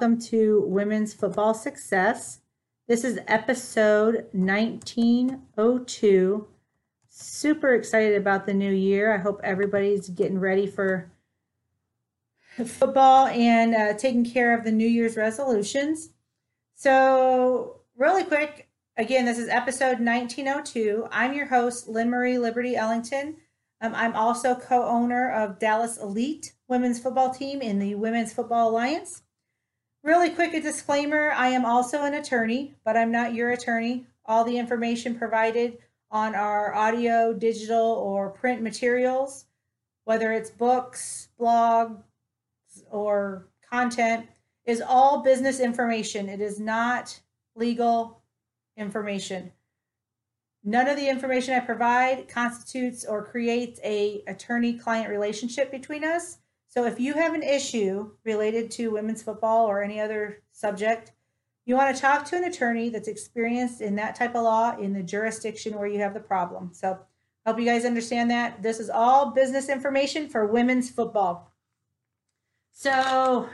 Welcome 0.00 0.22
to 0.28 0.64
Women's 0.66 1.12
Football 1.12 1.52
Success. 1.52 2.40
This 2.88 3.04
is 3.04 3.18
episode 3.28 4.28
1902. 4.32 6.48
Super 7.10 7.74
excited 7.74 8.16
about 8.16 8.46
the 8.46 8.54
new 8.54 8.72
year. 8.72 9.14
I 9.14 9.18
hope 9.18 9.42
everybody's 9.44 10.08
getting 10.08 10.38
ready 10.38 10.66
for 10.66 11.12
football 12.64 13.26
and 13.26 13.74
uh, 13.74 13.92
taking 13.92 14.24
care 14.24 14.56
of 14.56 14.64
the 14.64 14.72
New 14.72 14.88
Year's 14.88 15.18
resolutions. 15.18 16.08
So, 16.74 17.82
really 17.94 18.24
quick, 18.24 18.70
again, 18.96 19.26
this 19.26 19.36
is 19.36 19.50
episode 19.50 20.00
1902. 20.00 21.08
I'm 21.10 21.34
your 21.34 21.48
host, 21.48 21.88
LynMarie 21.88 22.40
Liberty 22.40 22.74
Ellington. 22.74 23.36
Um, 23.82 23.94
I'm 23.94 24.16
also 24.16 24.54
co 24.54 24.82
owner 24.82 25.30
of 25.30 25.58
Dallas 25.58 25.98
Elite 25.98 26.54
women's 26.68 26.98
football 26.98 27.34
team 27.34 27.60
in 27.60 27.78
the 27.78 27.96
Women's 27.96 28.32
Football 28.32 28.70
Alliance. 28.70 29.24
Really 30.02 30.30
quick, 30.30 30.54
a 30.54 30.60
disclaimer 30.60 31.30
I 31.32 31.48
am 31.48 31.66
also 31.66 32.04
an 32.04 32.14
attorney, 32.14 32.74
but 32.84 32.96
I'm 32.96 33.12
not 33.12 33.34
your 33.34 33.50
attorney. 33.50 34.06
All 34.24 34.44
the 34.44 34.56
information 34.56 35.14
provided 35.14 35.76
on 36.10 36.34
our 36.34 36.74
audio, 36.74 37.34
digital, 37.34 37.92
or 37.92 38.30
print 38.30 38.62
materials, 38.62 39.44
whether 40.04 40.32
it's 40.32 40.50
books, 40.50 41.28
blogs, 41.38 42.00
or 42.90 43.46
content, 43.70 44.26
is 44.64 44.80
all 44.80 45.22
business 45.22 45.60
information. 45.60 46.30
It 46.30 46.40
is 46.40 46.58
not 46.58 47.20
legal 47.54 48.22
information. 48.78 49.52
None 50.64 50.88
of 50.88 50.96
the 50.96 51.08
information 51.08 51.54
I 51.54 51.60
provide 51.60 52.28
constitutes 52.28 53.04
or 53.04 53.24
creates 53.24 53.80
a 53.84 54.22
attorney-client 54.26 55.10
relationship 55.10 55.70
between 55.70 56.04
us. 56.04 56.38
So 56.70 56.84
if 56.84 57.00
you 57.00 57.14
have 57.14 57.34
an 57.34 57.42
issue 57.42 58.12
related 58.24 58.70
to 58.72 58.92
women's 58.92 59.24
football 59.24 59.66
or 59.66 59.82
any 59.82 60.00
other 60.00 60.40
subject, 60.52 61.10
you 61.66 61.74
want 61.74 61.94
to 61.94 62.00
talk 62.00 62.24
to 62.26 62.36
an 62.36 62.44
attorney 62.44 62.90
that's 62.90 63.08
experienced 63.08 63.80
in 63.80 63.96
that 63.96 64.14
type 64.14 64.36
of 64.36 64.44
law 64.44 64.76
in 64.78 64.92
the 64.92 65.02
jurisdiction 65.02 65.76
where 65.76 65.88
you 65.88 65.98
have 65.98 66.14
the 66.14 66.20
problem. 66.20 66.70
So 66.72 66.96
hope 67.44 67.58
you 67.58 67.64
guys 67.64 67.84
understand 67.84 68.30
that. 68.30 68.62
This 68.62 68.78
is 68.78 68.88
all 68.88 69.32
business 69.32 69.68
information 69.68 70.28
for 70.28 70.46
women's 70.46 70.88
football. 70.88 71.52
So 72.72 73.48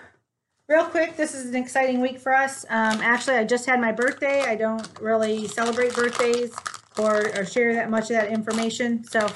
real 0.68 0.84
quick, 0.84 1.16
this 1.16 1.34
is 1.34 1.46
an 1.46 1.56
exciting 1.56 2.02
week 2.02 2.18
for 2.18 2.34
us. 2.34 2.66
Um, 2.68 3.00
actually, 3.00 3.38
I 3.38 3.44
just 3.44 3.64
had 3.64 3.80
my 3.80 3.92
birthday. 3.92 4.42
I 4.42 4.56
don't 4.56 4.86
really 5.00 5.48
celebrate 5.48 5.94
birthdays 5.94 6.54
or, 6.98 7.28
or 7.34 7.46
share 7.46 7.74
that 7.76 7.88
much 7.88 8.04
of 8.04 8.16
that 8.16 8.28
information. 8.30 9.04
So 9.04 9.26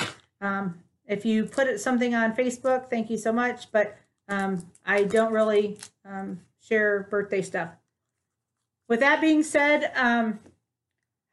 um, 0.43 0.79
if 1.11 1.25
you 1.25 1.45
put 1.45 1.81
something 1.81 2.15
on 2.15 2.35
Facebook, 2.35 2.89
thank 2.89 3.11
you 3.11 3.19
so 3.19 3.33
much. 3.33 3.73
But 3.73 3.99
um, 4.29 4.65
I 4.87 5.03
don't 5.03 5.33
really 5.33 5.77
um, 6.05 6.41
share 6.63 7.09
birthday 7.11 7.43
stuff. 7.43 7.71
With 8.89 9.01
that 9.01 9.21
being 9.21 9.43
said, 9.43 9.93
um, 9.97 10.39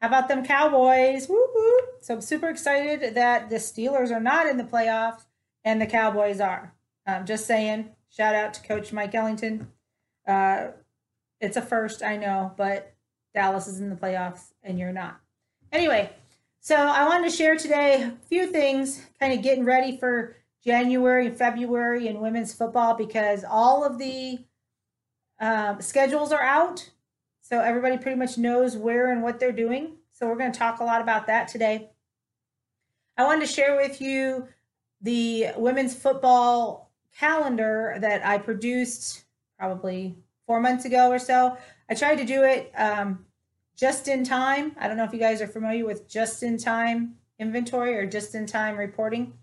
how 0.01 0.07
about 0.07 0.27
them 0.27 0.43
Cowboys? 0.43 1.29
Woo 1.29 1.47
woo! 1.53 1.79
So 2.01 2.15
I'm 2.15 2.21
super 2.21 2.49
excited 2.49 3.13
that 3.13 3.51
the 3.51 3.57
Steelers 3.57 4.11
are 4.11 4.19
not 4.19 4.47
in 4.47 4.57
the 4.57 4.63
playoffs 4.63 5.25
and 5.63 5.79
the 5.79 5.85
Cowboys 5.85 6.41
are. 6.41 6.73
Um, 7.05 7.25
just 7.25 7.45
saying. 7.45 7.91
Shout 8.09 8.33
out 8.33 8.55
to 8.55 8.63
Coach 8.63 8.91
Mike 8.91 9.13
Ellington. 9.13 9.71
Uh, 10.27 10.69
it's 11.39 11.55
a 11.55 11.61
first, 11.61 12.01
I 12.01 12.17
know, 12.17 12.51
but 12.57 12.95
Dallas 13.35 13.67
is 13.67 13.79
in 13.79 13.89
the 13.89 13.95
playoffs 13.95 14.53
and 14.63 14.79
you're 14.79 14.91
not. 14.91 15.19
Anyway, 15.71 16.09
so 16.67 16.75
I 16.75 17.05
wanted 17.05 17.29
to 17.29 17.33
share 17.37 17.55
today 17.55 18.03
a 18.03 18.27
few 18.27 18.45
things, 18.45 19.01
kind 19.21 19.31
of 19.31 19.41
getting 19.41 19.63
ready 19.63 19.95
for 19.95 20.35
January 20.65 21.27
and 21.27 21.37
February 21.37 22.09
in 22.09 22.19
women's 22.19 22.53
football 22.53 22.93
because 22.93 23.45
all 23.49 23.85
of 23.85 23.97
the 23.97 24.39
um, 25.39 25.79
schedules 25.79 26.33
are 26.33 26.41
out. 26.41 26.91
So 27.39 27.61
everybody 27.61 27.97
pretty 27.97 28.17
much 28.17 28.37
knows 28.37 28.75
where 28.75 29.13
and 29.13 29.23
what 29.23 29.39
they're 29.39 29.53
doing. 29.53 29.93
So 30.11 30.27
we're 30.27 30.35
going 30.35 30.51
to 30.51 30.59
talk 30.59 30.81
a 30.81 30.83
lot 30.83 30.99
about 31.01 31.27
that 31.27 31.47
today. 31.47 31.89
I 33.15 33.23
wanted 33.23 33.47
to 33.47 33.53
share 33.53 33.77
with 33.77 34.01
you 34.01 34.49
the 34.99 35.51
women's 35.55 35.95
football 35.95 36.91
calendar 37.17 37.95
that 38.01 38.25
I 38.25 38.39
produced 38.39 39.23
probably 39.57 40.17
four 40.45 40.59
months 40.59 40.83
ago 40.83 41.11
or 41.11 41.19
so. 41.19 41.57
I 41.89 41.93
tried 41.95 42.17
to 42.17 42.25
do 42.25 42.43
it 42.43 42.73
um, 42.75 43.25
just 43.77 44.07
in 44.07 44.23
time. 44.23 44.75
I 44.79 44.87
don't 44.87 44.97
know 44.97 45.03
if 45.03 45.13
you 45.13 45.19
guys 45.19 45.41
are 45.41 45.47
familiar 45.47 45.85
with 45.85 46.09
just 46.09 46.43
in 46.43 46.57
time 46.57 47.15
inventory 47.39 47.95
or 47.95 48.07
just 48.07 48.33
in 48.33 48.47
time 48.47 48.75
reporting. 48.75 49.33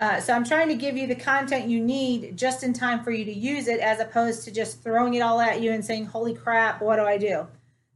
Uh, 0.00 0.20
so 0.20 0.32
I'm 0.32 0.44
trying 0.44 0.68
to 0.68 0.74
give 0.74 0.96
you 0.96 1.06
the 1.06 1.14
content 1.14 1.68
you 1.68 1.80
need 1.80 2.36
just 2.36 2.62
in 2.62 2.72
time 2.72 3.02
for 3.02 3.10
you 3.10 3.24
to 3.24 3.32
use 3.32 3.66
it 3.66 3.80
as 3.80 4.00
opposed 4.00 4.44
to 4.44 4.50
just 4.50 4.82
throwing 4.82 5.14
it 5.14 5.20
all 5.20 5.40
at 5.40 5.60
you 5.60 5.72
and 5.72 5.84
saying, 5.84 6.06
holy 6.06 6.34
crap, 6.34 6.80
what 6.82 6.96
do 6.96 7.02
I 7.02 7.18
do? 7.18 7.46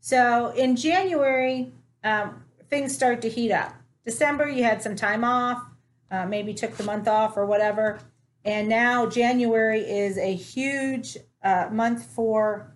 So 0.01 0.53
in 0.57 0.75
January, 0.75 1.73
um, 2.03 2.43
things 2.71 2.95
start 2.95 3.23
to 3.23 3.29
heat 3.29 3.53
up. 3.53 3.75
December, 4.05 4.49
you 4.49 4.65
had 4.65 4.83
some 4.83 4.97
time 4.97 5.23
off, 5.23 5.63
uh, 6.11 6.27
maybe 6.27 6.55
took 6.55 6.77
the 6.77 6.83
month 6.85 7.07
off 7.07 7.37
or 7.37 7.47
whatever. 7.47 8.01
And 8.45 8.69
now 8.69 9.07
January 9.07 9.81
is 9.81 10.19
a 10.19 10.35
huge 10.35 11.17
uh, 11.45 11.69
month 11.71 12.05
for 12.05 12.72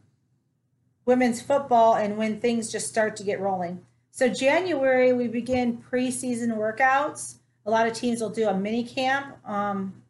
women's 1.06 1.40
football 1.40 1.94
and 1.94 2.18
when 2.18 2.40
things 2.40 2.70
just 2.70 2.88
start 2.88 3.16
to 3.16 3.22
get 3.22 3.40
rolling. 3.40 3.80
So 4.10 4.28
January 4.28 5.12
we 5.12 5.28
begin 5.28 5.82
preseason 5.90 6.56
workouts. 6.56 7.36
A 7.64 7.70
lot 7.70 7.86
of 7.86 7.94
teams 7.94 8.20
will 8.20 8.30
do 8.30 8.48
a 8.48 8.54
mini 8.54 8.84
camp, 8.84 9.36
um, 9.46 10.02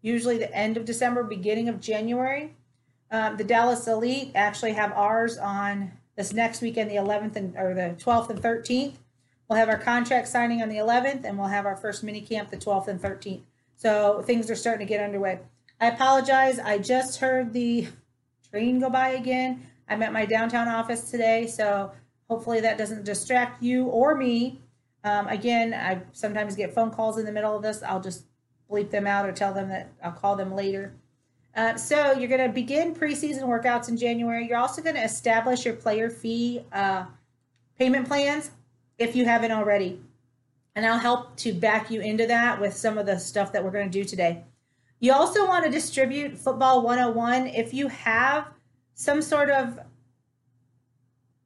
usually 0.00 0.38
the 0.38 0.54
end 0.54 0.76
of 0.76 0.84
December, 0.84 1.22
beginning 1.24 1.68
of 1.68 1.80
January. 1.80 2.54
Um, 3.10 3.36
the 3.36 3.44
Dallas 3.44 3.86
Elite 3.86 4.32
actually 4.34 4.72
have 4.72 4.92
ours 4.92 5.36
on 5.36 5.92
this 6.16 6.32
next 6.32 6.62
weekend, 6.62 6.90
the 6.90 6.96
11th 6.96 7.36
and 7.36 7.56
or 7.56 7.74
the 7.74 7.94
12th 8.02 8.30
and 8.30 8.42
13th. 8.42 8.94
We'll 9.48 9.58
have 9.58 9.68
our 9.68 9.78
contract 9.78 10.28
signing 10.28 10.62
on 10.62 10.68
the 10.68 10.76
11th, 10.76 11.24
and 11.24 11.38
we'll 11.38 11.48
have 11.48 11.66
our 11.66 11.76
first 11.76 12.02
mini 12.02 12.22
camp 12.22 12.50
the 12.50 12.56
12th 12.56 12.88
and 12.88 13.00
13th. 13.00 13.42
So 13.76 14.22
things 14.22 14.50
are 14.50 14.56
starting 14.56 14.86
to 14.86 14.90
get 14.90 15.02
underway. 15.02 15.40
I 15.80 15.88
apologize. 15.88 16.58
I 16.58 16.78
just 16.78 17.20
heard 17.20 17.52
the 17.52 17.88
train 18.50 18.80
go 18.80 18.88
by 18.88 19.10
again. 19.10 19.66
I'm 19.92 20.02
at 20.02 20.12
my 20.12 20.24
downtown 20.24 20.68
office 20.68 21.10
today, 21.10 21.46
so 21.46 21.92
hopefully 22.30 22.60
that 22.60 22.78
doesn't 22.78 23.04
distract 23.04 23.62
you 23.62 23.84
or 23.84 24.14
me. 24.14 24.58
Um, 25.04 25.28
again, 25.28 25.74
I 25.74 26.00
sometimes 26.12 26.56
get 26.56 26.72
phone 26.72 26.90
calls 26.90 27.18
in 27.18 27.26
the 27.26 27.32
middle 27.32 27.54
of 27.54 27.62
this. 27.62 27.82
I'll 27.82 28.00
just 28.00 28.24
bleep 28.70 28.90
them 28.90 29.06
out 29.06 29.28
or 29.28 29.32
tell 29.32 29.52
them 29.52 29.68
that 29.68 29.92
I'll 30.02 30.12
call 30.12 30.34
them 30.34 30.54
later. 30.54 30.94
Uh, 31.54 31.76
so 31.76 32.12
you're 32.12 32.28
going 32.28 32.40
to 32.40 32.48
begin 32.48 32.94
preseason 32.94 33.42
workouts 33.42 33.90
in 33.90 33.98
January. 33.98 34.48
You're 34.48 34.56
also 34.56 34.80
going 34.80 34.96
to 34.96 35.04
establish 35.04 35.66
your 35.66 35.74
player 35.74 36.08
fee 36.08 36.64
uh, 36.72 37.04
payment 37.78 38.08
plans 38.08 38.50
if 38.96 39.14
you 39.14 39.26
haven't 39.26 39.52
already. 39.52 40.00
And 40.74 40.86
I'll 40.86 40.98
help 40.98 41.36
to 41.38 41.52
back 41.52 41.90
you 41.90 42.00
into 42.00 42.26
that 42.28 42.58
with 42.58 42.74
some 42.74 42.96
of 42.96 43.04
the 43.04 43.18
stuff 43.18 43.52
that 43.52 43.62
we're 43.62 43.70
going 43.70 43.90
to 43.90 43.98
do 43.98 44.04
today. 44.04 44.44
You 45.00 45.12
also 45.12 45.46
want 45.46 45.66
to 45.66 45.70
distribute 45.70 46.38
Football 46.38 46.80
101 46.80 47.48
if 47.48 47.74
you 47.74 47.88
have 47.88 48.46
some 49.02 49.20
sort 49.20 49.50
of 49.50 49.80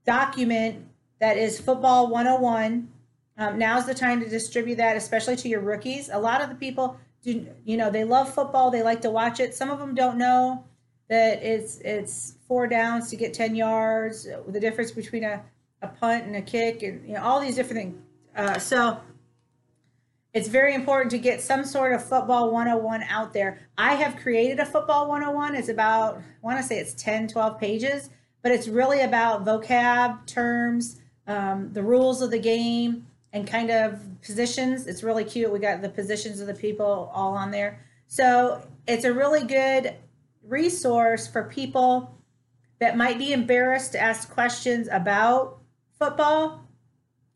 document 0.04 0.86
that 1.20 1.36
is 1.36 1.58
football 1.58 2.08
101 2.08 2.88
um, 3.38 3.58
now's 3.58 3.86
the 3.86 3.94
time 3.94 4.20
to 4.20 4.28
distribute 4.28 4.76
that 4.76 4.96
especially 4.96 5.36
to 5.36 5.48
your 5.48 5.60
rookies. 5.60 6.08
A 6.10 6.18
lot 6.18 6.40
of 6.40 6.48
the 6.48 6.54
people 6.54 6.98
do 7.22 7.46
you 7.64 7.76
know 7.76 7.90
they 7.90 8.04
love 8.04 8.32
football. 8.32 8.70
They 8.70 8.82
like 8.82 9.02
to 9.02 9.10
watch 9.10 9.40
it. 9.40 9.54
Some 9.54 9.70
of 9.70 9.78
them 9.78 9.94
don't 9.94 10.16
know 10.16 10.64
that 11.08 11.42
it's 11.42 11.78
it's 11.80 12.38
four 12.48 12.66
downs 12.66 13.10
to 13.10 13.16
get 13.16 13.34
10 13.34 13.54
yards 13.54 14.26
the 14.48 14.60
difference 14.60 14.90
between 14.90 15.24
a, 15.24 15.42
a 15.82 15.88
punt 15.88 16.24
and 16.24 16.36
a 16.36 16.42
kick 16.42 16.82
and 16.82 17.06
you 17.06 17.14
know 17.14 17.22
all 17.22 17.40
these 17.40 17.56
different 17.56 17.82
things. 17.82 17.96
Uh, 18.34 18.58
so 18.58 19.00
it's 20.36 20.48
very 20.48 20.74
important 20.74 21.10
to 21.10 21.16
get 21.16 21.40
some 21.40 21.64
sort 21.64 21.94
of 21.94 22.04
football 22.04 22.50
101 22.50 23.02
out 23.04 23.32
there. 23.32 23.58
I 23.78 23.94
have 23.94 24.16
created 24.16 24.60
a 24.60 24.66
football 24.66 25.08
101. 25.08 25.54
It's 25.54 25.70
about, 25.70 26.18
I 26.18 26.20
want 26.42 26.58
to 26.58 26.62
say 26.62 26.78
it's 26.78 26.92
10, 26.92 27.28
12 27.28 27.58
pages, 27.58 28.10
but 28.42 28.52
it's 28.52 28.68
really 28.68 29.00
about 29.00 29.46
vocab, 29.46 30.26
terms, 30.26 31.00
um, 31.26 31.72
the 31.72 31.82
rules 31.82 32.20
of 32.20 32.30
the 32.30 32.38
game, 32.38 33.06
and 33.32 33.48
kind 33.48 33.70
of 33.70 33.98
positions. 34.20 34.86
It's 34.86 35.02
really 35.02 35.24
cute. 35.24 35.50
We 35.50 35.58
got 35.58 35.80
the 35.80 35.88
positions 35.88 36.38
of 36.38 36.48
the 36.48 36.54
people 36.54 37.10
all 37.14 37.32
on 37.32 37.50
there. 37.50 37.82
So 38.06 38.60
it's 38.86 39.06
a 39.06 39.14
really 39.14 39.42
good 39.42 39.94
resource 40.46 41.26
for 41.26 41.44
people 41.44 42.14
that 42.78 42.94
might 42.94 43.16
be 43.16 43.32
embarrassed 43.32 43.92
to 43.92 43.98
ask 43.98 44.30
questions 44.30 44.86
about 44.92 45.60
football 45.98 46.68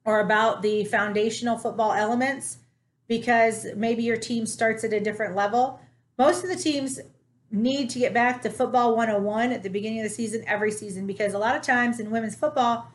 or 0.04 0.20
about 0.20 0.60
the 0.60 0.84
foundational 0.84 1.56
football 1.56 1.94
elements 1.94 2.58
because 3.10 3.66
maybe 3.74 4.04
your 4.04 4.16
team 4.16 4.46
starts 4.46 4.84
at 4.84 4.92
a 4.92 5.00
different 5.00 5.34
level. 5.34 5.80
Most 6.16 6.44
of 6.44 6.48
the 6.48 6.54
teams 6.54 7.00
need 7.50 7.90
to 7.90 7.98
get 7.98 8.14
back 8.14 8.40
to 8.40 8.48
football 8.48 8.94
101 8.94 9.50
at 9.50 9.64
the 9.64 9.68
beginning 9.68 9.98
of 9.98 10.04
the 10.04 10.14
season 10.14 10.44
every 10.46 10.70
season 10.70 11.08
because 11.08 11.34
a 11.34 11.38
lot 11.38 11.56
of 11.56 11.62
times 11.62 11.98
in 11.98 12.12
women's 12.12 12.36
football, 12.36 12.86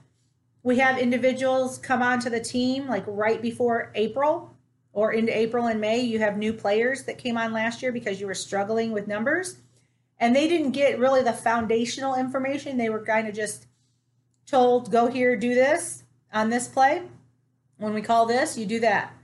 we 0.63 0.77
have 0.77 0.97
individuals 0.97 1.77
come 1.77 2.01
onto 2.01 2.29
the 2.29 2.39
team 2.39 2.87
like 2.87 3.03
right 3.05 3.41
before 3.41 3.91
April 3.93 4.55
or 4.93 5.11
into 5.11 5.37
April 5.37 5.67
and 5.67 5.81
May. 5.81 5.99
You 5.99 6.19
have 6.19 6.37
new 6.37 6.53
players 6.53 7.03
that 7.03 7.17
came 7.17 7.37
on 7.37 7.51
last 7.51 7.81
year 7.81 7.91
because 7.91 8.21
you 8.21 8.25
were 8.25 8.33
struggling 8.33 8.93
with 8.93 9.09
numbers. 9.09 9.57
and 10.17 10.33
they 10.33 10.47
didn't 10.47 10.71
get 10.71 10.97
really 10.97 11.23
the 11.23 11.33
foundational 11.33 12.15
information. 12.15 12.77
They 12.77 12.89
were 12.89 13.03
kind 13.03 13.27
of 13.27 13.35
just 13.35 13.67
told, 14.47 14.89
go 14.89 15.07
here, 15.07 15.35
do 15.35 15.53
this 15.53 16.03
on 16.33 16.49
this 16.49 16.69
play. 16.69 17.01
When 17.77 17.93
we 17.93 18.01
call 18.01 18.25
this, 18.25 18.57
you 18.57 18.65
do 18.65 18.79
that. 18.79 19.14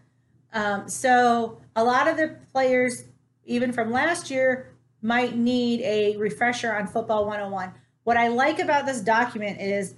Um, 0.53 0.89
so 0.89 1.62
a 1.75 1.83
lot 1.83 2.07
of 2.07 2.18
the 2.18 2.38
players, 2.51 3.06
even 3.45 3.71
from 3.71 3.92
last 3.92 4.30
year, 4.30 4.74
might 5.01 5.36
need 5.36 5.81
a 5.81 6.15
refresher 6.18 6.74
on 6.74 6.88
Football 6.88 7.25
101. 7.25 7.74
What 8.03 8.18
I 8.18 8.27
like 8.27 8.59
about 8.59 8.86
this 8.86 9.01
document 9.01 9.62
is 9.62 9.95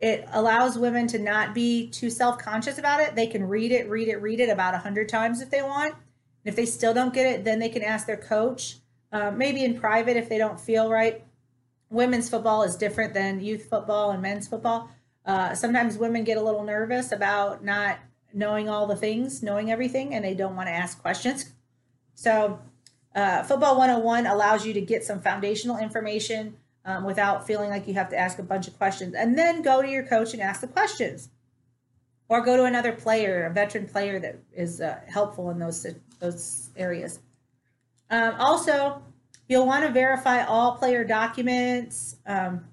it 0.00 0.28
allows 0.32 0.78
women 0.78 1.06
to 1.08 1.18
not 1.18 1.54
be 1.54 1.88
too 1.88 2.10
self-conscious 2.10 2.78
about 2.78 3.00
it. 3.00 3.14
They 3.14 3.26
can 3.26 3.44
read 3.44 3.72
it, 3.72 3.88
read 3.88 4.08
it, 4.08 4.20
read 4.20 4.40
it 4.40 4.50
about 4.50 4.74
a 4.74 4.78
hundred 4.78 5.08
times 5.08 5.40
if 5.40 5.50
they 5.50 5.62
want. 5.62 5.94
And 5.94 6.52
if 6.52 6.56
they 6.56 6.66
still 6.66 6.92
don't 6.92 7.14
get 7.14 7.26
it, 7.26 7.44
then 7.44 7.58
they 7.58 7.68
can 7.68 7.82
ask 7.82 8.06
their 8.06 8.16
coach, 8.16 8.76
uh, 9.12 9.30
maybe 9.30 9.64
in 9.64 9.78
private 9.78 10.16
if 10.16 10.28
they 10.28 10.38
don't 10.38 10.60
feel 10.60 10.90
right. 10.90 11.24
Women's 11.90 12.28
football 12.28 12.64
is 12.64 12.76
different 12.76 13.14
than 13.14 13.40
youth 13.40 13.66
football 13.68 14.10
and 14.10 14.20
men's 14.20 14.48
football. 14.48 14.90
Uh, 15.24 15.54
sometimes 15.54 15.96
women 15.96 16.22
get 16.24 16.36
a 16.36 16.42
little 16.42 16.64
nervous 16.64 17.12
about 17.12 17.64
not 17.64 17.98
knowing 18.34 18.68
all 18.68 18.86
the 18.86 18.96
things, 18.96 19.42
knowing 19.42 19.70
everything, 19.70 20.14
and 20.14 20.24
they 20.24 20.34
don't 20.34 20.56
want 20.56 20.68
to 20.68 20.72
ask 20.72 21.00
questions. 21.00 21.52
So, 22.14 22.60
uh, 23.14 23.44
Football 23.44 23.78
101 23.78 24.26
allows 24.26 24.66
you 24.66 24.74
to 24.74 24.80
get 24.80 25.04
some 25.04 25.20
foundational 25.20 25.78
information 25.78 26.56
um, 26.84 27.04
without 27.04 27.46
feeling 27.46 27.70
like 27.70 27.86
you 27.86 27.94
have 27.94 28.10
to 28.10 28.18
ask 28.18 28.38
a 28.38 28.42
bunch 28.42 28.66
of 28.68 28.76
questions. 28.76 29.14
And 29.14 29.38
then 29.38 29.62
go 29.62 29.80
to 29.80 29.88
your 29.88 30.04
coach 30.04 30.32
and 30.32 30.42
ask 30.42 30.60
the 30.60 30.66
questions. 30.66 31.30
Or 32.28 32.40
go 32.40 32.56
to 32.56 32.64
another 32.64 32.92
player, 32.92 33.46
a 33.46 33.52
veteran 33.52 33.86
player 33.86 34.18
that 34.18 34.38
is 34.52 34.80
uh, 34.80 34.98
helpful 35.06 35.50
in 35.50 35.58
those, 35.58 35.86
those 36.20 36.70
areas. 36.76 37.20
Um, 38.10 38.34
also, 38.38 39.02
you'll 39.48 39.66
want 39.66 39.84
to 39.84 39.92
verify 39.92 40.44
all 40.44 40.76
player 40.76 41.04
documents. 41.04 42.16
Um, 42.26 42.64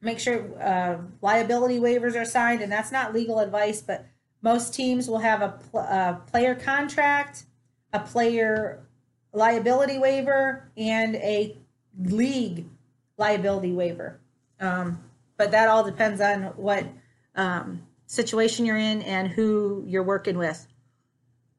make 0.00 0.20
sure 0.20 0.60
uh, 0.62 0.98
liability 1.20 1.78
waivers 1.78 2.14
are 2.20 2.24
signed, 2.24 2.62
and 2.62 2.70
that's 2.70 2.92
not 2.92 3.12
legal 3.12 3.40
advice, 3.40 3.82
but 3.82 4.06
most 4.42 4.74
teams 4.74 5.08
will 5.08 5.18
have 5.18 5.42
a, 5.42 5.48
pl- 5.70 5.80
a 5.80 6.20
player 6.30 6.54
contract, 6.54 7.44
a 7.92 8.00
player 8.00 8.86
liability 9.32 9.98
waiver, 9.98 10.70
and 10.76 11.16
a 11.16 11.56
league 11.98 12.66
liability 13.18 13.72
waiver. 13.72 14.20
Um, 14.60 15.02
but 15.36 15.50
that 15.50 15.68
all 15.68 15.84
depends 15.84 16.20
on 16.20 16.44
what 16.56 16.86
um, 17.34 17.82
situation 18.06 18.64
you're 18.64 18.76
in 18.78 19.02
and 19.02 19.28
who 19.28 19.84
you're 19.86 20.02
working 20.02 20.38
with. 20.38 20.66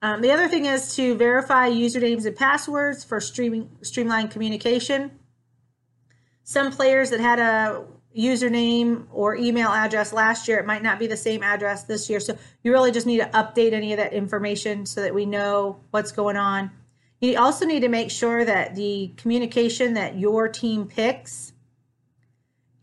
Um, 0.01 0.21
the 0.21 0.31
other 0.31 0.47
thing 0.47 0.65
is 0.65 0.95
to 0.95 1.15
verify 1.15 1.69
usernames 1.69 2.25
and 2.25 2.35
passwords 2.35 3.03
for 3.03 3.19
streaming 3.19 3.69
streamlined 3.81 4.31
communication. 4.31 5.11
Some 6.43 6.71
players 6.71 7.09
that 7.09 7.19
had 7.19 7.39
a 7.39 7.83
username 8.17 9.05
or 9.11 9.35
email 9.35 9.69
address 9.69 10.11
last 10.11 10.47
year, 10.47 10.57
it 10.57 10.65
might 10.65 10.83
not 10.83 10.99
be 10.99 11.07
the 11.07 11.17
same 11.17 11.43
address 11.43 11.83
this 11.83 12.09
year. 12.09 12.19
So 12.19 12.37
you 12.63 12.71
really 12.71 12.91
just 12.91 13.05
need 13.05 13.19
to 13.19 13.27
update 13.27 13.73
any 13.73 13.93
of 13.93 13.97
that 13.97 14.13
information 14.13 14.85
so 14.85 15.01
that 15.01 15.13
we 15.13 15.25
know 15.25 15.79
what's 15.91 16.11
going 16.11 16.35
on. 16.35 16.71
You 17.21 17.37
also 17.39 17.65
need 17.65 17.81
to 17.81 17.89
make 17.89 18.11
sure 18.11 18.43
that 18.43 18.75
the 18.75 19.13
communication 19.17 19.93
that 19.93 20.17
your 20.17 20.47
team 20.47 20.87
picks 20.87 21.53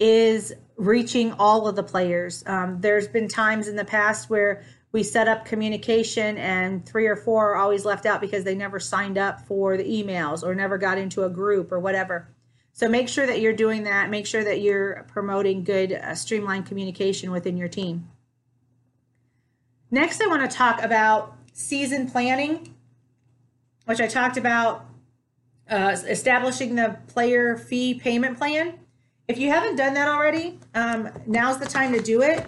is 0.01 0.53
reaching 0.77 1.33
all 1.33 1.69
of 1.69 1.77
the 1.77 1.83
players. 1.83 2.43
Um, 2.47 2.81
there's 2.81 3.07
been 3.07 3.29
times 3.29 3.69
in 3.69 3.77
the 3.77 3.85
past 3.85 4.29
where 4.29 4.65
we 4.91 5.03
set 5.03 5.29
up 5.29 5.45
communication 5.45 6.37
and 6.39 6.85
three 6.87 7.07
or 7.07 7.17
four 7.17 7.53
are 7.53 7.57
always 7.57 7.85
left 7.85 8.07
out 8.07 8.21
because 8.21 8.45
they 8.45 8.55
never 8.55 8.79
signed 8.79 9.19
up 9.19 9.41
for 9.41 9.77
the 9.77 9.85
emails 9.85 10.43
or 10.43 10.55
never 10.55 10.79
got 10.79 10.99
into 10.99 11.25
a 11.25 11.31
group 11.31 11.73
or 11.73 11.81
whatever. 11.81 12.29
So 12.75 12.89
make 12.89 13.09
sure 13.09 13.25
that 13.25 13.41
you're 13.41 13.53
doing 13.53 13.85
that. 13.85 14.11
Make 14.11 14.27
sure 14.27 14.43
that 14.43 14.61
you're 14.61 15.07
promoting 15.07 15.63
good, 15.63 15.93
uh, 15.93 16.17
streamlined 16.17 16.67
communication 16.67 17.31
within 17.31 17.57
your 17.57 17.69
team. 17.69 18.11
Next, 19.93 20.21
I 20.21 20.27
want 20.27 20.51
to 20.51 20.55
talk 20.55 20.83
about 20.83 21.37
season 21.53 22.11
planning, 22.11 22.75
which 23.85 24.01
I 24.01 24.09
talked 24.09 24.37
about 24.37 24.87
uh, 25.71 25.97
establishing 26.09 26.75
the 26.75 26.99
player 27.07 27.57
fee 27.57 27.95
payment 27.95 28.39
plan. 28.39 28.75
If 29.29 29.39
you 29.39 29.51
haven't 29.51 29.77
done 29.77 29.95
that 29.95 30.09
already, 30.09 30.59
um, 30.75 31.11
now's 31.29 31.59
the 31.59 31.67
time 31.67 31.93
to 31.93 32.01
do 32.01 32.23
it. 32.23 32.45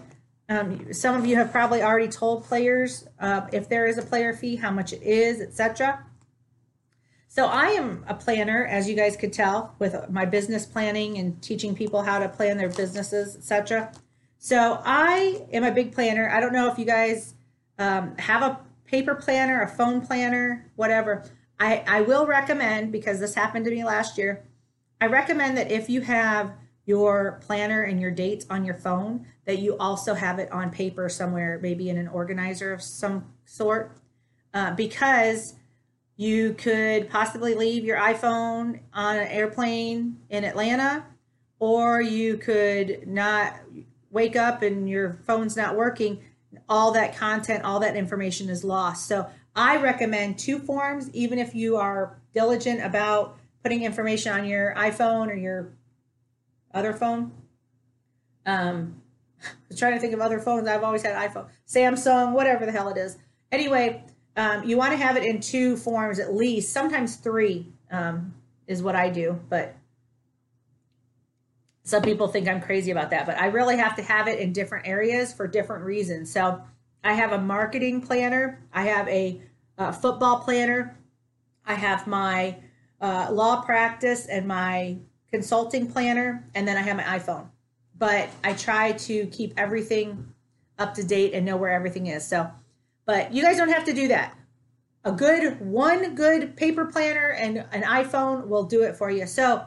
Um, 0.49 0.93
some 0.93 1.15
of 1.15 1.25
you 1.25 1.37
have 1.37 1.53
probably 1.53 1.83
already 1.83 2.09
told 2.09 2.45
players 2.45 3.07
uh, 3.21 3.47
if 3.53 3.69
there 3.69 3.87
is 3.87 3.97
a 3.97 4.03
player 4.03 4.35
fee, 4.35 4.57
how 4.57 4.73
much 4.73 4.93
it 4.93 5.03
is, 5.03 5.41
etc. 5.41 6.05
So 7.37 7.45
I 7.49 7.67
am 7.73 8.03
a 8.09 8.15
planner, 8.15 8.65
as 8.65 8.89
you 8.89 8.97
guys 8.97 9.15
could 9.15 9.31
tell, 9.31 9.75
with 9.79 10.09
my 10.09 10.25
business 10.25 10.65
planning 10.65 11.19
and 11.19 11.43
teaching 11.43 11.75
people 11.75 12.01
how 12.01 12.19
to 12.19 12.31
plan 12.31 12.57
their 12.57 12.71
businesses, 12.71 13.37
etc. 13.37 13.93
So 14.39 14.81
I 14.83 15.45
am 15.53 15.63
a 15.63 15.71
big 15.71 15.93
planner. 15.93 16.31
I 16.31 16.41
don't 16.41 16.55
know 16.55 16.73
if 16.73 16.79
you 16.79 16.87
guys 16.87 17.35
um, 17.79 18.17
have 18.17 18.41
a 18.41 18.59
paper 18.87 19.15
planner, 19.15 19.61
a 19.61 19.69
phone 19.69 20.01
planner, 20.01 20.71
whatever. 20.77 21.25
I, 21.61 21.85
I 21.87 22.01
will 22.01 22.27
recommend 22.27 22.91
because 22.91 23.21
this 23.21 23.35
happened 23.35 23.67
to 23.67 23.71
me 23.71 23.85
last 23.85 24.17
year. 24.17 24.43
I 25.03 25.05
recommend 25.09 25.59
that 25.59 25.71
if 25.71 25.91
you 25.91 26.01
have 26.01 26.55
your 26.87 27.39
planner 27.45 27.83
and 27.83 28.01
your 28.01 28.13
dates 28.13 28.47
on 28.49 28.65
your 28.65 28.77
phone, 28.77 29.27
that 29.45 29.59
you 29.59 29.77
also 29.77 30.15
have 30.15 30.39
it 30.39 30.51
on 30.53 30.71
paper 30.71 31.11
somewhere, 31.11 31.59
maybe 31.63 31.91
in 31.91 31.99
an 31.99 32.09
organizer 32.09 32.73
of 32.73 32.81
some 32.81 33.27
sort, 33.45 33.95
uh, 34.55 34.71
because 34.71 35.53
you 36.17 36.55
could 36.55 37.11
possibly 37.11 37.55
leave 37.55 37.85
your 37.85 37.99
iPhone 37.99 38.81
on 38.95 39.17
an 39.17 39.29
airplane 39.29 40.19
in 40.31 40.45
Atlanta, 40.45 41.05
or 41.59 42.01
you 42.01 42.39
could 42.39 43.07
not 43.07 43.55
wake 44.11 44.37
up 44.37 44.63
and 44.63 44.89
your 44.89 45.19
phone's 45.27 45.57
not 45.57 45.77
working. 45.77 46.23
All 46.69 46.93
that 46.93 47.17
content, 47.17 47.65
all 47.65 47.81
that 47.81 47.97
information 47.97 48.49
is 48.49 48.65
lost. 48.65 49.07
So 49.07 49.29
I 49.55 49.77
recommend 49.77 50.39
two 50.39 50.59
forms, 50.59 51.11
even 51.13 51.39
if 51.39 51.55
you 51.55 51.77
are 51.77 52.19
diligent 52.33 52.83
about 52.83 53.39
putting 53.63 53.83
information 53.83 54.33
on 54.33 54.47
your 54.47 54.75
iPhone 54.75 55.29
or 55.29 55.35
your 55.35 55.73
other 56.73 56.93
phone. 56.93 57.33
Um, 58.47 59.03
I'm 59.71 59.77
trying 59.77 59.95
to 59.95 60.01
think 60.01 60.15
of 60.15 60.21
other 60.21 60.39
phones. 60.39 60.67
I've 60.67 60.83
always 60.85 61.03
had 61.03 61.15
iPhone, 61.15 61.49
Samsung, 61.69 62.33
whatever 62.33 62.65
the 62.65 62.73
hell 62.73 62.89
it 62.89 62.97
is. 62.97 63.19
Anyway, 63.53 64.05
um, 64.37 64.65
you 64.65 64.77
want 64.77 64.93
to 64.93 64.99
have 64.99 65.17
it 65.17 65.25
in 65.25 65.41
two 65.41 65.77
forms 65.77 66.19
at 66.19 66.35
least, 66.35 66.73
sometimes 66.73 67.17
three 67.17 67.73
um, 67.91 68.35
is 68.67 68.83
what 68.83 68.95
I 68.95 69.09
do. 69.09 69.41
But 69.49 69.75
some 71.83 72.03
people 72.03 72.29
think 72.29 72.49
I'm 72.49 72.61
crazy 72.61 72.91
about 72.91 73.11
that. 73.11 73.27
But 73.27 73.39
I 73.41 73.47
really 73.47 73.77
have 73.79 73.97
to 73.97 74.03
have 74.03 74.29
it 74.29 74.41
in 74.41 74.53
different 74.53 74.87
areas 74.87 75.33
for 75.33 75.47
different 75.47 75.85
reasons. 75.85 76.33
So 76.33 76.63
I 77.03 77.15
have 77.15 77.33
a 77.33 77.39
marketing 77.39 78.03
planner, 78.03 78.61
I 78.73 78.83
have 78.87 79.09
a, 79.09 79.41
a 79.79 79.93
football 79.93 80.41
planner, 80.41 80.99
I 81.65 81.75
have 81.75 82.07
my 82.07 82.57
uh, 83.01 83.29
law 83.31 83.63
practice 83.63 84.27
and 84.27 84.47
my 84.47 84.99
consulting 85.31 85.91
planner, 85.91 86.45
and 86.55 86.67
then 86.67 86.77
I 86.77 86.81
have 86.81 86.97
my 86.97 87.05
iPhone. 87.05 87.47
But 87.99 88.29
I 88.45 88.53
try 88.53 88.93
to 88.93 89.27
keep 89.27 89.55
everything 89.57 90.33
up 90.79 90.95
to 90.95 91.05
date 91.05 91.33
and 91.35 91.47
know 91.47 91.57
where 91.57 91.71
everything 91.71 92.09
is. 92.09 92.27
So, 92.27 92.51
but 93.07 93.33
you 93.33 93.43
guys 93.43 93.57
don't 93.57 93.71
have 93.71 93.85
to 93.85 93.93
do 93.93 94.09
that. 94.09 94.37
A 95.05 95.13
good 95.13 95.61
one 95.61 96.15
good 96.15 96.57
paper 96.57 96.87
planner 96.87 97.31
and 97.31 97.65
an 97.71 97.83
iPhone 97.83 98.49
will 98.49 98.65
do 98.65 98.83
it 98.83 98.97
for 98.97 99.11
you. 99.11 99.27
So, 99.27 99.65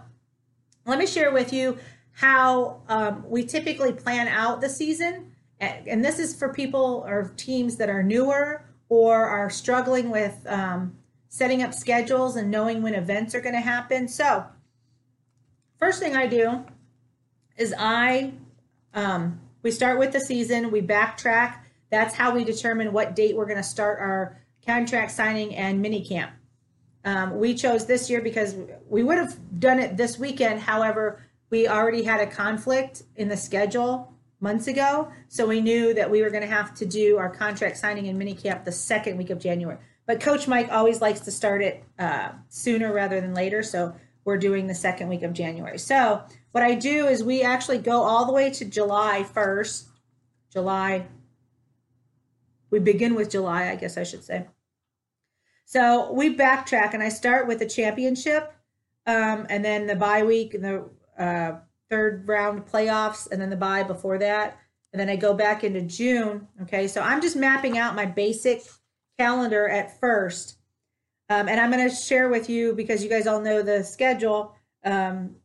let 0.86 1.00
me 1.00 1.08
share 1.08 1.32
with 1.32 1.54
you 1.54 1.78
how 2.12 2.82
um, 2.90 3.24
we 3.28 3.46
typically 3.46 3.94
plan 3.94 4.28
out 4.28 4.60
the 4.60 4.70
season. 4.70 5.32
And 5.60 6.04
this 6.04 6.20
is 6.20 6.36
for 6.36 6.54
people 6.54 7.04
or 7.08 7.34
teams 7.36 7.76
that 7.78 7.90
are 7.90 8.02
newer 8.02 8.66
or 8.88 9.26
are 9.26 9.50
struggling 9.50 10.10
with 10.10 10.38
um, 10.48 10.96
setting 11.28 11.62
up 11.62 11.74
schedules 11.74 12.36
and 12.36 12.50
knowing 12.50 12.82
when 12.82 12.96
events 12.96 13.36
are 13.36 13.42
going 13.42 13.56
to 13.56 13.62
happen. 13.62 14.08
So, 14.08 14.46
first 15.78 16.00
thing 16.00 16.16
I 16.16 16.28
do 16.28 16.66
is 17.58 17.74
I 17.78 18.34
um, 18.94 19.40
we 19.62 19.72
start 19.72 20.00
with 20.00 20.12
the 20.12 20.20
season, 20.20 20.72
we 20.72 20.82
backtrack. 20.82 21.56
That's 21.90 22.14
how 22.14 22.34
we 22.34 22.44
determine 22.44 22.94
what 22.94 23.16
date 23.16 23.36
we're 23.36 23.46
going 23.46 23.58
to 23.58 23.64
start 23.64 24.00
our 24.00 24.42
contract 24.66 25.12
signing 25.12 25.56
and 25.56 25.82
mini 25.82 26.06
camp. 26.06 26.32
Um, 27.06 27.40
we 27.40 27.56
chose 27.56 27.86
this 27.86 28.10
year 28.10 28.22
because 28.22 28.56
we 28.88 29.04
would 29.04 29.18
have 29.18 29.38
done 29.60 29.80
it 29.80 29.98
this 29.98 30.20
weekend. 30.20 30.60
However, 30.60 31.24
we 31.50 31.68
already 31.68 32.04
had 32.04 32.20
a 32.20 32.28
conflict 32.28 33.04
in 33.16 33.30
the 33.30 33.38
schedule 33.38 34.14
months 34.42 34.68
ago, 34.68 35.12
so 35.28 35.46
we 35.46 35.62
knew 35.62 35.94
that 35.94 36.10
we 36.10 36.22
were 36.22 36.30
going 36.30 36.44
to 36.44 36.48
have 36.48 36.74
to 36.76 36.86
do 36.86 37.18
our 37.18 37.30
contract 37.30 37.78
signing 37.78 38.08
and 38.08 38.20
mini 38.20 38.36
camp 38.36 38.66
the 38.66 38.72
second 38.72 39.18
week 39.18 39.30
of 39.30 39.40
January. 39.40 39.80
But 40.06 40.20
Coach 40.22 40.48
Mike 40.48 40.70
always 40.72 41.02
likes 41.02 41.22
to 41.22 41.32
start 41.32 41.62
it 41.62 41.84
uh, 41.98 42.30
sooner 42.50 42.94
rather 42.94 43.22
than 43.22 43.34
later, 43.34 43.64
so 43.64 43.96
we're 44.26 44.38
doing 44.38 44.68
the 44.68 44.76
second 44.76 45.08
week 45.08 45.24
of 45.24 45.34
January. 45.34 45.80
So 45.80 46.24
what 46.52 46.64
I 46.64 46.76
do 46.76 47.08
is 47.08 47.24
we 47.24 47.42
actually 47.42 47.80
go 47.80 48.02
all 48.02 48.26
the 48.26 48.34
way 48.34 48.50
to 48.52 48.66
July 48.66 49.26
1st. 49.34 49.86
July. 50.52 51.08
We 52.72 52.80
begin 52.80 53.16
with 53.16 53.30
July, 53.30 53.70
I 53.70 53.76
guess 53.76 53.98
I 53.98 54.04
should 54.04 54.24
say. 54.24 54.48
So 55.66 56.12
we 56.12 56.36
backtrack 56.36 56.94
and 56.94 57.04
I 57.04 57.10
start 57.10 57.48
with 57.48 57.60
the 57.60 57.68
championship. 57.68 58.54
um, 59.10 59.48
and 59.50 59.66
then 59.66 59.88
the 59.88 59.96
bye 59.96 60.24
week 60.24 60.54
and 60.54 60.64
the 60.64 60.90
uh, 61.18 61.60
third 61.90 62.28
round 62.28 62.66
playoffs, 62.66 63.30
and 63.32 63.42
then 63.42 63.50
the 63.50 63.56
bye 63.56 63.84
before 63.84 64.20
that, 64.20 64.60
and 64.94 65.00
then 65.00 65.10
I 65.10 65.16
go 65.16 65.34
back 65.34 65.64
into 65.64 65.82
June. 65.82 66.48
Okay, 66.62 66.88
so 66.88 67.02
I'm 67.02 67.22
just 67.22 67.36
mapping 67.36 67.78
out 67.78 67.96
my 67.96 68.06
basic 68.06 68.62
calendar 69.18 69.68
at 69.68 70.00
first, 70.00 70.58
um, 71.30 71.50
and 71.50 71.60
I'm 71.60 71.72
going 71.72 71.90
to 71.90 71.96
share 71.96 72.30
with 72.30 72.50
you 72.50 72.74
because 72.74 73.04
you 73.04 73.10
guys 73.10 73.26
all 73.26 73.42
know 73.42 73.62
the 73.62 73.84
schedule. 73.84 74.56
Um, 74.84 75.36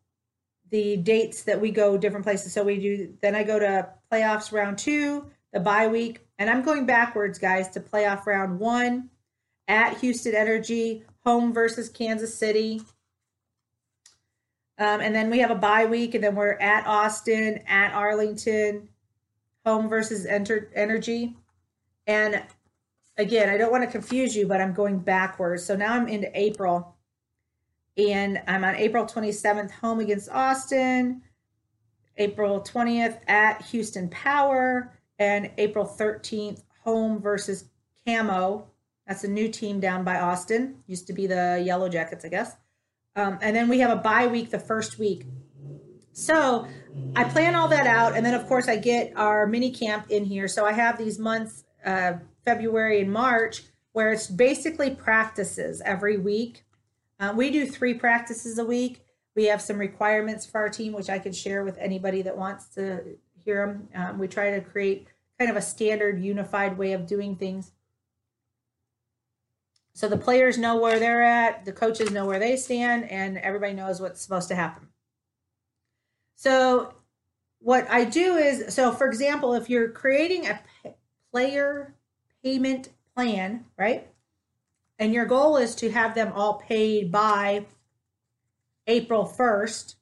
the 0.71 0.97
dates 0.97 1.45
that 1.45 1.61
we 1.61 1.71
go 1.71 1.97
different 1.97 2.25
places. 2.25 2.53
So 2.53 2.65
we 2.65 2.81
do, 2.81 3.15
then 3.23 3.37
I 3.37 3.45
go 3.45 3.59
to 3.61 3.91
playoffs 4.11 4.51
round 4.51 4.77
two, 4.77 5.31
the 5.53 5.61
bye 5.61 5.87
week, 5.87 6.24
and 6.39 6.51
I'm 6.51 6.63
going 6.63 6.87
backwards, 6.87 7.39
guys, 7.39 7.69
to 7.71 7.81
playoff 7.81 8.27
round 8.27 8.59
one 8.59 9.11
at 9.69 9.99
Houston 9.99 10.35
Energy, 10.35 11.05
home 11.25 11.53
versus 11.53 11.89
Kansas 11.89 12.37
City. 12.37 12.83
Um, 14.79 15.01
and 15.01 15.15
then 15.15 15.31
we 15.31 15.39
have 15.39 15.51
a 15.51 15.57
bye 15.57 15.87
week, 15.87 16.15
and 16.15 16.25
then 16.25 16.35
we're 16.35 16.59
at 16.59 16.87
Austin, 16.87 17.61
at 17.67 17.95
Arlington, 17.95 18.89
home 19.65 19.89
versus 19.89 20.27
Enter- 20.27 20.71
Energy. 20.75 21.37
And 22.07 22.43
again, 23.17 23.49
I 23.49 23.57
don't 23.57 23.71
want 23.71 23.85
to 23.85 23.91
confuse 23.91 24.37
you, 24.37 24.47
but 24.47 24.61
I'm 24.61 24.73
going 24.73 24.99
backwards. 24.99 25.65
So 25.65 25.77
now 25.77 25.95
I'm 25.95 26.09
into 26.09 26.31
April. 26.39 26.97
And 27.97 28.43
I'm 28.49 28.65
on 28.65 28.75
April 28.75 29.05
27th, 29.07 29.71
home 29.71 30.01
against 30.01 30.29
Austin, 30.29 31.23
April 32.17 32.61
20th 32.61 33.21
at 33.29 33.63
Houston 33.67 34.09
Power, 34.09 34.93
and 35.19 35.51
April 35.59 35.87
13th, 35.87 36.63
home 36.83 37.21
versus 37.21 37.65
Camo. 38.07 38.69
That's 39.07 39.25
a 39.25 39.29
new 39.29 39.49
team 39.49 39.81
down 39.81 40.05
by 40.05 40.19
Austin. 40.19 40.83
Used 40.87 41.07
to 41.09 41.13
be 41.13 41.27
the 41.27 41.63
Yellow 41.65 41.89
Jackets, 41.89 42.25
I 42.25 42.29
guess. 42.29 42.57
Um, 43.17 43.39
and 43.43 43.55
then 43.55 43.69
we 43.69 43.81
have 43.81 43.91
a 43.91 44.01
bye 44.01 44.27
week 44.27 44.51
the 44.51 44.59
first 44.59 44.99
week. 44.99 45.27
So 46.13 46.67
I 47.17 47.25
plan 47.25 47.55
all 47.55 47.69
that 47.69 47.87
out. 47.87 48.17
And 48.17 48.25
then, 48.25 48.35
of 48.35 48.47
course, 48.47 48.69
I 48.69 48.77
get 48.77 49.13
our 49.17 49.47
mini 49.47 49.71
camp 49.71 50.07
in 50.11 50.25
here. 50.25 50.49
So 50.49 50.65
I 50.65 50.73
have 50.73 50.97
these 50.97 51.19
months, 51.19 51.65
uh, 51.85 52.15
February 52.45 53.01
and 53.01 53.13
March, 53.13 53.63
where 53.93 54.13
it's 54.13 54.27
basically 54.27 54.95
practices 54.95 55.83
every 55.85 56.17
week. 56.17 56.65
Uh, 57.21 57.33
we 57.37 57.51
do 57.51 57.67
three 57.67 57.95
practices 57.95 58.59
a 58.59 58.65
week. 58.65 59.01
We 59.37 59.45
have 59.47 59.61
some 59.61 59.79
requirements 59.79 60.47
for 60.47 60.61
our 60.61 60.69
team, 60.69 60.93
which 60.93 61.11
I 61.11 61.19
can 61.19 61.33
share 61.33 61.65
with 61.65 61.77
anybody 61.79 62.23
that 62.23 62.37
wants 62.37 62.67
to 62.75 63.17
hear 63.45 63.67
them. 63.67 63.89
Um, 63.95 64.19
we 64.19 64.29
try 64.29 64.51
to 64.53 64.61
create 64.61 65.09
kind 65.39 65.51
of 65.51 65.57
a 65.57 65.63
standard, 65.63 66.23
unified 66.23 66.79
way 66.79 66.93
of 66.93 67.07
doing 67.07 67.37
things. 67.37 67.73
So 69.95 70.09
the 70.09 70.17
players 70.17 70.59
know 70.59 70.77
where 70.77 70.99
they're 70.99 71.23
at, 71.23 71.65
the 71.65 71.73
coaches 71.73 72.11
know 72.11 72.27
where 72.27 72.41
they 72.41 72.57
stand, 72.57 73.11
and 73.11 73.39
everybody 73.39 73.75
knows 73.75 74.01
what's 74.01 74.21
supposed 74.21 74.49
to 74.49 74.57
happen. 74.57 74.89
So, 76.37 76.95
what 77.61 77.89
I 77.89 78.05
do 78.05 78.35
is 78.37 78.75
so, 78.75 78.91
for 78.91 79.07
example, 79.07 79.55
if 79.55 79.71
you're 79.71 79.89
creating 79.89 80.47
a 80.49 80.61
player 81.31 81.95
payment 82.43 82.91
plan, 83.15 83.65
right? 83.79 84.09
and 84.99 85.13
your 85.13 85.27
goal 85.27 85.57
is 85.57 85.75
to 85.77 85.91
have 85.91 86.15
them 86.15 86.33
all 86.35 86.55
paid 86.55 87.11
by 87.11 87.67
April 88.87 89.27
1st, 89.27 89.97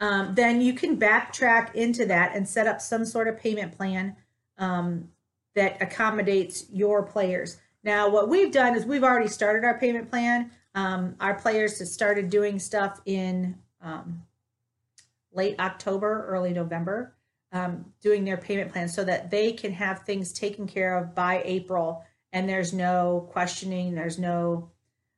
um, 0.00 0.34
then 0.34 0.60
you 0.60 0.72
can 0.72 0.98
backtrack 0.98 1.74
into 1.74 2.06
that 2.06 2.34
and 2.34 2.48
set 2.48 2.66
up 2.66 2.80
some 2.80 3.04
sort 3.04 3.28
of 3.28 3.38
payment 3.38 3.76
plan 3.76 4.16
um, 4.58 5.08
that 5.54 5.80
accommodates 5.82 6.66
your 6.70 7.02
players. 7.02 7.58
Now, 7.84 8.08
what 8.08 8.28
we've 8.28 8.52
done 8.52 8.76
is 8.76 8.84
we've 8.84 9.04
already 9.04 9.28
started 9.28 9.64
our 9.64 9.78
payment 9.78 10.10
plan. 10.10 10.50
Um, 10.74 11.16
our 11.20 11.34
players 11.34 11.78
have 11.78 11.88
started 11.88 12.30
doing 12.30 12.58
stuff 12.58 13.00
in 13.06 13.56
um, 13.80 14.22
late 15.32 15.56
October, 15.58 16.26
early 16.28 16.52
November, 16.52 17.14
um, 17.52 17.92
doing 18.02 18.24
their 18.24 18.36
payment 18.36 18.72
plan 18.72 18.88
so 18.88 19.04
that 19.04 19.30
they 19.30 19.52
can 19.52 19.72
have 19.72 20.00
things 20.00 20.32
taken 20.32 20.66
care 20.66 20.98
of 20.98 21.14
by 21.14 21.42
April 21.44 22.04
and 22.32 22.48
there's 22.48 22.72
no 22.72 23.28
questioning 23.32 23.94
there's 23.94 24.18
no 24.18 24.70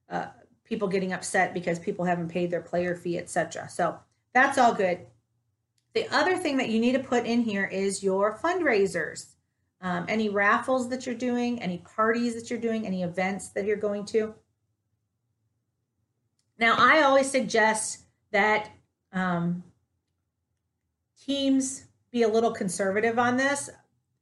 uh, 0.09 0.27
people 0.65 0.89
getting 0.89 1.13
upset 1.13 1.55
because 1.55 1.79
people 1.79 2.05
haven't 2.05 2.29
paid 2.29 2.51
their 2.51 2.61
player 2.61 2.95
fee 2.95 3.19
etc 3.19 3.69
so 3.69 3.99
that's 4.33 4.59
all 4.59 4.75
good. 4.75 5.07
The 5.95 6.09
other 6.15 6.37
thing 6.37 6.57
that 6.59 6.69
you 6.69 6.79
need 6.81 6.93
to 6.93 7.01
put 7.01 7.27
in 7.27 7.43
here 7.43 7.65
is 7.65 8.03
your 8.03 8.39
fundraisers. 8.39 9.35
Um, 9.83 10.05
any 10.09 10.29
raffles 10.29 10.89
that 10.91 11.07
you're 11.07 11.15
doing 11.15 11.61
any 11.63 11.79
parties 11.79 12.35
that 12.35 12.51
you're 12.51 12.61
doing 12.61 12.87
any 12.87 13.03
events 13.03 13.49
that 13.51 13.65
you're 13.65 13.77
going 13.77 14.05
to. 14.07 14.35
Now 16.59 16.77
i 16.79 17.03
always 17.03 17.31
suggest 17.31 18.01
that 18.31 18.71
um, 19.13 19.65
teams 21.25 21.87
be 22.13 22.23
a 22.23 22.29
little 22.29 22.53
conservative 22.53 23.19
on 23.19 23.39
this. 23.39 23.71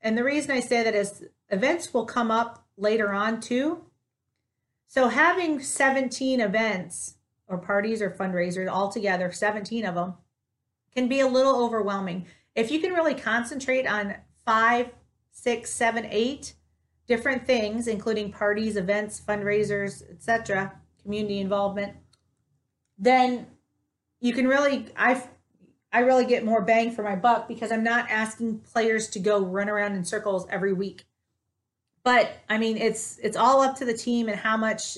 And 0.01 0.17
the 0.17 0.23
reason 0.23 0.53
i 0.53 0.61
say 0.61 0.85
that 0.85 0.95
is 0.95 1.25
events 1.51 1.93
will 1.93 2.07
come 2.07 2.31
up 2.31 2.65
later 2.77 3.13
on 3.13 3.41
too. 3.41 3.85
So 4.87 5.09
having 5.09 5.61
17 5.61 6.41
events 6.41 7.18
or 7.49 7.59
parties 7.59 8.03
or 8.03 8.11
fundraisers 8.11 8.71
all 8.71 8.91
together, 8.91 9.33
17 9.33 9.85
of 9.85 9.95
them, 9.95 10.15
can 10.95 11.09
be 11.09 11.21
a 11.21 11.27
little 11.27 11.63
overwhelming. 11.63 12.27
If 12.55 12.71
you 12.71 12.81
can 12.81 12.93
really 12.93 13.15
concentrate 13.15 13.87
on 13.87 14.15
five, 14.45 14.91
six, 15.33 15.71
seven, 15.71 16.07
eight 16.11 16.55
different 17.07 17.47
things, 17.47 17.89
including 17.89 18.33
parties, 18.33 18.77
events, 18.77 19.21
fundraisers, 19.27 20.09
etc., 20.11 20.73
community 21.03 21.41
involvement, 21.41 21.95
then 22.99 23.47
you 24.21 24.33
can 24.33 24.47
really 24.47 24.87
I 24.97 25.23
I 25.91 26.01
really 26.01 26.27
get 26.27 26.45
more 26.45 26.61
bang 26.61 26.91
for 26.91 27.03
my 27.03 27.17
buck 27.17 27.49
because 27.49 27.73
I'm 27.73 27.85
not 27.85 28.11
asking 28.11 28.59
players 28.61 29.09
to 29.11 29.21
go 29.21 29.41
run 29.41 29.69
around 29.69 29.95
in 29.95 30.05
circles 30.05 30.47
every 30.51 30.73
week 30.73 31.07
but 32.09 32.39
I 32.49 32.57
mean, 32.57 32.79
it's 32.79 33.19
it's 33.23 33.37
all 33.37 33.61
up 33.61 33.77
to 33.77 33.85
the 33.85 33.93
team 33.93 34.31
and 34.31 34.39
how 34.39 34.57
much, 34.57 34.97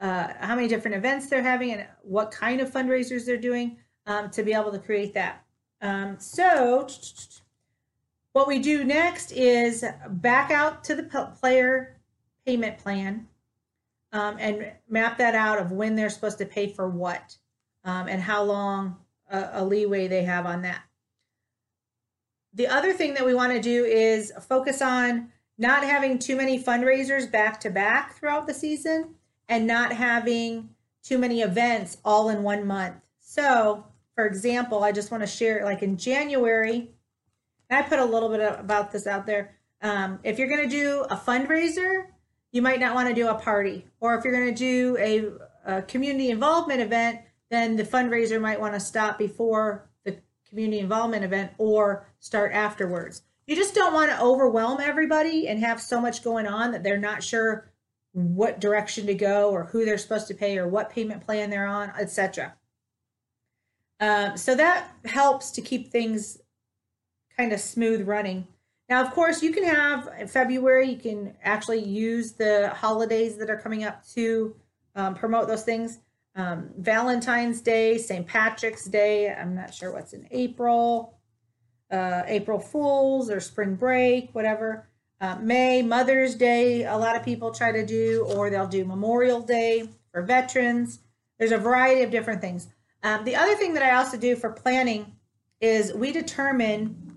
uh, 0.00 0.28
how 0.40 0.54
many 0.54 0.68
different 0.68 0.96
events 0.96 1.28
they're 1.28 1.42
having 1.42 1.72
and 1.72 1.86
what 2.02 2.30
kind 2.30 2.60
of 2.60 2.70
fundraisers 2.70 3.26
they're 3.26 3.36
doing 3.36 3.76
um, 4.06 4.30
to 4.30 4.42
be 4.42 4.52
able 4.52 4.70
to 4.72 4.78
create 4.78 5.14
that. 5.14 5.44
Um, 5.80 6.16
so, 6.18 6.86
what 8.32 8.46
we 8.46 8.58
do 8.58 8.84
next 8.84 9.32
is 9.32 9.84
back 10.08 10.50
out 10.50 10.84
to 10.84 10.94
the 10.94 11.02
player 11.40 11.96
payment 12.46 12.78
plan 12.78 13.26
um, 14.12 14.36
and 14.38 14.72
map 14.88 15.18
that 15.18 15.34
out 15.34 15.58
of 15.58 15.72
when 15.72 15.94
they're 15.94 16.10
supposed 16.10 16.38
to 16.38 16.46
pay 16.46 16.68
for 16.68 16.88
what 16.88 17.36
um, 17.84 18.08
and 18.08 18.22
how 18.22 18.42
long 18.42 18.96
a, 19.30 19.50
a 19.54 19.64
leeway 19.64 20.08
they 20.08 20.22
have 20.22 20.46
on 20.46 20.62
that. 20.62 20.82
The 22.54 22.66
other 22.66 22.92
thing 22.92 23.14
that 23.14 23.26
we 23.26 23.34
want 23.34 23.52
to 23.52 23.60
do 23.60 23.84
is 23.84 24.32
focus 24.48 24.80
on 24.80 25.28
not 25.58 25.84
having 25.84 26.18
too 26.18 26.36
many 26.36 26.62
fundraisers 26.62 27.30
back 27.30 27.60
to 27.60 27.70
back 27.70 28.16
throughout 28.16 28.46
the 28.46 28.54
season 28.54 29.14
and 29.48 29.66
not 29.66 29.92
having 29.92 30.70
too 31.02 31.18
many 31.18 31.40
events 31.40 31.98
all 32.04 32.28
in 32.28 32.42
one 32.42 32.66
month. 32.66 32.96
So, 33.20 33.84
for 34.14 34.26
example, 34.26 34.84
I 34.84 34.92
just 34.92 35.10
want 35.10 35.22
to 35.22 35.26
share 35.26 35.64
like 35.64 35.82
in 35.82 35.96
January, 35.96 36.90
I 37.70 37.82
put 37.82 37.98
a 37.98 38.04
little 38.04 38.28
bit 38.28 38.40
about 38.58 38.90
this 38.92 39.06
out 39.06 39.26
there. 39.26 39.56
Um, 39.82 40.18
if 40.24 40.38
you're 40.38 40.48
going 40.48 40.68
to 40.68 40.76
do 40.76 41.04
a 41.10 41.16
fundraiser, 41.16 42.06
you 42.50 42.62
might 42.62 42.80
not 42.80 42.94
want 42.94 43.08
to 43.08 43.14
do 43.14 43.28
a 43.28 43.34
party. 43.34 43.86
Or 44.00 44.14
if 44.16 44.24
you're 44.24 44.32
going 44.32 44.54
to 44.54 44.58
do 44.58 44.96
a, 44.98 45.76
a 45.76 45.82
community 45.82 46.30
involvement 46.30 46.80
event, 46.80 47.20
then 47.50 47.76
the 47.76 47.84
fundraiser 47.84 48.40
might 48.40 48.60
want 48.60 48.74
to 48.74 48.80
stop 48.80 49.18
before 49.18 49.88
the 50.04 50.18
community 50.48 50.80
involvement 50.80 51.24
event 51.24 51.52
or 51.58 52.06
start 52.20 52.52
afterwards 52.52 53.22
you 53.48 53.56
just 53.56 53.74
don't 53.74 53.94
want 53.94 54.10
to 54.10 54.20
overwhelm 54.20 54.78
everybody 54.78 55.48
and 55.48 55.58
have 55.58 55.80
so 55.80 56.00
much 56.00 56.22
going 56.22 56.46
on 56.46 56.70
that 56.70 56.82
they're 56.82 56.98
not 56.98 57.22
sure 57.22 57.72
what 58.12 58.60
direction 58.60 59.06
to 59.06 59.14
go 59.14 59.50
or 59.50 59.64
who 59.64 59.84
they're 59.84 59.98
supposed 59.98 60.28
to 60.28 60.34
pay 60.34 60.58
or 60.58 60.68
what 60.68 60.90
payment 60.90 61.24
plan 61.24 61.50
they're 61.50 61.66
on, 61.66 61.90
etc. 61.98 62.54
Um, 64.00 64.36
so 64.36 64.54
that 64.54 64.90
helps 65.04 65.50
to 65.52 65.60
keep 65.60 65.90
things 65.90 66.38
kind 67.36 67.52
of 67.52 67.60
smooth 67.60 68.06
running. 68.06 68.46
Now, 68.88 69.04
of 69.04 69.12
course, 69.12 69.42
you 69.42 69.52
can 69.52 69.64
have 69.64 70.08
in 70.18 70.28
February, 70.28 70.90
you 70.90 70.96
can 70.96 71.34
actually 71.42 71.84
use 71.84 72.32
the 72.32 72.70
holidays 72.74 73.36
that 73.36 73.50
are 73.50 73.58
coming 73.58 73.84
up 73.84 74.06
to 74.14 74.56
um, 74.94 75.14
promote 75.14 75.46
those 75.46 75.62
things. 75.62 75.98
Um, 76.34 76.70
Valentine's 76.78 77.60
Day, 77.60 77.98
St. 77.98 78.26
Patrick's 78.26 78.86
Day, 78.86 79.32
I'm 79.32 79.54
not 79.54 79.74
sure 79.74 79.92
what's 79.92 80.12
in 80.12 80.26
April 80.30 81.18
uh, 81.90 82.22
April 82.26 82.58
Fools 82.58 83.30
or 83.30 83.40
spring 83.40 83.74
break, 83.74 84.34
whatever. 84.34 84.88
Uh, 85.20 85.36
May, 85.40 85.82
Mother's 85.82 86.34
Day, 86.34 86.84
a 86.84 86.96
lot 86.96 87.16
of 87.16 87.24
people 87.24 87.50
try 87.50 87.72
to 87.72 87.84
do, 87.84 88.24
or 88.28 88.50
they'll 88.50 88.68
do 88.68 88.84
Memorial 88.84 89.40
Day 89.40 89.88
for 90.12 90.22
veterans. 90.22 91.00
There's 91.38 91.52
a 91.52 91.58
variety 91.58 92.02
of 92.02 92.10
different 92.10 92.40
things. 92.40 92.68
Um, 93.02 93.24
the 93.24 93.36
other 93.36 93.54
thing 93.54 93.74
that 93.74 93.82
I 93.82 93.96
also 93.96 94.16
do 94.16 94.36
for 94.36 94.50
planning 94.50 95.16
is 95.60 95.92
we 95.92 96.12
determine 96.12 97.12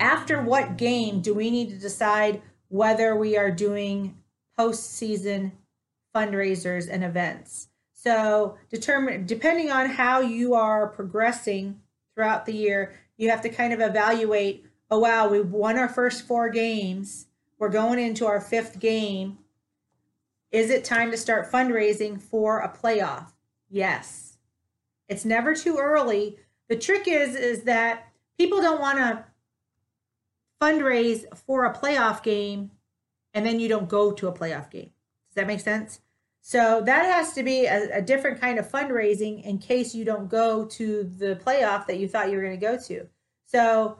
after 0.00 0.42
what 0.42 0.76
game 0.76 1.20
do 1.20 1.34
we 1.34 1.50
need 1.50 1.70
to 1.70 1.78
decide 1.78 2.42
whether 2.68 3.16
we 3.16 3.36
are 3.36 3.50
doing 3.50 4.16
postseason 4.58 5.52
fundraisers 6.14 6.88
and 6.90 7.04
events. 7.04 7.68
So, 7.92 8.56
determine 8.70 9.26
depending 9.26 9.70
on 9.70 9.88
how 9.88 10.20
you 10.20 10.54
are 10.54 10.86
progressing 10.88 11.80
throughout 12.14 12.46
the 12.46 12.52
year, 12.52 12.94
you 13.16 13.30
have 13.30 13.42
to 13.42 13.48
kind 13.48 13.72
of 13.72 13.80
evaluate, 13.80 14.64
oh 14.90 14.98
wow, 14.98 15.28
we've 15.28 15.50
won 15.50 15.78
our 15.78 15.88
first 15.88 16.26
4 16.26 16.48
games. 16.50 17.26
We're 17.58 17.68
going 17.68 17.98
into 17.98 18.26
our 18.26 18.40
fifth 18.40 18.78
game. 18.78 19.38
Is 20.50 20.70
it 20.70 20.84
time 20.84 21.10
to 21.10 21.16
start 21.16 21.50
fundraising 21.50 22.20
for 22.20 22.60
a 22.60 22.68
playoff? 22.68 23.32
Yes. 23.68 24.38
It's 25.08 25.24
never 25.24 25.54
too 25.54 25.78
early. 25.78 26.38
The 26.68 26.76
trick 26.76 27.08
is 27.08 27.34
is 27.34 27.62
that 27.64 28.08
people 28.38 28.60
don't 28.60 28.80
want 28.80 28.98
to 28.98 29.24
fundraise 30.60 31.24
for 31.46 31.64
a 31.64 31.74
playoff 31.74 32.22
game 32.22 32.70
and 33.34 33.44
then 33.46 33.60
you 33.60 33.68
don't 33.68 33.88
go 33.88 34.12
to 34.12 34.28
a 34.28 34.32
playoff 34.32 34.70
game. 34.70 34.90
Does 35.28 35.34
that 35.36 35.46
make 35.46 35.60
sense? 35.60 36.00
So 36.40 36.80
that 36.82 37.04
has 37.04 37.34
to 37.34 37.42
be 37.42 37.66
a, 37.66 37.98
a, 37.98 38.02
different 38.02 38.40
kind 38.40 38.58
of 38.58 38.70
fundraising 38.70 39.44
in 39.44 39.58
case 39.58 39.94
you 39.94 40.04
don't 40.04 40.30
go 40.30 40.64
to 40.64 41.02
the 41.18 41.36
playoff 41.44 41.86
that 41.86 41.98
you 41.98 42.08
thought 42.08 42.30
you 42.30 42.36
were 42.36 42.42
going 42.42 42.58
to 42.58 42.66
go 42.66 42.78
to. 42.84 43.06
So 43.44 43.98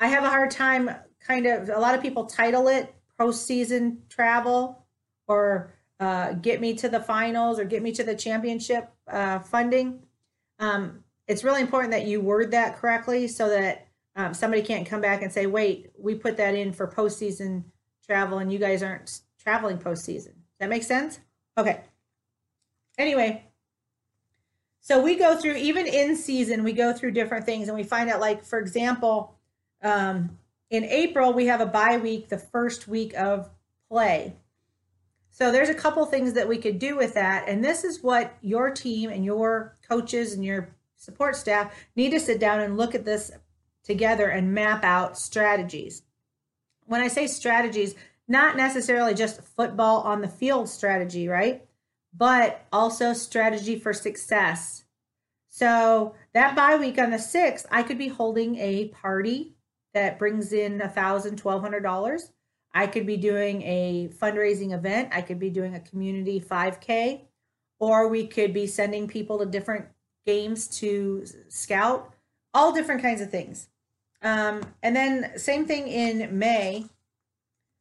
I 0.00 0.08
have 0.08 0.24
a 0.24 0.30
hard 0.30 0.50
time 0.50 0.90
kind 1.20 1.46
of, 1.46 1.68
a 1.68 1.78
lot 1.78 1.94
of 1.94 2.00
people 2.00 2.24
title 2.24 2.68
it 2.68 2.94
postseason 3.18 3.98
travel 4.08 4.86
or 5.28 5.74
uh, 6.00 6.32
get 6.32 6.60
me 6.60 6.72
to 6.74 6.88
the 6.88 7.00
finals 7.00 7.58
or 7.58 7.64
get 7.64 7.82
me 7.82 7.92
to 7.92 8.02
the 8.02 8.14
championship 8.14 8.90
uh, 9.06 9.38
funding. 9.38 10.00
Um, 10.58 11.04
it's 11.28 11.44
really 11.44 11.60
important 11.60 11.92
that 11.92 12.06
you 12.06 12.22
word 12.22 12.50
that 12.52 12.78
correctly 12.78 13.28
so 13.28 13.50
that 13.50 13.88
um, 14.16 14.32
somebody 14.32 14.62
can't 14.62 14.86
come 14.86 15.02
back 15.02 15.22
and 15.22 15.30
say, 15.30 15.46
wait, 15.46 15.90
we 15.98 16.14
put 16.14 16.38
that 16.38 16.54
in 16.54 16.72
for 16.72 16.88
postseason 16.88 17.64
travel 18.06 18.38
and 18.38 18.50
you 18.50 18.58
guys 18.58 18.82
aren't 18.82 19.20
traveling 19.38 19.78
postseason. 19.78 20.32
That 20.58 20.70
makes 20.70 20.86
sense? 20.86 21.20
Okay. 21.58 21.82
Anyway, 22.98 23.44
so 24.80 25.02
we 25.02 25.16
go 25.16 25.36
through, 25.36 25.56
even 25.56 25.86
in 25.86 26.16
season, 26.16 26.64
we 26.64 26.72
go 26.72 26.92
through 26.92 27.12
different 27.12 27.44
things 27.44 27.68
and 27.68 27.76
we 27.76 27.84
find 27.84 28.10
out, 28.10 28.20
like, 28.20 28.44
for 28.44 28.58
example, 28.58 29.36
um, 29.82 30.38
in 30.70 30.84
April, 30.84 31.32
we 31.32 31.46
have 31.46 31.60
a 31.60 31.66
bye 31.66 31.96
week, 31.96 32.28
the 32.28 32.38
first 32.38 32.86
week 32.86 33.14
of 33.14 33.50
play. 33.88 34.36
So 35.30 35.50
there's 35.50 35.68
a 35.68 35.74
couple 35.74 36.04
things 36.06 36.34
that 36.34 36.48
we 36.48 36.58
could 36.58 36.78
do 36.78 36.96
with 36.96 37.14
that. 37.14 37.48
And 37.48 37.64
this 37.64 37.84
is 37.84 38.02
what 38.02 38.36
your 38.40 38.70
team 38.70 39.10
and 39.10 39.24
your 39.24 39.76
coaches 39.88 40.32
and 40.32 40.44
your 40.44 40.68
support 40.96 41.34
staff 41.34 41.74
need 41.96 42.10
to 42.10 42.20
sit 42.20 42.38
down 42.38 42.60
and 42.60 42.76
look 42.76 42.94
at 42.94 43.04
this 43.04 43.30
together 43.82 44.28
and 44.28 44.54
map 44.54 44.84
out 44.84 45.18
strategies. 45.18 46.02
When 46.86 47.00
I 47.00 47.08
say 47.08 47.26
strategies, 47.26 47.94
not 48.28 48.56
necessarily 48.56 49.14
just 49.14 49.42
football 49.42 50.02
on 50.02 50.20
the 50.20 50.28
field 50.28 50.68
strategy, 50.68 51.26
right? 51.26 51.64
But 52.16 52.66
also 52.72 53.12
strategy 53.12 53.78
for 53.78 53.92
success. 53.92 54.84
So 55.48 56.14
that 56.32 56.54
bye 56.54 56.76
week 56.76 56.98
on 56.98 57.10
the 57.10 57.16
6th, 57.16 57.66
I 57.70 57.82
could 57.82 57.98
be 57.98 58.08
holding 58.08 58.56
a 58.56 58.88
party 58.88 59.54
that 59.94 60.18
brings 60.18 60.52
in 60.52 60.80
a 60.80 60.88
thousand, 60.88 61.36
twelve 61.36 61.62
hundred 61.62 61.80
dollars. 61.80 62.32
I 62.72 62.86
could 62.86 63.06
be 63.06 63.16
doing 63.16 63.62
a 63.62 64.10
fundraising 64.20 64.72
event. 64.72 65.10
I 65.12 65.22
could 65.22 65.40
be 65.40 65.50
doing 65.50 65.74
a 65.74 65.80
community 65.80 66.40
5K, 66.40 67.22
or 67.80 68.08
we 68.08 68.26
could 68.26 68.54
be 68.54 68.66
sending 68.66 69.08
people 69.08 69.38
to 69.38 69.46
different 69.46 69.86
games 70.24 70.68
to 70.78 71.24
scout, 71.48 72.14
all 72.54 72.72
different 72.72 73.02
kinds 73.02 73.20
of 73.20 73.30
things. 73.30 73.68
Um, 74.22 74.62
and 74.82 74.94
then 74.94 75.36
same 75.36 75.66
thing 75.66 75.88
in 75.88 76.38
May. 76.38 76.84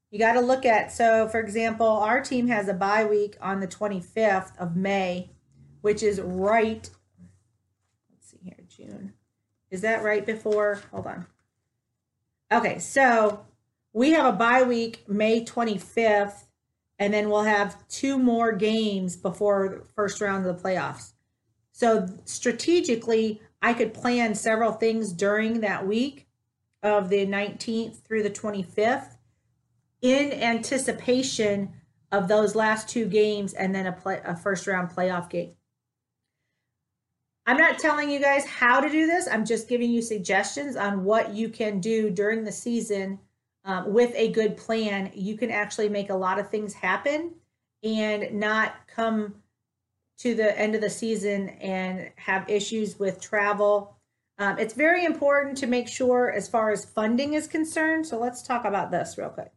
You 0.10 0.18
got 0.18 0.34
to 0.34 0.42
look 0.42 0.66
at 0.66 0.92
so 0.92 1.28
for 1.28 1.40
example, 1.40 1.86
our 1.86 2.22
team 2.22 2.48
has 2.48 2.68
a 2.68 2.74
bye 2.74 3.06
week 3.06 3.38
on 3.42 3.60
the 3.60 3.68
25th 3.68 4.58
of 4.58 4.76
May, 4.76 5.30
which 5.82 6.02
is 6.02 6.20
right 6.20 6.90
let's 8.12 8.32
see 8.32 8.40
here, 8.42 8.58
June. 8.68 9.14
Is 9.70 9.82
that 9.82 10.04
right 10.04 10.26
before? 10.26 10.82
Hold 10.92 11.06
on. 11.06 11.28
Okay, 12.52 12.80
so 12.80 13.46
we 13.94 14.12
have 14.12 14.34
a 14.34 14.38
bye 14.38 14.64
week 14.64 15.08
May 15.08 15.46
25th 15.46 16.46
and 16.98 17.14
then 17.14 17.30
we'll 17.30 17.44
have 17.44 17.88
two 17.88 18.18
more 18.18 18.52
games 18.52 19.16
before 19.16 19.70
the 19.70 19.94
first 19.94 20.20
round 20.20 20.46
of 20.46 20.58
the 20.58 20.64
playoffs. 20.64 21.14
So 21.72 22.08
strategically, 22.26 23.42
I 23.62 23.74
could 23.74 23.94
plan 23.94 24.36
several 24.36 24.72
things 24.72 25.14
during 25.14 25.62
that 25.62 25.88
week 25.88 26.28
of 26.84 27.10
the 27.10 27.26
19th 27.26 28.04
through 28.04 28.24
the 28.24 28.30
25th 28.30 29.18
in 30.02 30.32
anticipation 30.34 31.74
of 32.12 32.28
those 32.28 32.56
last 32.56 32.90
two 32.90 33.06
games 33.06 33.54
and 33.54 33.76
then 33.76 33.86
a, 33.86 33.92
play, 33.92 34.22
a 34.26 34.36
first 34.36 34.66
round 34.68 34.90
playoff 34.90 35.30
game. 35.30 35.54
I'm 37.50 37.58
not 37.58 37.80
telling 37.80 38.10
you 38.10 38.20
guys 38.20 38.46
how 38.46 38.80
to 38.80 38.90
do 38.90 39.08
this. 39.08 39.28
I'm 39.28 39.46
just 39.46 39.68
giving 39.68 39.92
you 39.92 40.02
suggestions 40.02 40.76
on 40.76 41.04
what 41.04 41.34
you 41.34 41.50
can 41.50 41.80
do 41.80 42.10
during 42.10 42.44
the 42.44 42.52
season 42.52 43.20
um, 43.66 43.92
with 43.92 44.14
a 44.16 44.32
good 44.32 44.56
plan. 44.56 45.12
You 45.14 45.38
can 45.38 45.52
actually 45.52 45.90
make 45.90 46.10
a 46.10 46.16
lot 46.16 46.40
of 46.40 46.50
things 46.50 46.74
happen 46.74 47.34
and 47.84 48.40
not 48.40 48.76
come 48.88 49.36
to 50.20 50.36
the 50.36 50.58
end 50.60 50.76
of 50.76 50.82
the 50.82 50.90
season 50.90 51.50
and 51.50 52.12
have 52.18 52.50
issues 52.50 53.00
with 53.00 53.22
travel 53.22 54.00
um, 54.40 54.58
it's 54.58 54.74
very 54.74 55.04
important 55.04 55.58
to 55.58 55.68
make 55.68 55.90
sure 55.90 56.32
as 56.32 56.48
far 56.48 56.72
as 56.72 56.86
funding 56.86 57.34
is 57.34 57.46
concerned. 57.46 58.08
So 58.08 58.18
let's 58.18 58.42
talk 58.42 58.64
about 58.64 58.90
this 58.90 59.18
real 59.18 59.30
quick. 59.30 59.52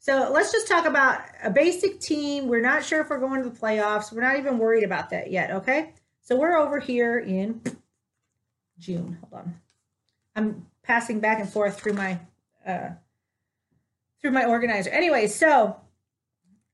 So 0.00 0.30
let's 0.32 0.50
just 0.50 0.66
talk 0.66 0.86
about 0.86 1.20
a 1.44 1.50
basic 1.50 2.00
team. 2.00 2.48
We're 2.48 2.62
not 2.62 2.84
sure 2.84 3.00
if 3.00 3.10
we're 3.10 3.20
going 3.20 3.44
to 3.44 3.48
the 3.48 3.56
playoffs. 3.56 4.12
We're 4.12 4.22
not 4.22 4.38
even 4.38 4.58
worried 4.58 4.82
about 4.82 5.10
that 5.10 5.30
yet. 5.30 5.52
Okay. 5.52 5.92
So 6.22 6.36
we're 6.36 6.56
over 6.56 6.78
here 6.78 7.18
in 7.18 7.60
June. 8.78 9.18
Hold 9.20 9.42
on. 9.42 9.54
I'm 10.36 10.66
passing 10.82 11.20
back 11.20 11.40
and 11.40 11.48
forth 11.48 11.80
through 11.80 11.94
my 11.94 12.18
uh, 12.66 12.90
through 14.20 14.32
my 14.32 14.44
organizer. 14.44 14.90
Anyway, 14.90 15.26
so 15.26 15.76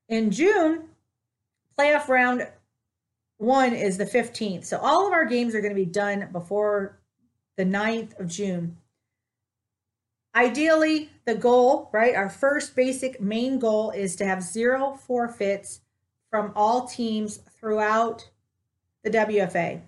in 0.09 0.30
June, 0.30 0.88
playoff 1.78 2.09
round 2.09 2.46
one 3.38 3.74
is 3.74 3.98
the 3.98 4.04
15th. 4.04 4.64
So 4.64 4.78
all 4.78 5.06
of 5.06 5.12
our 5.12 5.24
games 5.24 5.54
are 5.54 5.61
going 5.61 5.74
to 5.74 5.80
be 5.80 5.85
done 5.85 6.28
before 6.32 6.98
the 7.56 7.64
9th 7.64 8.18
of 8.18 8.28
June. 8.28 8.76
Ideally, 10.35 11.11
the 11.24 11.35
goal, 11.35 11.88
right, 11.92 12.14
our 12.14 12.28
first 12.28 12.76
basic 12.76 13.20
main 13.20 13.59
goal 13.59 13.90
is 13.90 14.16
to 14.16 14.26
have 14.26 14.42
zero 14.42 14.94
forfeits 14.94 15.80
from 16.30 16.52
all 16.54 16.87
teams 16.87 17.38
throughout 17.59 18.28
the 19.07 19.19
WFA. 19.19 19.83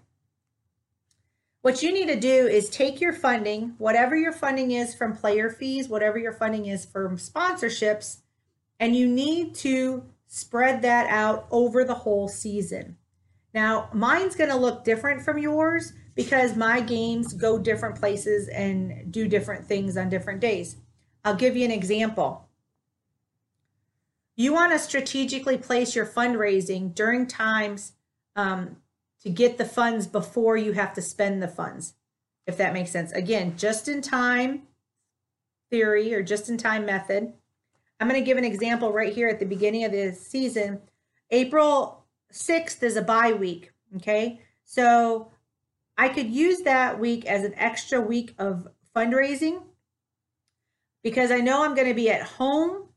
What 1.63 1.83
you 1.83 1.93
need 1.93 2.07
to 2.07 2.21
do 2.21 2.47
is 2.47 2.71
take 2.71 3.01
your 3.01 3.13
funding, 3.13 3.75
whatever 3.79 4.17
your 4.17 4.33
funding 4.33 4.71
is 4.71 4.95
from 4.95 5.17
player 5.17 5.51
fees, 5.51 5.89
whatever 5.89 6.19
your 6.19 6.33
funding 6.33 6.67
is 6.67 6.85
from 6.85 7.17
sponsorships, 7.17 8.19
and 8.79 8.95
you 8.95 9.09
need 9.09 9.57
to 9.57 10.05
spread 10.29 10.83
that 10.83 11.09
out 11.09 11.49
over 11.51 11.83
the 11.83 11.95
whole 11.95 12.29
season. 12.29 12.97
Now, 13.53 13.91
mine's 13.93 14.37
going 14.37 14.51
to 14.51 14.57
look 14.57 14.85
different 14.85 15.23
from 15.23 15.39
yours 15.39 15.93
because 16.15 16.55
my 16.55 16.81
games 16.81 17.33
go 17.33 17.59
different 17.59 17.97
places 17.97 18.47
and 18.49 19.11
do 19.11 19.27
different 19.27 19.67
things 19.67 19.97
on 19.97 20.09
different 20.09 20.39
days. 20.39 20.77
I'll 21.25 21.35
give 21.35 21.57
you 21.57 21.65
an 21.65 21.73
example. 21.73 22.49
You 24.37 24.53
want 24.53 24.73
to 24.73 24.79
strategically 24.79 25.59
place 25.59 25.97
your 25.97 26.07
fundraising 26.07 26.95
during 26.95 27.27
times 27.27 27.95
um, 28.37 28.77
to 29.23 29.31
get 29.31 29.59
the 29.59 29.65
funds 29.65 30.07
before 30.07 30.57
you 30.57 30.73
have 30.73 30.95
to 30.95 31.03
spend 31.03 31.43
the 31.43 31.49
funds, 31.49 31.95
if 32.47 32.57
that 32.57 32.73
makes 32.73 32.91
sense. 32.91 33.13
Again, 33.13 33.55
just 33.57 33.89
in 33.89 34.01
time 34.01 34.63
theory 35.71 36.15
or 36.15 36.23
just 36.23 36.49
in 36.49 36.57
time 36.57 36.87
method. 36.87 37.33
I'm 38.01 38.09
going 38.09 38.21
to 38.21 38.25
give 38.25 38.39
an 38.39 38.45
example 38.45 38.93
right 38.93 39.13
here 39.13 39.29
at 39.29 39.41
the 39.41 39.47
beginning 39.47 39.85
of 39.85 39.93
the 39.93 40.13
season. 40.13 40.81
April 41.31 42.05
6th 42.33 42.83
is 42.83 42.97
a 42.97 43.03
bye 43.03 43.33
week. 43.33 43.73
Okay. 43.97 44.41
So 44.65 45.31
I 45.97 46.09
could 46.09 46.31
use 46.31 46.61
that 46.61 46.99
week 46.99 47.27
as 47.27 47.45
an 47.45 47.55
extra 47.57 48.01
week 48.01 48.35
of 48.39 48.69
fundraising 48.95 49.63
because 51.03 51.31
I 51.31 51.39
know 51.39 51.65
I'm 51.65 51.75
going 51.75 51.89
to 51.89 51.95
be 51.95 52.11
at 52.11 52.23
home 52.23 52.89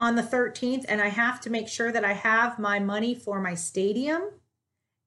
on 0.00 0.14
the 0.14 0.22
13th 0.22 0.84
and 0.88 1.00
I 1.00 1.08
have 1.08 1.40
to 1.42 1.50
make 1.50 1.68
sure 1.68 1.90
that 1.90 2.04
I 2.04 2.12
have 2.12 2.58
my 2.58 2.78
money 2.78 3.14
for 3.14 3.40
my 3.40 3.54
stadium, 3.54 4.30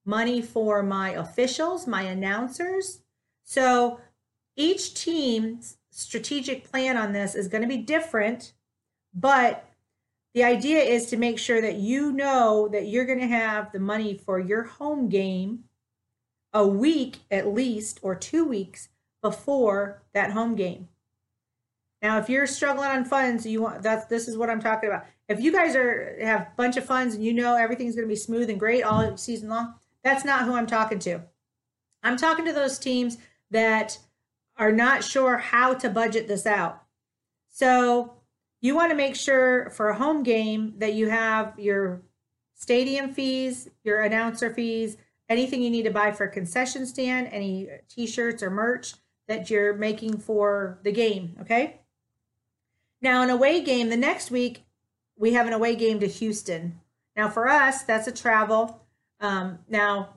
money 0.04 0.42
for 0.42 0.82
my 0.82 1.10
officials, 1.10 1.86
my 1.86 2.02
announcers. 2.02 3.02
So 3.44 4.00
each 4.56 4.94
team's 4.94 5.76
strategic 5.90 6.70
plan 6.70 6.96
on 6.96 7.12
this 7.12 7.34
is 7.34 7.48
going 7.48 7.62
to 7.62 7.68
be 7.68 7.78
different, 7.78 8.52
but 9.14 9.66
the 10.34 10.44
idea 10.44 10.78
is 10.82 11.06
to 11.06 11.16
make 11.16 11.38
sure 11.38 11.60
that 11.60 11.76
you 11.76 12.12
know 12.12 12.68
that 12.68 12.86
you're 12.86 13.06
going 13.06 13.20
to 13.20 13.26
have 13.26 13.72
the 13.72 13.80
money 13.80 14.14
for 14.14 14.38
your 14.38 14.62
home 14.62 15.08
game 15.08 15.64
a 16.52 16.66
week 16.66 17.18
at 17.30 17.48
least 17.48 18.00
or 18.02 18.14
two 18.14 18.44
weeks 18.44 18.88
before 19.22 20.02
that 20.14 20.30
home 20.30 20.54
game. 20.54 20.88
Now, 22.02 22.18
if 22.18 22.30
you're 22.30 22.46
struggling 22.46 22.88
on 22.88 23.04
funds, 23.04 23.44
you 23.44 23.62
want 23.62 23.82
that's 23.82 24.06
this 24.06 24.26
is 24.26 24.38
what 24.38 24.48
I'm 24.48 24.60
talking 24.60 24.88
about. 24.88 25.04
If 25.28 25.40
you 25.40 25.52
guys 25.52 25.76
are 25.76 26.16
have 26.22 26.40
a 26.42 26.52
bunch 26.56 26.76
of 26.76 26.84
funds 26.84 27.14
and 27.14 27.24
you 27.24 27.34
know 27.34 27.56
everything's 27.56 27.94
going 27.94 28.08
to 28.08 28.12
be 28.12 28.16
smooth 28.16 28.48
and 28.48 28.58
great 28.58 28.82
all 28.82 29.16
season 29.16 29.50
long, 29.50 29.74
that's 30.02 30.24
not 30.24 30.44
who 30.44 30.54
I'm 30.54 30.66
talking 30.66 30.98
to. 31.00 31.22
I'm 32.02 32.16
talking 32.16 32.44
to 32.46 32.52
those 32.52 32.78
teams 32.78 33.18
that 33.50 33.98
are 34.56 34.72
not 34.72 35.04
sure 35.04 35.38
how 35.38 35.74
to 35.74 35.90
budget 35.90 36.28
this 36.28 36.46
out. 36.46 36.82
So, 37.48 38.14
you 38.60 38.74
want 38.74 38.90
to 38.90 38.96
make 38.96 39.16
sure 39.16 39.70
for 39.70 39.88
a 39.88 39.96
home 39.96 40.22
game 40.22 40.74
that 40.78 40.92
you 40.94 41.08
have 41.08 41.58
your 41.58 42.02
stadium 42.54 43.12
fees, 43.12 43.68
your 43.84 44.02
announcer 44.02 44.52
fees, 44.52 44.98
anything 45.28 45.62
you 45.62 45.70
need 45.70 45.84
to 45.84 45.90
buy 45.90 46.12
for 46.12 46.24
a 46.24 46.30
concession 46.30 46.84
stand, 46.84 47.28
any 47.32 47.68
t-shirts 47.88 48.42
or 48.42 48.50
merch 48.50 48.94
that 49.28 49.48
you're 49.48 49.74
making 49.74 50.18
for 50.18 50.78
the 50.82 50.92
game, 50.92 51.36
okay? 51.40 51.80
Now, 53.00 53.22
an 53.22 53.30
away 53.30 53.62
game, 53.62 53.88
the 53.88 53.96
next 53.96 54.30
week, 54.30 54.64
we 55.16 55.32
have 55.32 55.46
an 55.46 55.52
away 55.52 55.74
game 55.74 56.00
to 56.00 56.06
Houston. 56.06 56.80
Now, 57.16 57.28
for 57.30 57.48
us, 57.48 57.82
that's 57.82 58.08
a 58.08 58.12
travel. 58.12 58.79
Um, 59.20 59.58
now, 59.68 60.14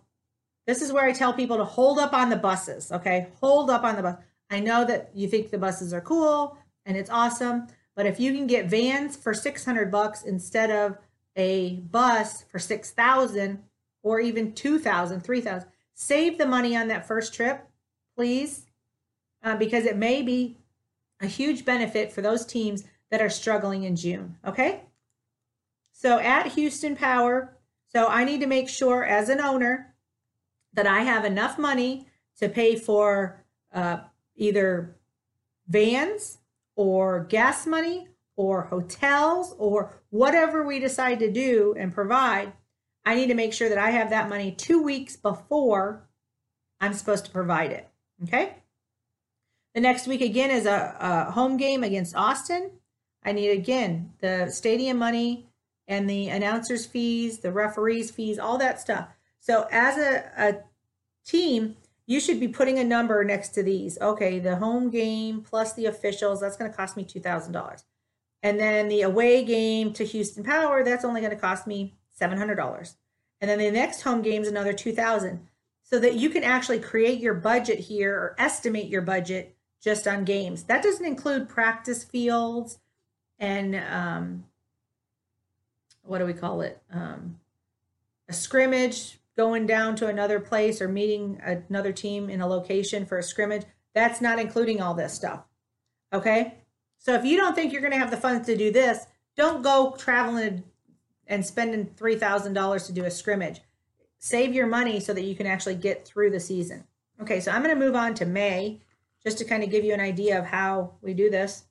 this 0.65 0.81
is 0.81 0.91
where 0.93 1.05
I 1.05 1.11
tell 1.11 1.33
people 1.33 1.57
to 1.57 1.65
hold 1.65 1.99
up 1.99 2.13
on 2.13 2.29
the 2.29 2.35
buses, 2.35 2.91
okay? 2.91 3.27
Hold 3.41 3.69
up 3.69 3.83
on 3.83 3.95
the 3.95 4.01
bus. 4.01 4.17
I 4.49 4.59
know 4.59 4.85
that 4.85 5.11
you 5.13 5.27
think 5.27 5.49
the 5.49 5.57
buses 5.57 5.93
are 5.93 6.01
cool 6.01 6.57
and 6.85 6.95
it's 6.95 7.09
awesome, 7.09 7.67
but 7.95 8.05
if 8.05 8.19
you 8.19 8.33
can 8.33 8.47
get 8.47 8.67
vans 8.67 9.15
for 9.15 9.33
600 9.33 9.91
bucks 9.91 10.23
instead 10.23 10.71
of 10.71 10.97
a 11.35 11.77
bus 11.91 12.43
for 12.43 12.59
6,000 12.59 13.63
or 14.03 14.19
even 14.19 14.53
2,000, 14.53 15.21
3,000, 15.21 15.67
save 15.95 16.37
the 16.37 16.45
money 16.45 16.75
on 16.75 16.87
that 16.87 17.07
first 17.07 17.33
trip, 17.33 17.67
please, 18.15 18.67
uh, 19.43 19.55
because 19.55 19.85
it 19.85 19.97
may 19.97 20.21
be 20.21 20.57
a 21.21 21.27
huge 21.27 21.65
benefit 21.65 22.11
for 22.11 22.21
those 22.21 22.45
teams 22.45 22.83
that 23.11 23.21
are 23.21 23.29
struggling 23.29 23.83
in 23.83 23.95
June. 23.95 24.37
Okay. 24.45 24.81
So 25.91 26.19
at 26.19 26.47
Houston 26.53 26.95
Power, 26.95 27.52
so 27.95 28.07
I 28.07 28.23
need 28.23 28.41
to 28.41 28.47
make 28.47 28.69
sure 28.69 29.03
as 29.03 29.29
an 29.29 29.39
owner 29.39 29.93
that 30.73 30.87
I 30.87 31.01
have 31.01 31.25
enough 31.25 31.57
money 31.59 32.07
to 32.39 32.49
pay 32.49 32.75
for 32.75 33.45
uh, 33.71 33.97
either 34.35 34.97
vans 35.67 36.39
or 36.75 37.23
gas 37.25 37.67
money 37.67 38.07
or 38.35 38.63
hotels 38.63 39.55
or 39.59 40.01
whatever 40.09 40.63
we 40.63 40.79
decide 40.79 41.19
to 41.19 41.31
do 41.31 41.75
and 41.77 41.93
provide. 41.93 42.53
I 43.05 43.15
need 43.15 43.27
to 43.27 43.35
make 43.35 43.53
sure 43.53 43.69
that 43.69 43.77
I 43.77 43.91
have 43.91 44.09
that 44.09 44.29
money 44.29 44.51
two 44.51 44.81
weeks 44.81 45.15
before 45.15 46.07
I'm 46.81 46.93
supposed 46.93 47.25
to 47.25 47.31
provide 47.31 47.71
it. 47.71 47.87
Okay. 48.23 48.55
The 49.75 49.81
next 49.81 50.07
week 50.07 50.21
again 50.21 50.51
is 50.51 50.65
a, 50.65 50.95
a 50.99 51.31
home 51.31 51.57
game 51.57 51.83
against 51.83 52.15
Austin. 52.15 52.71
I 53.23 53.31
need 53.31 53.49
again 53.49 54.13
the 54.19 54.49
stadium 54.49 54.97
money 54.97 55.49
and 55.87 56.09
the 56.09 56.29
announcers 56.29 56.85
fees, 56.85 57.39
the 57.39 57.51
referees 57.51 58.11
fees, 58.11 58.39
all 58.39 58.57
that 58.57 58.79
stuff. 58.79 59.09
So 59.39 59.67
as 59.71 59.97
a, 59.97 60.23
a 60.37 60.55
team, 61.25 61.75
you 62.05 62.19
should 62.19 62.39
be 62.39 62.47
putting 62.47 62.79
a 62.79 62.83
number 62.83 63.23
next 63.23 63.49
to 63.49 63.63
these. 63.63 63.97
Okay, 63.99 64.39
the 64.39 64.57
home 64.57 64.89
game 64.89 65.41
plus 65.41 65.73
the 65.73 65.85
officials, 65.85 66.41
that's 66.41 66.57
going 66.57 66.69
to 66.69 66.75
cost 66.75 66.97
me 66.97 67.03
$2,000. 67.03 67.83
And 68.41 68.59
then 68.59 68.89
the 68.89 69.01
away 69.01 69.43
game 69.43 69.93
to 69.93 70.05
Houston 70.05 70.43
Power, 70.43 70.83
that's 70.83 71.05
only 71.05 71.21
going 71.21 71.31
to 71.31 71.39
cost 71.39 71.65
me 71.65 71.95
$700. 72.19 72.95
And 73.41 73.49
then 73.49 73.59
the 73.59 73.71
next 73.71 74.01
home 74.01 74.21
game 74.21 74.41
is 74.41 74.47
another 74.47 74.73
2000 74.73 75.47
so 75.83 75.99
that 75.99 76.15
you 76.15 76.29
can 76.29 76.43
actually 76.43 76.79
create 76.79 77.19
your 77.19 77.33
budget 77.33 77.79
here 77.79 78.15
or 78.15 78.35
estimate 78.37 78.87
your 78.87 79.01
budget 79.01 79.55
just 79.81 80.07
on 80.07 80.23
games. 80.23 80.63
That 80.63 80.83
doesn't 80.83 81.05
include 81.05 81.49
practice 81.49 82.03
fields 82.03 82.79
and 83.39 83.75
um, 83.75 84.45
what 86.03 86.19
do 86.19 86.25
we 86.25 86.33
call 86.33 86.61
it? 86.61 86.81
Um, 86.91 87.39
a 88.29 88.33
scrimmage 88.33 89.19
going 89.35 89.65
down 89.65 89.95
to 89.95 90.07
another 90.07 90.39
place 90.39 90.81
or 90.81 90.87
meeting 90.87 91.41
another 91.43 91.91
team 91.91 92.29
in 92.29 92.41
a 92.41 92.47
location 92.47 93.05
for 93.05 93.17
a 93.17 93.23
scrimmage. 93.23 93.63
That's 93.93 94.21
not 94.21 94.39
including 94.39 94.81
all 94.81 94.93
this 94.93 95.13
stuff. 95.13 95.43
Okay. 96.11 96.55
So 96.99 97.13
if 97.15 97.25
you 97.25 97.37
don't 97.37 97.55
think 97.55 97.73
you're 97.73 97.81
going 97.81 97.93
to 97.93 97.99
have 97.99 98.11
the 98.11 98.17
funds 98.17 98.45
to 98.47 98.55
do 98.55 98.71
this, 98.71 99.05
don't 99.35 99.63
go 99.63 99.95
traveling 99.97 100.63
and 101.27 101.45
spending 101.45 101.87
$3,000 101.87 102.85
to 102.85 102.93
do 102.93 103.05
a 103.05 103.11
scrimmage. 103.11 103.61
Save 104.19 104.53
your 104.53 104.67
money 104.67 104.99
so 104.99 105.13
that 105.13 105.23
you 105.23 105.35
can 105.35 105.47
actually 105.47 105.75
get 105.75 106.05
through 106.05 106.29
the 106.29 106.39
season. 106.39 106.85
Okay, 107.21 107.39
so 107.39 107.51
I'm 107.51 107.63
going 107.63 107.77
to 107.77 107.85
move 107.85 107.95
on 107.95 108.13
to 108.15 108.25
May 108.25 108.81
just 109.23 109.37
to 109.39 109.45
kind 109.45 109.63
of 109.63 109.69
give 109.69 109.83
you 109.83 109.93
an 109.93 109.99
idea 109.99 110.39
of 110.39 110.45
how 110.45 110.93
we 111.01 111.13
do 111.13 111.29
this. 111.29 111.63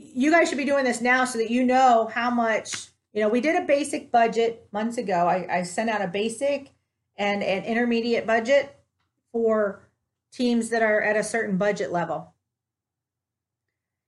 You 0.00 0.30
guys 0.30 0.48
should 0.48 0.58
be 0.58 0.64
doing 0.64 0.84
this 0.84 1.00
now 1.00 1.24
so 1.24 1.38
that 1.38 1.50
you 1.50 1.64
know 1.64 2.08
how 2.14 2.30
much, 2.30 2.88
you 3.12 3.20
know, 3.20 3.28
we 3.28 3.40
did 3.40 3.60
a 3.60 3.66
basic 3.66 4.12
budget 4.12 4.68
months 4.72 4.96
ago. 4.96 5.26
I, 5.26 5.58
I 5.58 5.62
sent 5.64 5.90
out 5.90 6.00
a 6.00 6.06
basic 6.06 6.70
and 7.16 7.42
an 7.42 7.64
intermediate 7.64 8.24
budget 8.24 8.78
for 9.32 9.82
teams 10.30 10.70
that 10.70 10.82
are 10.82 11.02
at 11.02 11.16
a 11.16 11.24
certain 11.24 11.56
budget 11.56 11.90
level. 11.90 12.32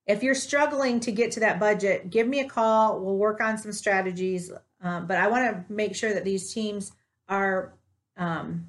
If 0.07 0.22
you're 0.22 0.35
struggling 0.35 1.00
to 1.00 1.12
get 1.12 1.33
to 1.33 1.40
that 1.40 1.59
budget, 1.59 2.11
give 2.11 2.29
me 2.29 2.40
a 2.40 2.48
call. 2.48 3.00
We'll 3.00 3.16
work 3.16 3.40
on 3.40 3.59
some 3.59 3.72
strategies. 3.72 4.53
Um, 4.81 5.07
but 5.07 5.16
I 5.16 5.26
want 5.26 5.68
to 5.68 5.72
make 5.72 5.96
sure 5.96 6.14
that 6.14 6.24
these 6.24 6.53
teams 6.53 6.92
are 7.29 7.74
um, 8.16 8.68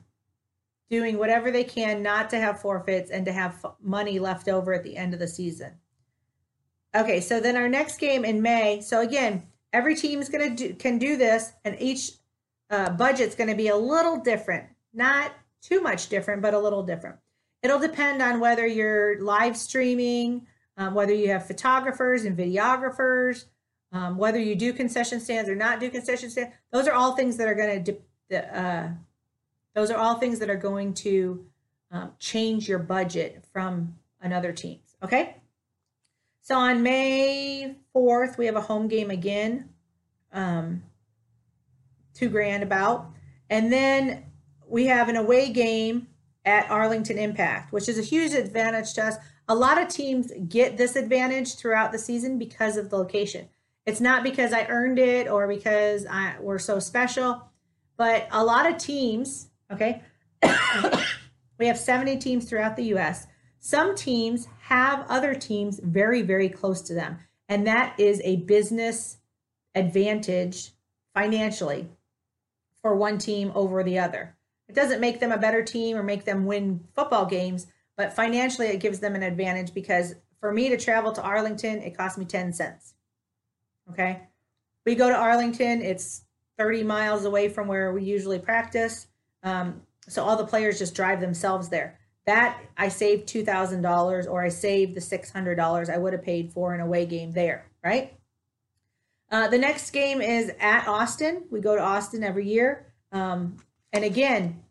doing 0.89 1.17
whatever 1.17 1.51
they 1.51 1.63
can 1.63 2.01
not 2.01 2.29
to 2.31 2.39
have 2.39 2.62
forfeits 2.62 3.12
and 3.12 3.25
to 3.25 3.31
have 3.31 3.63
money 3.81 4.19
left 4.19 4.49
over 4.49 4.73
at 4.73 4.84
the 4.84 4.97
end 4.97 5.13
of 5.13 5.19
the 5.19 5.27
season. 5.27 5.73
Okay, 6.95 7.21
so 7.21 7.39
then 7.39 7.56
our 7.56 7.69
next 7.69 7.99
game 7.99 8.25
in 8.25 8.41
May. 8.41 8.82
So 8.82 9.01
again, 9.01 9.43
every 9.71 9.95
team 9.95 10.19
is 10.19 10.30
to 10.49 10.56
do 10.56 10.73
can 10.75 10.97
do 10.97 11.15
this, 11.15 11.54
and 11.63 11.77
each 11.80 12.12
uh, 12.69 12.89
budget's 12.89 13.36
to 13.49 13.56
be 13.56 13.69
a 13.69 13.75
little 13.75 14.17
different. 14.17 14.65
Not 14.93 15.32
too 15.62 15.82
much 15.82 16.10
different, 16.10 16.41
but 16.41 16.54
a 16.54 16.60
little 16.60 16.84
different. 16.84 17.17
It'll 17.63 17.80
depend 17.80 18.21
on 18.21 18.39
whether 18.39 18.65
you're 18.65 19.21
live 19.21 19.56
streaming, 19.56 20.47
um, 20.77 20.93
whether 20.93 21.13
you 21.13 21.30
have 21.30 21.45
photographers 21.45 22.25
and 22.25 22.38
videographers, 22.38 23.45
um, 23.91 24.17
whether 24.17 24.39
you 24.39 24.56
do 24.56 24.73
concession 24.73 25.19
stands 25.19 25.49
or 25.49 25.56
not 25.56 25.80
do 25.80 25.89
concession 25.89 26.30
stands. 26.30 26.54
Those 26.71 26.88
are 26.88 26.93
all 26.93 27.15
things 27.15 27.38
that 27.38 27.47
are 27.47 27.56
going 27.56 27.84
to 27.84 27.91
de- 28.30 28.58
uh, 28.60 28.89
those 29.73 29.91
are 29.91 29.97
all 29.97 30.15
things 30.15 30.39
that 30.39 30.49
are 30.49 30.58
going 30.58 30.93
to 30.95 31.45
um, 31.91 32.12
change 32.19 32.67
your 32.67 32.80
budget 32.80 33.43
from 33.54 33.95
another 34.21 34.51
team's. 34.51 34.95
Okay. 35.04 35.36
So 36.41 36.56
on 36.58 36.84
May 36.84 37.75
4th, 37.95 38.38
we 38.38 38.45
have 38.47 38.56
a 38.56 38.62
home 38.62 38.88
game 38.88 39.12
again, 39.12 39.69
um, 40.34 40.84
two 42.13 42.30
grand 42.30 42.63
about. 42.63 43.12
And 43.49 43.71
then 43.71 44.25
we 44.67 44.86
have 44.88 45.10
an 45.10 45.15
away 45.15 45.51
game 45.51 46.08
at 46.45 46.69
Arlington 46.69 47.17
Impact, 47.17 47.71
which 47.71 47.88
is 47.88 47.99
a 47.99 48.04
huge 48.04 48.34
advantage 48.34 48.93
to 48.93 49.06
us. 49.06 49.15
A 49.47 49.56
lot 49.56 49.82
of 49.82 49.88
teams 49.88 50.32
get 50.47 50.77
this 50.77 50.95
advantage 50.95 51.56
throughout 51.56 51.91
the 51.91 51.99
season 51.99 52.39
because 52.39 52.77
of 52.77 52.89
the 52.89 52.97
location. 52.97 53.47
It's 53.86 54.01
not 54.01 54.23
because 54.23 54.54
I 54.54 54.65
earned 54.67 54.99
it 54.99 55.27
or 55.27 55.47
because 55.47 56.06
I, 56.10 56.36
we're 56.39 56.60
so 56.60 56.80
special, 56.80 57.49
but 57.97 58.27
a 58.32 58.43
lot 58.43 58.69
of 58.69 58.77
teams 58.77 59.51
Okay. 59.71 60.01
we 61.58 61.67
have 61.67 61.77
70 61.77 62.17
teams 62.17 62.45
throughout 62.45 62.75
the 62.75 62.95
US. 62.95 63.27
Some 63.63 63.95
teams 63.95 64.47
have 64.62 65.06
other 65.08 65.36
teams 65.36 65.80
very, 65.84 66.24
very 66.24 66.50
close 66.50 66.82
to 66.82 66.95
them. 66.95 67.19
And 67.47 67.67
that 67.67 67.97
is 68.00 68.19
a 68.24 68.38
business 68.38 69.17
advantage 69.76 70.71
financially 71.13 71.88
for 72.82 72.95
one 72.95 73.19
team 73.19 73.52
over 73.54 73.84
the 73.84 74.00
other. 74.00 74.36
It 74.67 74.74
doesn't 74.74 75.00
make 75.00 75.19
them 75.19 75.32
a 75.32 75.38
better 75.38 75.62
team 75.62 75.95
or 75.95 76.02
make 76.02 76.26
them 76.26 76.45
win 76.45 76.88
football 76.95 77.28
games, 77.28 77.67
but 77.95 78.13
financially 78.13 78.65
it 78.67 78.80
gives 78.80 79.00
them 79.00 79.13
an 79.13 79.21
advantage 79.21 79.76
because 79.76 80.15
for 80.39 80.52
me 80.52 80.69
to 80.69 80.78
travel 80.78 81.12
to 81.12 81.21
Arlington, 81.21 81.84
it 81.84 81.95
cost 81.95 82.17
me 82.17 82.26
10 82.26 82.54
cents. 82.54 82.95
Okay. 83.91 84.24
We 84.88 84.95
go 84.95 85.08
to 85.08 85.15
Arlington, 85.15 85.84
it's 85.84 86.24
30 86.58 86.82
miles 86.84 87.26
away 87.26 87.47
from 87.47 87.67
where 87.67 87.93
we 87.93 88.04
usually 88.04 88.39
practice. 88.39 89.06
Um, 89.43 89.84
so 90.08 90.24
all 90.24 90.36
the 90.36 90.47
players 90.47 90.80
just 90.80 90.95
drive 90.95 91.21
themselves 91.21 91.69
there. 91.69 92.00
That 92.27 92.62
I 92.77 92.89
saved 92.89 93.27
two 93.27 93.43
thousand 93.43 93.81
dollars, 93.81 94.27
or 94.27 94.43
I 94.43 94.49
saved 94.49 94.93
the 94.93 95.01
six 95.01 95.31
hundred 95.31 95.55
dollars 95.55 95.89
I 95.89 95.97
would 95.97 96.13
have 96.13 96.23
paid 96.23 96.51
for 96.51 96.73
an 96.73 96.81
away 96.81 97.05
game 97.05 97.31
there. 97.31 97.65
Right. 97.84 98.13
Uh, 99.31 99.47
the 99.47 99.57
next 99.57 99.91
game 99.91 100.21
is 100.21 100.51
at 100.60 100.88
Austin. 100.88 101.43
We 101.49 101.62
go 101.62 101.75
to 101.75 101.81
Austin 101.81 102.23
every 102.23 102.47
year. 102.47 102.93
Um, 103.12 103.57
and 103.93 104.03
again, 104.03 104.62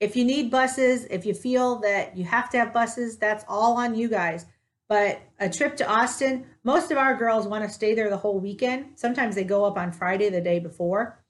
if 0.00 0.16
you 0.16 0.24
need 0.24 0.50
buses, 0.50 1.04
if 1.04 1.24
you 1.24 1.34
feel 1.34 1.78
that 1.80 2.16
you 2.16 2.24
have 2.24 2.50
to 2.50 2.58
have 2.58 2.72
buses, 2.72 3.18
that's 3.18 3.44
all 3.46 3.76
on 3.76 3.94
you 3.94 4.08
guys. 4.08 4.46
But 4.88 5.20
a 5.38 5.48
trip 5.48 5.76
to 5.76 5.88
Austin, 5.88 6.46
most 6.64 6.90
of 6.90 6.98
our 6.98 7.16
girls 7.16 7.46
want 7.46 7.64
to 7.64 7.70
stay 7.70 7.94
there 7.94 8.10
the 8.10 8.16
whole 8.16 8.40
weekend. 8.40 8.98
Sometimes 8.98 9.34
they 9.34 9.44
go 9.44 9.64
up 9.64 9.78
on 9.78 9.92
Friday 9.92 10.28
the 10.30 10.40
day 10.40 10.58
before 10.58 11.22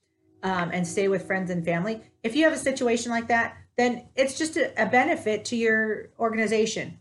um, 0.42 0.70
and 0.72 0.86
stay 0.86 1.08
with 1.08 1.26
friends 1.26 1.50
and 1.50 1.64
family. 1.64 2.00
If 2.22 2.34
you 2.34 2.44
have 2.44 2.52
a 2.52 2.58
situation 2.58 3.12
like 3.12 3.28
that, 3.28 3.56
then 3.76 4.08
it's 4.14 4.38
just 4.38 4.56
a, 4.56 4.82
a 4.82 4.86
benefit 4.86 5.44
to 5.46 5.56
your 5.56 6.10
organization. 6.18 6.98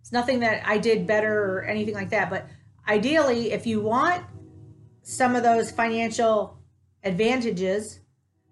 It's 0.00 0.12
nothing 0.12 0.40
that 0.40 0.66
I 0.66 0.78
did 0.78 1.06
better 1.06 1.56
or 1.56 1.64
anything 1.64 1.94
like 1.94 2.10
that. 2.10 2.30
But 2.30 2.48
ideally, 2.88 3.52
if 3.52 3.66
you 3.66 3.80
want 3.80 4.24
some 5.02 5.36
of 5.36 5.42
those 5.42 5.70
financial 5.70 6.58
advantages, 7.04 8.00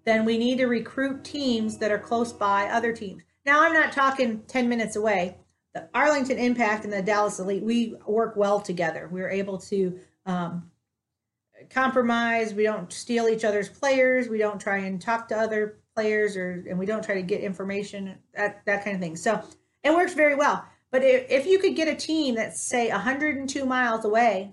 then 0.05 0.25
we 0.25 0.37
need 0.37 0.57
to 0.57 0.65
recruit 0.65 1.23
teams 1.23 1.77
that 1.77 1.91
are 1.91 1.99
close 1.99 2.31
by 2.33 2.65
other 2.65 2.93
teams. 2.93 3.23
Now, 3.45 3.63
I'm 3.63 3.73
not 3.73 3.91
talking 3.91 4.43
10 4.47 4.69
minutes 4.69 4.95
away. 4.95 5.37
The 5.73 5.89
Arlington 5.93 6.37
Impact 6.37 6.83
and 6.83 6.93
the 6.93 7.01
Dallas 7.01 7.39
Elite, 7.39 7.63
we 7.63 7.95
work 8.05 8.35
well 8.35 8.59
together. 8.59 9.07
We're 9.11 9.29
able 9.29 9.57
to 9.59 9.99
um, 10.25 10.69
compromise. 11.69 12.53
We 12.53 12.63
don't 12.63 12.91
steal 12.91 13.27
each 13.27 13.45
other's 13.45 13.69
players. 13.69 14.27
We 14.27 14.37
don't 14.37 14.59
try 14.59 14.79
and 14.79 15.01
talk 15.01 15.27
to 15.29 15.37
other 15.37 15.80
players 15.95 16.37
or 16.37 16.65
and 16.69 16.77
we 16.77 16.85
don't 16.85 17.03
try 17.03 17.15
to 17.15 17.21
get 17.21 17.41
information 17.41 18.17
that 18.33 18.63
that 18.65 18.83
kind 18.83 18.95
of 18.95 19.01
thing. 19.01 19.15
So 19.15 19.43
it 19.83 19.93
works 19.93 20.13
very 20.13 20.35
well. 20.35 20.65
But 20.91 21.03
if, 21.03 21.29
if 21.29 21.45
you 21.45 21.59
could 21.59 21.75
get 21.75 21.87
a 21.87 21.95
team 21.95 22.35
that's 22.35 22.61
say 22.61 22.89
102 22.89 23.65
miles 23.65 24.05
away 24.05 24.51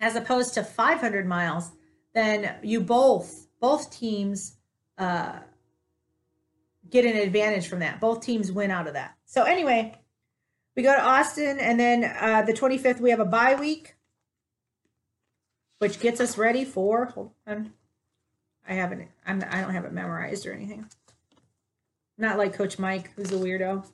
as 0.00 0.14
opposed 0.14 0.54
to 0.54 0.62
500 0.62 1.26
miles, 1.26 1.72
then 2.14 2.56
you 2.62 2.80
both 2.80 3.46
both 3.60 3.90
teams 3.90 4.56
uh, 4.98 5.38
get 6.90 7.04
an 7.04 7.16
advantage 7.16 7.68
from 7.68 7.80
that. 7.80 8.00
Both 8.00 8.20
teams 8.20 8.52
win 8.52 8.70
out 8.70 8.86
of 8.86 8.94
that. 8.94 9.16
So 9.24 9.44
anyway, 9.44 9.98
we 10.76 10.82
go 10.82 10.94
to 10.94 11.02
Austin, 11.02 11.58
and 11.58 11.80
then 11.80 12.04
uh, 12.04 12.42
the 12.42 12.52
25th 12.52 13.00
we 13.00 13.10
have 13.10 13.20
a 13.20 13.24
bye 13.24 13.54
week, 13.54 13.96
which 15.78 16.00
gets 16.00 16.20
us 16.20 16.36
ready 16.36 16.64
for. 16.64 17.06
Hold 17.06 17.32
on, 17.46 17.72
I 18.68 18.74
haven't. 18.74 19.08
I'm. 19.26 19.42
I 19.50 19.60
don't 19.60 19.72
have 19.72 19.84
it 19.84 19.92
memorized 19.92 20.46
or 20.46 20.52
anything. 20.52 20.86
Not 22.18 22.38
like 22.38 22.54
Coach 22.54 22.78
Mike, 22.78 23.12
who's 23.14 23.32
a 23.32 23.36
weirdo. 23.36 23.84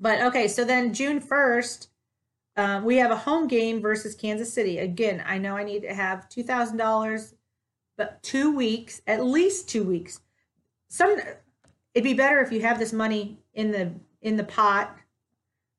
But 0.00 0.20
okay, 0.22 0.48
so 0.48 0.64
then 0.64 0.92
June 0.92 1.20
1st, 1.20 1.86
um, 2.56 2.84
we 2.84 2.96
have 2.96 3.12
a 3.12 3.16
home 3.16 3.46
game 3.46 3.80
versus 3.80 4.14
Kansas 4.14 4.52
City. 4.52 4.78
Again, 4.78 5.22
I 5.24 5.38
know 5.38 5.56
I 5.56 5.64
need 5.64 5.82
to 5.82 5.94
have 5.94 6.28
two 6.28 6.42
thousand 6.42 6.76
dollars, 6.76 7.34
but 7.96 8.22
two 8.22 8.54
weeks, 8.54 9.00
at 9.06 9.24
least 9.24 9.68
two 9.68 9.84
weeks. 9.84 10.20
Some 10.88 11.18
it'd 11.94 12.04
be 12.04 12.14
better 12.14 12.40
if 12.40 12.52
you 12.52 12.60
have 12.62 12.78
this 12.78 12.92
money 12.92 13.38
in 13.54 13.70
the 13.70 13.92
in 14.20 14.36
the 14.36 14.44
pot, 14.44 14.94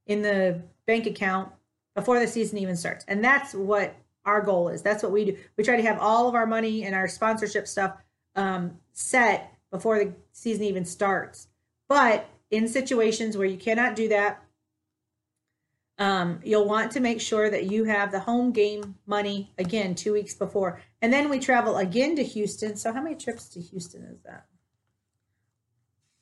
in 0.08 0.22
the 0.22 0.62
bank 0.88 1.06
account 1.06 1.52
before 1.96 2.19
the 2.19 2.28
season 2.28 2.58
even 2.58 2.76
starts. 2.76 3.06
And 3.08 3.24
that's 3.24 3.54
what 3.54 3.96
our 4.26 4.41
goal 4.41 4.69
is. 4.69 4.82
That's 4.82 5.04
what 5.04 5.12
we 5.12 5.26
do. 5.26 5.38
We 5.58 5.63
try 5.63 5.76
to 5.76 5.84
have 5.84 6.00
all 6.00 6.28
of 6.28 6.36
our 6.36 6.48
money 6.48 6.86
and 6.86 6.96
our 6.96 7.08
sponsorship 7.08 7.67
stuff 7.67 7.98
um, 8.36 8.78
set 8.91 9.54
before 9.72 10.00
the 10.00 10.13
season 10.32 10.63
even 10.63 10.86
starts. 10.86 11.48
But 11.88 12.30
in 12.50 12.67
situations 12.67 13.38
where 13.38 13.48
you 13.48 13.58
cannot 13.58 13.96
do 13.96 14.08
that, 14.10 14.43
um, 16.00 16.39
you'll 16.43 16.67
want 16.67 16.91
to 16.93 17.00
make 17.00 17.22
sure 17.22 17.50
that 17.50 17.72
you 17.72 17.84
have 17.84 18.12
the 18.12 18.19
home 18.19 18.52
game 18.52 18.96
money 19.06 19.54
again 19.58 19.93
two 19.93 20.13
weeks 20.13 20.34
before. 20.34 20.82
And 21.02 21.13
then 21.13 21.30
we 21.30 21.39
travel 21.39 21.78
again 21.78 22.15
to 22.15 22.24
Houston. 22.24 22.76
So, 22.76 22.91
how 22.91 23.02
many 23.02 23.15
trips 23.15 23.48
to 23.50 23.62
Houston 23.62 24.04
is 24.06 24.22
that? 24.24 24.46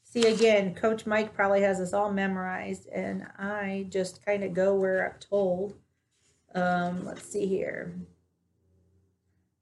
See, 0.04 0.26
again, 0.26 0.76
Coach 0.76 1.06
Mike 1.06 1.34
probably 1.34 1.62
has 1.62 1.80
us 1.80 1.94
all 1.94 2.12
memorized, 2.12 2.88
and 2.88 3.26
I 3.40 3.86
just 3.88 4.26
kind 4.26 4.44
of 4.44 4.54
go 4.54 4.76
where 4.76 5.10
I'm 5.10 5.20
told. 5.22 5.76
Um, 6.54 7.06
let's 7.06 7.24
see 7.24 7.46
here 7.46 7.94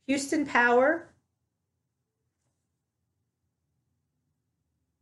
Houston 0.08 0.44
Power 0.48 1.09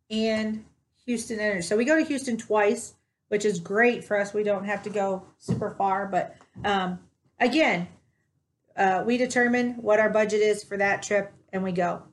and 0.09 0.65
Houston 1.05 1.39
Energy. 1.39 1.61
So 1.61 1.77
we 1.77 1.85
go 1.85 1.97
to 1.97 2.03
Houston 2.03 2.37
twice, 2.37 2.93
which 3.29 3.45
is 3.45 3.59
great 3.59 4.03
for 4.03 4.19
us. 4.19 4.33
We 4.33 4.43
don't 4.43 4.65
have 4.65 4.83
to 4.83 4.89
go 4.89 5.25
super 5.37 5.71
far, 5.71 6.07
but 6.07 6.35
um, 6.63 6.99
again, 7.39 7.87
uh, 8.75 9.03
we 9.05 9.17
determine 9.17 9.73
what 9.75 9.99
our 9.99 10.09
budget 10.09 10.41
is 10.41 10.63
for 10.63 10.77
that 10.77 11.01
trip 11.01 11.33
and 11.51 11.63
we 11.63 11.71
go. 11.71 12.03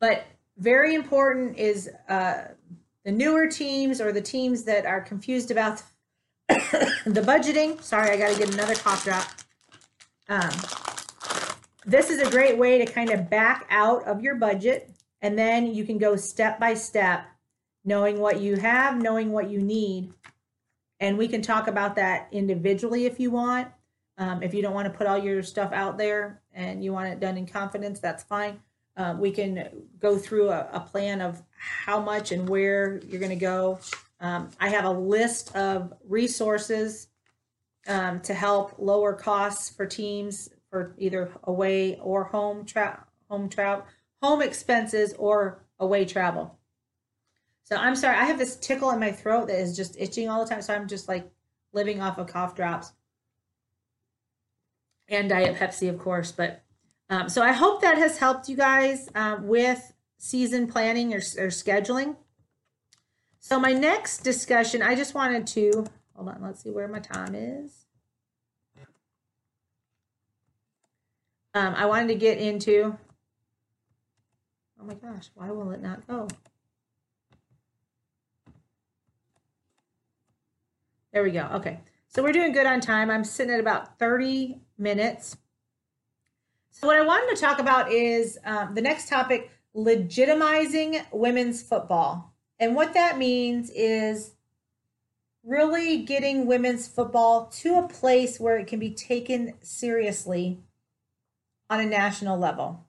But 0.00 0.24
very 0.56 0.94
important 0.94 1.58
is 1.58 1.90
uh, 2.08 2.44
the 3.04 3.12
newer 3.12 3.46
teams 3.46 4.00
or 4.00 4.12
the 4.12 4.22
teams 4.22 4.64
that 4.64 4.86
are 4.86 5.00
confused 5.00 5.50
about 5.50 5.82
the 6.48 7.22
budgeting. 7.26 7.80
Sorry, 7.82 8.10
I 8.10 8.16
got 8.16 8.32
to 8.32 8.38
get 8.38 8.54
another 8.54 8.74
cough 8.74 9.04
drop. 9.04 9.26
Um, 10.28 10.50
this 11.84 12.10
is 12.10 12.20
a 12.20 12.30
great 12.30 12.58
way 12.58 12.78
to 12.78 12.86
kind 12.86 13.10
of 13.10 13.30
back 13.30 13.66
out 13.70 14.04
of 14.04 14.22
your 14.22 14.34
budget 14.34 14.90
and 15.26 15.36
then 15.36 15.74
you 15.74 15.84
can 15.84 15.98
go 15.98 16.14
step 16.14 16.60
by 16.60 16.74
step 16.74 17.26
knowing 17.84 18.20
what 18.20 18.40
you 18.40 18.54
have, 18.54 19.02
knowing 19.02 19.32
what 19.32 19.50
you 19.50 19.60
need. 19.60 20.12
And 21.00 21.18
we 21.18 21.26
can 21.26 21.42
talk 21.42 21.66
about 21.66 21.96
that 21.96 22.28
individually 22.30 23.06
if 23.06 23.18
you 23.18 23.32
want. 23.32 23.66
Um, 24.18 24.44
if 24.44 24.54
you 24.54 24.62
don't 24.62 24.72
want 24.72 24.86
to 24.86 24.96
put 24.96 25.08
all 25.08 25.18
your 25.18 25.42
stuff 25.42 25.72
out 25.72 25.98
there 25.98 26.42
and 26.54 26.84
you 26.84 26.92
want 26.92 27.08
it 27.08 27.18
done 27.18 27.36
in 27.36 27.44
confidence, 27.44 27.98
that's 27.98 28.22
fine. 28.22 28.60
Uh, 28.96 29.16
we 29.18 29.32
can 29.32 29.68
go 29.98 30.16
through 30.16 30.50
a, 30.50 30.68
a, 30.72 30.78
plan 30.78 31.20
of 31.20 31.42
how 31.58 31.98
much 31.98 32.30
and 32.30 32.48
where 32.48 33.00
you're 33.08 33.18
going 33.18 33.30
to 33.30 33.36
go. 33.36 33.80
Um, 34.20 34.50
I 34.60 34.68
have 34.68 34.84
a 34.84 34.92
list 34.92 35.56
of 35.56 35.92
resources 36.08 37.08
um, 37.88 38.20
to 38.20 38.32
help 38.32 38.76
lower 38.78 39.12
costs 39.12 39.70
for 39.70 39.86
teams 39.86 40.50
for 40.70 40.94
either 40.98 41.32
away 41.42 41.98
or 42.00 42.22
home 42.24 42.64
tra- 42.64 43.04
home 43.28 43.48
travel, 43.48 43.84
home 44.22 44.42
expenses 44.42 45.14
or 45.18 45.64
away 45.78 46.04
travel. 46.04 46.58
So 47.64 47.76
I'm 47.76 47.96
sorry, 47.96 48.16
I 48.16 48.24
have 48.24 48.38
this 48.38 48.56
tickle 48.56 48.90
in 48.90 49.00
my 49.00 49.10
throat 49.10 49.48
that 49.48 49.58
is 49.58 49.76
just 49.76 49.96
itching 49.98 50.28
all 50.28 50.44
the 50.44 50.48
time. 50.48 50.62
So 50.62 50.74
I'm 50.74 50.86
just 50.86 51.08
like 51.08 51.28
living 51.72 52.00
off 52.00 52.18
of 52.18 52.28
cough 52.28 52.54
drops 52.54 52.92
and 55.08 55.28
Diet 55.28 55.56
Pepsi, 55.56 55.88
of 55.88 55.98
course. 55.98 56.32
But 56.32 56.62
um, 57.10 57.28
so 57.28 57.42
I 57.42 57.52
hope 57.52 57.82
that 57.82 57.98
has 57.98 58.18
helped 58.18 58.48
you 58.48 58.56
guys 58.56 59.08
um, 59.14 59.46
with 59.46 59.92
season 60.18 60.66
planning 60.66 61.12
or, 61.12 61.18
or 61.18 61.48
scheduling. 61.48 62.16
So 63.40 63.60
my 63.60 63.72
next 63.72 64.18
discussion, 64.18 64.82
I 64.82 64.94
just 64.94 65.14
wanted 65.14 65.46
to 65.48 65.86
hold 66.14 66.28
on. 66.28 66.38
Let's 66.40 66.62
see 66.62 66.70
where 66.70 66.88
my 66.88 66.98
time 66.98 67.34
is. 67.34 67.84
Um, 71.54 71.74
I 71.74 71.86
wanted 71.86 72.08
to 72.08 72.16
get 72.16 72.38
into. 72.38 72.98
Oh 74.80 74.84
my 74.84 74.94
gosh, 74.94 75.30
why 75.34 75.50
will 75.50 75.70
it 75.72 75.82
not 75.82 76.06
go? 76.06 76.28
There 81.12 81.22
we 81.22 81.30
go. 81.30 81.48
Okay. 81.54 81.80
So 82.08 82.22
we're 82.22 82.32
doing 82.32 82.52
good 82.52 82.66
on 82.66 82.80
time. 82.80 83.10
I'm 83.10 83.24
sitting 83.24 83.54
at 83.54 83.60
about 83.60 83.98
30 83.98 84.60
minutes. 84.78 85.36
So, 86.70 86.86
what 86.86 86.98
I 86.98 87.04
wanted 87.04 87.34
to 87.34 87.40
talk 87.40 87.58
about 87.58 87.90
is 87.90 88.38
um, 88.44 88.74
the 88.74 88.82
next 88.82 89.08
topic 89.08 89.50
legitimizing 89.74 91.04
women's 91.10 91.62
football. 91.62 92.34
And 92.58 92.74
what 92.74 92.94
that 92.94 93.18
means 93.18 93.70
is 93.70 94.34
really 95.42 96.02
getting 96.02 96.46
women's 96.46 96.88
football 96.88 97.46
to 97.46 97.78
a 97.78 97.88
place 97.88 98.40
where 98.40 98.58
it 98.58 98.66
can 98.66 98.78
be 98.78 98.90
taken 98.90 99.54
seriously 99.62 100.58
on 101.68 101.80
a 101.80 101.86
national 101.86 102.38
level. 102.38 102.85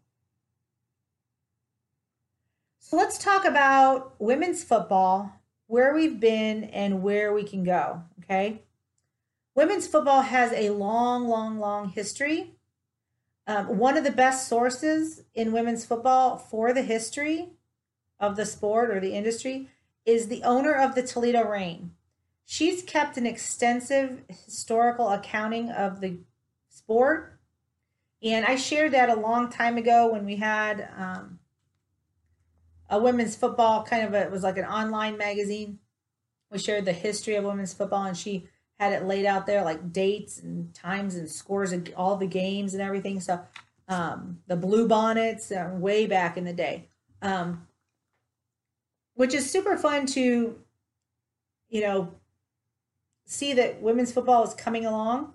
So, 2.90 2.96
let's 2.96 3.18
talk 3.18 3.44
about 3.44 4.16
women's 4.18 4.64
football 4.64 5.42
where 5.66 5.94
we've 5.94 6.22
been 6.22 6.64
and 6.64 7.04
where 7.04 7.34
we 7.34 7.44
can 7.44 7.66
go. 7.66 8.04
Okay. 8.24 8.62
Women's 9.56 9.88
football 9.88 10.22
has 10.22 10.54
a 10.54 10.70
long, 10.70 11.28
long, 11.28 11.60
long 11.60 11.90
history. 11.90 12.54
Um, 13.46 13.78
one 13.78 13.98
of 13.98 14.06
the 14.06 14.12
best 14.12 14.48
sources 14.48 15.24
in 15.36 15.52
women's 15.52 15.84
football 15.84 16.38
for 16.38 16.72
the 16.72 16.82
history 16.82 17.50
of 18.22 18.38
the 18.38 18.46
sport 18.46 18.90
or 18.90 19.02
the 19.02 19.16
industry 19.16 19.68
is 20.06 20.30
the 20.30 20.44
owner 20.44 20.72
of 20.72 20.96
the 20.96 21.04
Toledo 21.04 21.44
Reign. 21.44 21.92
She's 22.46 22.84
kept 22.84 23.18
an 23.18 23.28
extensive 23.28 24.22
historical 24.30 25.10
accounting 25.10 25.72
of 25.72 26.00
the 26.00 26.20
sport. 26.70 27.38
And 28.24 28.46
I 28.46 28.56
shared 28.56 28.94
that 28.94 29.10
a 29.10 29.20
long 29.20 29.50
time 29.50 29.76
ago 29.76 30.10
when 30.10 30.26
we 30.26 30.38
had 30.38 30.88
um, 30.98 31.40
a 32.90 33.00
women's 33.00 33.36
football 33.36 33.84
kind 33.84 34.06
of 34.06 34.14
a, 34.14 34.22
it 34.22 34.32
was 34.32 34.44
like 34.44 34.58
an 34.58 34.66
online 34.66 35.18
magazine. 35.18 35.80
We 36.52 36.60
shared 36.60 36.86
the 36.86 36.94
history 36.94 37.36
of 37.36 37.44
women's 37.44 37.74
football, 37.74 38.04
and 38.04 38.18
she 38.18 38.48
had 38.80 38.94
it 38.94 39.06
laid 39.06 39.26
out 39.26 39.46
there 39.48 39.64
like 39.64 39.92
dates 39.92 40.40
and 40.40 40.74
times 40.74 41.16
and 41.16 41.30
scores 41.30 41.72
of 41.72 41.90
all 41.98 42.16
the 42.16 42.28
games 42.28 42.74
and 42.74 42.82
everything. 42.82 43.20
So 43.20 43.42
um, 43.88 44.40
the 44.48 44.56
blue 44.56 44.88
bonnets 44.88 45.52
uh, 45.52 45.72
way 45.74 46.06
back 46.06 46.38
in 46.38 46.46
the 46.46 46.54
day, 46.54 46.88
um, 47.22 47.68
which 49.16 49.34
is 49.34 49.50
super 49.50 49.78
fun 49.78 50.06
to, 50.08 50.58
you 51.70 51.82
know, 51.82 52.14
see 53.26 53.54
that 53.54 53.82
women's 53.82 54.12
football 54.12 54.44
is 54.44 54.54
coming 54.54 54.86
along. 54.86 55.34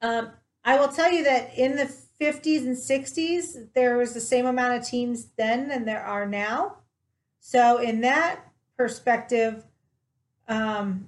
Um, 0.00 0.30
I 0.64 0.78
will 0.78 0.88
tell 0.88 1.12
you 1.12 1.24
that 1.24 1.56
in 1.56 1.76
the 1.76 1.94
50s 2.20 2.66
and 2.66 2.76
60s, 2.76 3.72
there 3.74 3.96
was 3.96 4.14
the 4.14 4.20
same 4.20 4.46
amount 4.46 4.74
of 4.74 4.88
teams 4.88 5.28
then 5.36 5.68
than 5.68 5.84
there 5.84 6.02
are 6.02 6.26
now. 6.26 6.78
So, 7.40 7.78
in 7.78 8.00
that 8.00 8.40
perspective, 8.76 9.64
um, 10.48 11.06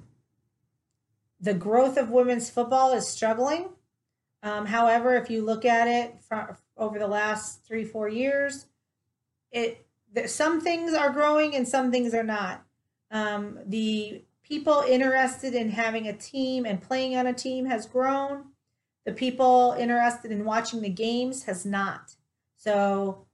the 1.40 1.54
growth 1.54 1.96
of 1.96 2.10
women's 2.10 2.50
football 2.50 2.92
is 2.92 3.08
struggling. 3.08 3.70
Um, 4.42 4.66
however, 4.66 5.16
if 5.16 5.30
you 5.30 5.44
look 5.44 5.64
at 5.64 5.88
it 5.88 6.22
from 6.22 6.56
over 6.76 6.98
the 6.98 7.08
last 7.08 7.64
three, 7.64 7.84
four 7.84 8.08
years, 8.08 8.66
it 9.50 9.86
some 10.26 10.60
things 10.60 10.92
are 10.92 11.10
growing 11.10 11.54
and 11.54 11.68
some 11.68 11.90
things 11.90 12.14
are 12.14 12.24
not. 12.24 12.64
Um, 13.10 13.58
the 13.66 14.24
people 14.42 14.84
interested 14.86 15.54
in 15.54 15.70
having 15.70 16.08
a 16.08 16.16
team 16.16 16.64
and 16.66 16.80
playing 16.80 17.16
on 17.16 17.26
a 17.26 17.32
team 17.32 17.66
has 17.66 17.86
grown. 17.86 18.46
The 19.10 19.16
people 19.16 19.74
interested 19.76 20.30
in 20.30 20.44
watching 20.44 20.82
the 20.82 20.88
games 20.88 21.42
has 21.42 21.66
not. 21.66 22.14
So, 22.54 23.26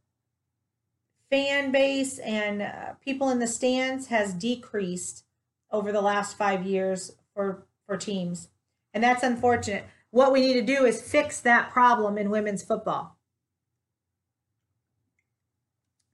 fan 1.28 1.70
base 1.70 2.18
and 2.18 2.62
uh, 2.62 2.94
people 3.04 3.28
in 3.28 3.40
the 3.40 3.46
stands 3.46 4.06
has 4.06 4.32
decreased 4.32 5.26
over 5.70 5.92
the 5.92 6.00
last 6.00 6.38
five 6.38 6.64
years 6.64 7.12
for 7.34 7.66
for 7.84 7.98
teams, 7.98 8.48
and 8.94 9.04
that's 9.04 9.22
unfortunate. 9.22 9.84
What 10.12 10.32
we 10.32 10.40
need 10.40 10.54
to 10.54 10.62
do 10.62 10.86
is 10.86 11.02
fix 11.02 11.40
that 11.42 11.68
problem 11.68 12.16
in 12.16 12.30
women's 12.30 12.62
football. 12.62 13.18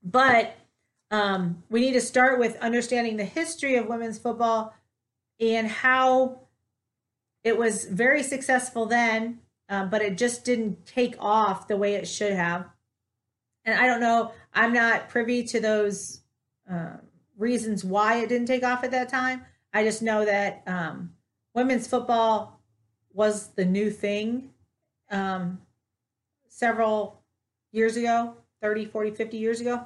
But 0.03 0.57
um, 1.09 1.63
we 1.69 1.79
need 1.79 1.93
to 1.93 2.01
start 2.01 2.37
with 2.37 2.57
understanding 2.57 3.15
the 3.15 3.23
history 3.23 3.77
of 3.77 3.87
women's 3.87 4.19
football 4.19 4.73
and 5.39 5.69
how 5.69 6.41
it 7.45 7.57
was 7.57 7.85
very 7.85 8.23
successful 8.23 8.87
then, 8.87 9.39
um, 9.69 9.89
but 9.89 10.01
it 10.01 10.17
just 10.17 10.45
didn't 10.45 10.85
take 10.85 11.15
off 11.19 11.67
the 11.67 11.77
way 11.77 11.95
it 11.95 12.07
should 12.07 12.33
have. 12.33 12.65
And 13.65 13.79
I 13.79 13.87
don't 13.87 14.01
know, 14.01 14.31
I'm 14.53 14.73
not 14.73 15.09
privy 15.09 15.43
to 15.43 15.59
those 15.59 16.21
uh, 16.69 16.97
reasons 17.37 17.83
why 17.83 18.17
it 18.17 18.29
didn't 18.29 18.47
take 18.47 18.63
off 18.63 18.83
at 18.83 18.91
that 18.91 19.09
time. 19.09 19.45
I 19.73 19.83
just 19.83 20.01
know 20.01 20.25
that 20.25 20.63
um, 20.67 21.13
women's 21.53 21.87
football 21.87 22.61
was 23.13 23.49
the 23.49 23.65
new 23.65 23.89
thing 23.89 24.49
um, 25.11 25.61
several 26.47 27.21
years 27.71 27.97
ago 27.97 28.35
30 28.61 28.85
40 28.85 29.11
50 29.11 29.37
years 29.37 29.61
ago 29.61 29.85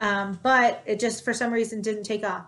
um, 0.00 0.38
but 0.42 0.82
it 0.86 1.00
just 1.00 1.24
for 1.24 1.32
some 1.32 1.52
reason 1.52 1.80
didn't 1.80 2.04
take 2.04 2.24
off 2.24 2.46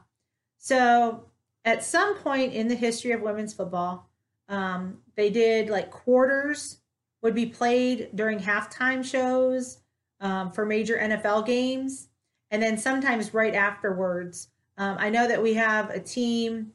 so 0.59 1.25
at 1.65 1.85
some 1.85 2.17
point 2.17 2.53
in 2.53 2.69
the 2.69 2.75
history 2.75 3.13
of 3.13 3.21
women's 3.21 3.55
football 3.55 4.10
um, 4.51 4.99
they 5.17 5.31
did 5.31 5.71
like 5.71 5.91
quarters 5.91 6.79
would 7.23 7.35
be 7.35 7.47
played 7.47 8.11
during 8.15 8.39
halftime 8.39 9.03
shows 9.03 9.79
um, 10.21 10.51
for 10.51 10.67
major 10.67 10.99
nfl 10.99 11.45
games 11.47 12.09
and 12.51 12.63
then 12.63 12.77
sometimes 12.77 13.33
right 13.33 13.55
afterwards 13.55 14.49
um, 14.77 14.97
i 14.99 15.09
know 15.09 15.27
that 15.27 15.43
we 15.43 15.55
have 15.55 15.89
a 15.89 16.01
team 16.01 16.73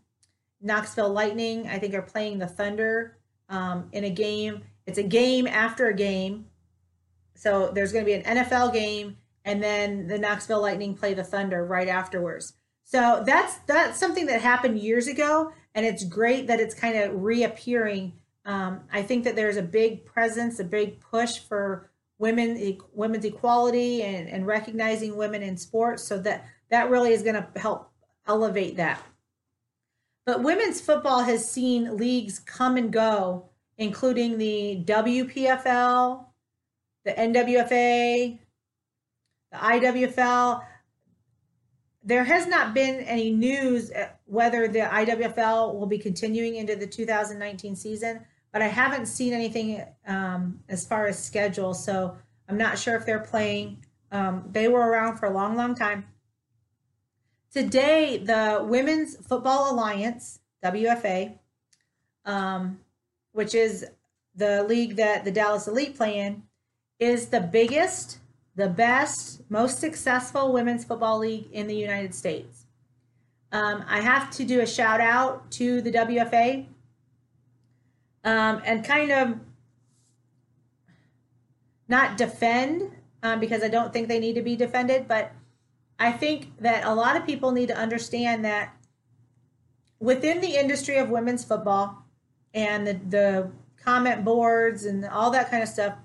knoxville 0.61 1.11
lightning 1.11 1.67
i 1.67 1.77
think 1.77 1.93
are 1.93 2.01
playing 2.01 2.39
the 2.39 2.47
thunder 2.47 3.17
um, 3.49 3.89
in 3.91 4.03
a 4.03 4.09
game. 4.09 4.63
It's 4.85 4.97
a 4.97 5.03
game 5.03 5.47
after 5.47 5.87
a 5.87 5.93
game. 5.93 6.45
So 7.35 7.71
there's 7.73 7.91
going 7.91 8.05
to 8.05 8.09
be 8.09 8.13
an 8.13 8.37
NFL 8.37 8.73
game, 8.73 9.17
and 9.43 9.61
then 9.61 10.07
the 10.07 10.17
Knoxville 10.17 10.61
Lightning 10.61 10.95
play 10.95 11.13
the 11.13 11.23
Thunder 11.23 11.65
right 11.65 11.87
afterwards. 11.87 12.53
So 12.83 13.23
that's 13.25 13.57
that's 13.67 13.99
something 13.99 14.27
that 14.27 14.41
happened 14.41 14.79
years 14.79 15.07
ago, 15.07 15.51
and 15.75 15.85
it's 15.85 16.05
great 16.05 16.47
that 16.47 16.59
it's 16.59 16.73
kind 16.73 16.97
of 16.97 17.21
reappearing. 17.21 18.13
Um, 18.45 18.81
I 18.91 19.03
think 19.03 19.25
that 19.25 19.35
there's 19.35 19.57
a 19.57 19.61
big 19.61 20.05
presence, 20.05 20.59
a 20.59 20.63
big 20.63 20.99
push 21.01 21.39
for 21.39 21.91
women 22.17 22.57
e- 22.57 22.79
women's 22.93 23.25
equality 23.25 24.01
and, 24.01 24.29
and 24.29 24.47
recognizing 24.47 25.17
women 25.17 25.43
in 25.43 25.57
sports. 25.57 26.03
So 26.03 26.17
that 26.19 26.45
that 26.69 26.89
really 26.89 27.11
is 27.11 27.21
going 27.21 27.35
to 27.35 27.59
help 27.59 27.91
elevate 28.25 28.77
that. 28.77 29.03
But 30.25 30.41
women's 30.41 30.81
football 30.81 31.21
has 31.21 31.49
seen 31.49 31.97
leagues 31.97 32.39
come 32.39 32.77
and 32.77 32.91
go, 32.91 33.49
including 33.77 34.37
the 34.37 34.81
WPFL, 34.85 36.25
the 37.03 37.11
NWFA, 37.11 38.39
the 39.51 39.57
IWFL. 39.57 40.63
There 42.05 42.23
has 42.23 42.45
not 42.45 42.75
been 42.75 42.99
any 43.01 43.31
news 43.31 43.91
uh, 43.91 44.09
whether 44.25 44.67
the 44.67 44.79
IWFL 44.79 45.73
will 45.73 45.87
be 45.87 45.97
continuing 45.97 46.55
into 46.55 46.75
the 46.75 46.85
2019 46.85 47.75
season, 47.75 48.23
but 48.53 48.61
I 48.61 48.67
haven't 48.67 49.07
seen 49.07 49.33
anything 49.33 49.83
um, 50.07 50.59
as 50.69 50.85
far 50.85 51.07
as 51.07 51.21
schedule. 51.21 51.73
So 51.73 52.15
I'm 52.47 52.57
not 52.57 52.77
sure 52.77 52.95
if 52.95 53.07
they're 53.07 53.19
playing. 53.19 53.83
Um, 54.11 54.43
they 54.51 54.67
were 54.67 54.87
around 54.87 55.17
for 55.17 55.25
a 55.25 55.31
long, 55.31 55.55
long 55.55 55.73
time. 55.73 56.05
Today, 57.51 58.17
the 58.17 58.63
Women's 58.63 59.15
Football 59.15 59.73
Alliance, 59.73 60.41
WFA, 60.63 61.39
um, 62.25 62.79
which 63.31 63.55
is 63.55 63.85
the 64.35 64.63
league 64.63 64.97
that 64.97 65.25
the 65.25 65.31
Dallas 65.31 65.67
Elite 65.67 65.95
play 65.95 66.19
in, 66.19 66.43
is 66.99 67.27
the 67.27 67.41
biggest, 67.41 68.19
the 68.55 68.69
best, 68.69 69.41
most 69.49 69.79
successful 69.79 70.53
women's 70.53 70.85
football 70.85 71.19
league 71.19 71.47
in 71.51 71.67
the 71.67 71.75
United 71.75 72.15
States. 72.15 72.65
Um, 73.51 73.83
I 73.87 74.01
have 74.01 74.31
to 74.31 74.43
do 74.43 74.61
a 74.61 74.67
shout 74.67 75.01
out 75.01 75.49
to 75.51 75.81
the 75.81 75.91
WFA 75.91 76.65
um, 78.23 78.61
and 78.65 78.83
kind 78.83 79.11
of 79.11 79.39
not 81.87 82.17
defend 82.17 82.91
um, 83.23 83.39
because 83.39 83.63
I 83.63 83.67
don't 83.67 83.93
think 83.93 84.07
they 84.07 84.19
need 84.19 84.35
to 84.35 84.41
be 84.41 84.55
defended, 84.55 85.07
but 85.07 85.31
I 85.99 86.11
think 86.11 86.57
that 86.59 86.85
a 86.85 86.93
lot 86.93 87.15
of 87.15 87.25
people 87.25 87.51
need 87.51 87.67
to 87.67 87.77
understand 87.77 88.43
that 88.45 88.75
within 89.99 90.41
the 90.41 90.55
industry 90.55 90.97
of 90.97 91.09
women's 91.09 91.43
football 91.43 92.03
and 92.53 92.85
the, 92.85 92.99
the 93.09 93.51
comment 93.83 94.25
boards 94.25 94.85
and 94.85 95.05
all 95.05 95.31
that 95.31 95.49
kind 95.49 95.63
of 95.63 95.69
stuff, 95.69 95.95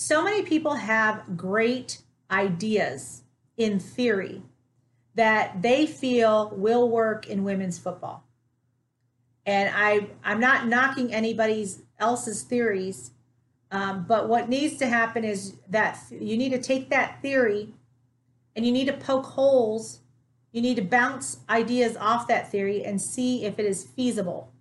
so 0.00 0.22
many 0.22 0.42
people 0.42 0.74
have 0.74 1.36
great 1.36 2.02
ideas 2.30 3.24
in 3.56 3.80
theory 3.80 4.40
that 5.16 5.60
they 5.60 5.86
feel 5.86 6.52
will 6.54 6.88
work 6.88 7.26
in 7.26 7.42
women's 7.42 7.80
football. 7.80 8.22
And 9.44 9.68
I, 9.74 10.06
I'm 10.22 10.38
not 10.38 10.68
knocking 10.68 11.12
anybody's 11.12 11.82
else's 11.98 12.44
theories, 12.44 13.10
um, 13.72 14.04
but 14.06 14.28
what 14.28 14.48
needs 14.48 14.76
to 14.76 14.86
happen 14.86 15.24
is 15.24 15.54
that 15.68 15.98
you 16.12 16.36
need 16.36 16.50
to 16.50 16.62
take 16.62 16.90
that 16.90 17.20
theory 17.20 17.74
and 18.54 18.64
you 18.64 18.70
need 18.70 18.86
to 18.86 18.92
poke 18.92 19.26
holes. 19.26 19.98
You 20.52 20.62
need 20.62 20.76
to 20.76 20.82
bounce 20.82 21.40
ideas 21.50 21.96
off 21.96 22.28
that 22.28 22.52
theory 22.52 22.84
and 22.84 23.02
see 23.02 23.44
if 23.44 23.58
it 23.58 23.66
is 23.66 23.82
feasible. 23.82 24.52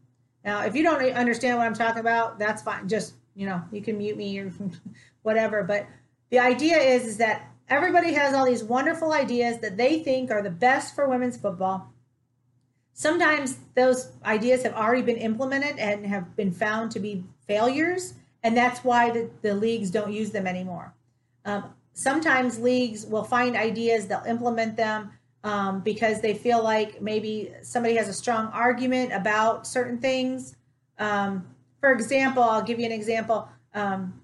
Now, 0.43 0.63
if 0.63 0.75
you 0.75 0.81
don't 0.81 0.99
understand 1.13 1.59
what 1.59 1.67
I'm 1.67 1.75
talking 1.75 1.99
about, 1.99 2.39
that's 2.39 2.63
fine. 2.63 2.87
Just, 2.87 3.13
you 3.37 3.45
know, 3.45 3.61
you 3.71 3.81
can 3.81 3.97
mute 3.99 4.17
me 4.17 4.39
or 4.39 4.51
whatever. 5.21 5.63
But 5.63 5.87
the 6.31 6.39
idea 6.39 6.77
is, 6.77 7.05
is 7.05 7.17
that 7.17 7.49
everybody 7.69 8.13
has 8.13 8.33
all 8.33 8.45
these 8.45 8.63
wonderful 8.63 9.13
ideas 9.13 9.59
that 9.59 9.77
they 9.77 9.99
think 9.99 10.31
are 10.31 10.41
the 10.41 10.49
best 10.49 10.95
for 10.95 11.07
women's 11.07 11.37
football. 11.37 11.93
Sometimes 12.93 13.59
those 13.75 14.11
ideas 14.25 14.63
have 14.63 14.73
already 14.73 15.03
been 15.03 15.17
implemented 15.17 15.77
and 15.77 16.03
have 16.07 16.35
been 16.35 16.51
found 16.51 16.89
to 16.91 16.99
be 16.99 17.23
failures, 17.45 18.15
and 18.41 18.57
that's 18.57 18.83
why 18.83 19.11
the, 19.11 19.29
the 19.43 19.53
leagues 19.53 19.91
don't 19.91 20.11
use 20.11 20.31
them 20.31 20.47
anymore. 20.47 20.95
Um, 21.45 21.65
sometimes 21.93 22.57
leagues 22.57 23.05
will 23.05 23.23
find 23.23 23.55
ideas, 23.55 24.07
they'll 24.07 24.23
implement 24.27 24.77
them 24.77 25.11
um, 25.43 25.81
because 25.81 26.21
they 26.21 26.33
feel 26.33 26.63
like 26.63 26.99
maybe 27.03 27.53
somebody 27.61 27.95
has 27.97 28.07
a 28.07 28.13
strong 28.13 28.47
argument 28.47 29.13
about 29.13 29.67
certain 29.67 29.99
things. 29.99 30.55
Um, 30.97 31.45
for 31.79 31.91
example, 31.91 32.43
I'll 32.43 32.63
give 32.63 32.79
you 32.79 32.85
an 32.85 32.91
example. 32.91 33.47
Um, 33.73 34.21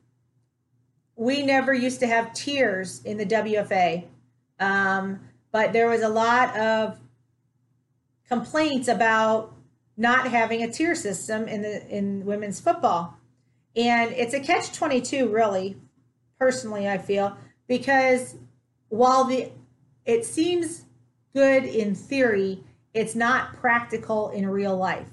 we 1.16 1.44
never 1.44 1.74
used 1.74 2.00
to 2.00 2.08
have 2.08 2.34
tiers 2.34 3.04
in 3.04 3.18
the 3.18 3.26
WFA, 3.26 4.06
um, 4.60 5.20
but 5.52 5.74
there 5.74 5.88
was 5.88 6.02
a 6.02 6.10
lot 6.10 6.56
of 6.58 7.00
complaints 8.28 8.88
about 8.88 9.54
not 9.96 10.28
having 10.28 10.64
a 10.64 10.72
tier 10.72 10.96
system 10.96 11.48
in 11.48 11.62
the 11.62 11.88
in 11.88 12.26
women's 12.26 12.60
football, 12.60 13.18
and 13.76 14.12
it's 14.14 14.34
a 14.34 14.40
catch 14.40 14.72
twenty 14.72 15.02
two, 15.02 15.28
really. 15.28 15.78
Personally, 16.40 16.90
I 16.90 16.98
feel 16.98 17.38
because 17.68 18.36
while 18.90 19.26
the 19.26 19.52
it 20.06 20.26
seems 20.26 20.86
good 21.34 21.64
in 21.64 21.94
theory, 21.94 22.64
it's 22.94 23.16
not 23.16 23.56
practical 23.56 24.30
in 24.30 24.48
real 24.48 24.76
life. 24.76 25.08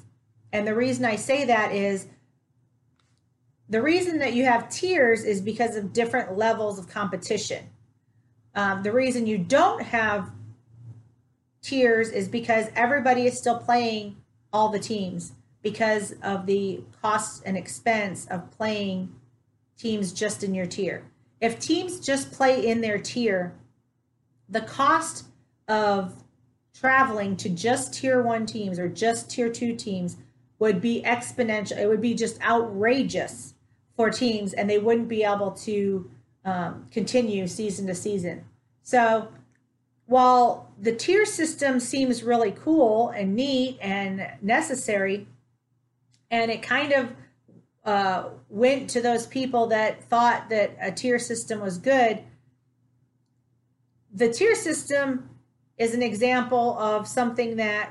And 0.53 0.67
the 0.67 0.75
reason 0.75 1.05
I 1.05 1.17
say 1.17 1.45
that 1.45 1.73
is 1.73 2.07
the 3.71 3.81
reason 3.81 4.19
that 4.19 4.35
you 4.35 4.45
have 4.45 4.69
tiers 4.69 5.25
is 5.25 5.41
because 5.41 5.77
of 5.77 5.93
different 5.93 6.37
levels 6.37 6.79
of 6.79 6.89
competition. 6.89 7.65
Um, 8.55 8.83
the 8.83 8.93
reason 8.93 9.27
you 9.27 9.39
don't 9.39 9.83
have 9.83 10.31
tiers 11.63 12.11
is 12.11 12.29
because 12.29 12.67
everybody 12.75 13.27
is 13.27 13.39
still 13.39 13.59
playing 13.59 14.17
all 14.53 14.69
the 14.69 14.79
teams 14.79 15.33
because 15.63 16.13
of 16.23 16.47
the 16.47 16.83
cost 17.01 17.43
and 17.47 17.57
expense 17.57 18.27
of 18.27 18.51
playing 18.51 19.15
teams 19.79 20.13
just 20.13 20.45
in 20.45 20.55
your 20.55 20.67
tier 20.67 21.05
if 21.41 21.59
teams 21.59 22.01
just 22.01 22.33
play 22.33 22.67
in 22.67 22.81
their 22.81 22.99
tier, 22.99 23.55
the 24.49 24.61
cost 24.61 25.27
of 25.69 26.23
traveling 26.75 27.37
to 27.37 27.49
just 27.49 27.95
tier 27.95 28.23
one 28.23 28.47
teams 28.47 28.79
or 28.79 28.89
just 28.89 29.31
tier 29.31 29.51
two 29.51 29.75
teams 29.75 30.17
would 30.59 30.81
be 30.81 31.03
exponential. 31.03 31.79
It 31.79 31.89
would 31.89 32.01
be 32.01 32.15
just 32.15 32.41
outrageous 32.43 33.55
for 34.01 34.09
teams, 34.09 34.55
and 34.55 34.71
they 34.71 34.79
wouldn't 34.79 35.09
be 35.09 35.25
able 35.25 35.51
to 35.51 36.11
um, 36.47 36.87
continue 36.91 37.47
season 37.47 37.87
to 37.87 37.95
season. 37.95 38.47
So 38.83 39.29
while 40.07 40.73
the 40.81 40.93
tier 40.97 41.27
system 41.27 41.79
seems 41.81 42.23
really 42.23 42.51
cool 42.51 43.11
and 43.11 43.37
neat 43.37 43.77
and 43.79 44.27
necessary, 44.41 45.29
and 46.31 46.51
it 46.51 46.63
kind 46.63 46.93
of 46.95 47.13
uh, 47.85 48.31
went 48.49 48.89
to 48.89 49.03
those 49.03 49.27
people 49.27 49.67
that 49.67 50.03
thought 50.05 50.49
that 50.49 50.79
a 50.81 50.91
tier 50.91 51.19
system 51.19 51.61
was 51.61 51.77
good, 51.77 52.25
the 54.15 54.33
tier 54.33 54.55
system 54.55 55.29
is 55.77 55.93
an 55.93 56.03
example 56.03 56.79
of 56.79 57.07
something 57.07 57.57
that 57.57 57.91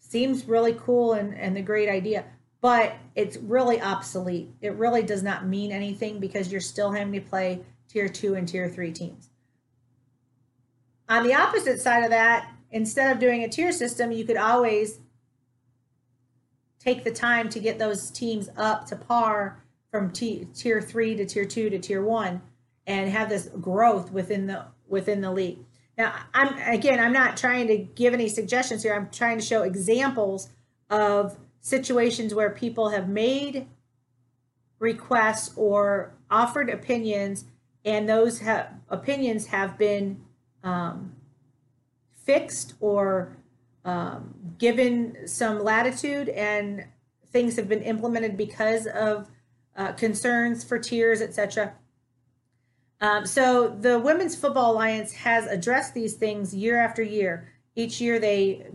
seems 0.00 0.46
really 0.46 0.72
cool 0.72 1.12
and, 1.12 1.38
and 1.38 1.56
the 1.56 1.62
great 1.62 1.88
idea, 1.88 2.24
but 2.60 2.94
it's 3.14 3.36
really 3.38 3.80
obsolete. 3.80 4.50
It 4.60 4.74
really 4.74 5.02
does 5.02 5.22
not 5.22 5.46
mean 5.46 5.72
anything 5.72 6.20
because 6.20 6.52
you're 6.52 6.60
still 6.60 6.92
having 6.92 7.12
to 7.14 7.20
play 7.20 7.64
tier 7.88 8.08
two 8.08 8.34
and 8.34 8.46
tier 8.46 8.68
three 8.68 8.92
teams. 8.92 9.30
On 11.08 11.24
the 11.24 11.34
opposite 11.34 11.80
side 11.80 12.04
of 12.04 12.10
that, 12.10 12.52
instead 12.70 13.10
of 13.10 13.18
doing 13.18 13.42
a 13.42 13.48
tier 13.48 13.72
system, 13.72 14.12
you 14.12 14.24
could 14.24 14.36
always 14.36 15.00
take 16.78 17.04
the 17.04 17.10
time 17.10 17.48
to 17.50 17.60
get 17.60 17.78
those 17.78 18.10
teams 18.10 18.48
up 18.56 18.86
to 18.86 18.96
par 18.96 19.62
from 19.90 20.10
t- 20.10 20.46
tier 20.54 20.80
three 20.80 21.14
to 21.16 21.26
tier 21.26 21.44
two 21.44 21.68
to 21.70 21.78
tier 21.78 22.02
one 22.02 22.40
and 22.86 23.10
have 23.10 23.28
this 23.28 23.48
growth 23.60 24.12
within 24.12 24.46
the 24.46 24.66
within 24.86 25.20
the 25.20 25.30
league. 25.30 25.58
Now, 25.98 26.14
I'm 26.32 26.56
again, 26.58 27.00
I'm 27.00 27.12
not 27.12 27.36
trying 27.36 27.66
to 27.68 27.76
give 27.76 28.14
any 28.14 28.28
suggestions 28.28 28.82
here. 28.82 28.94
I'm 28.94 29.10
trying 29.10 29.38
to 29.38 29.44
show 29.44 29.62
examples 29.62 30.48
of 30.88 31.36
situations 31.60 32.34
where 32.34 32.50
people 32.50 32.90
have 32.90 33.08
made 33.08 33.66
requests 34.78 35.52
or 35.56 36.14
offered 36.30 36.70
opinions, 36.70 37.44
and 37.84 38.08
those 38.08 38.42
opinions 38.88 39.46
have 39.46 39.78
been 39.78 40.22
um, 40.62 41.14
fixed 42.24 42.74
or 42.80 43.36
um, 43.84 44.34
given 44.58 45.26
some 45.26 45.62
latitude 45.62 46.28
and 46.30 46.84
things 47.32 47.56
have 47.56 47.68
been 47.68 47.82
implemented 47.82 48.36
because 48.36 48.86
of 48.86 49.28
uh, 49.76 49.92
concerns 49.92 50.64
for 50.64 50.78
tiers, 50.78 51.22
etc. 51.22 51.74
Um, 53.00 53.24
so 53.24 53.68
the 53.68 53.98
Women's 53.98 54.36
Football 54.36 54.72
Alliance 54.72 55.12
has 55.12 55.46
addressed 55.46 55.94
these 55.94 56.14
things 56.14 56.54
year 56.54 56.76
after 56.76 57.02
year. 57.02 57.52
Each 57.74 58.00
year 58.00 58.18
they 58.18 58.66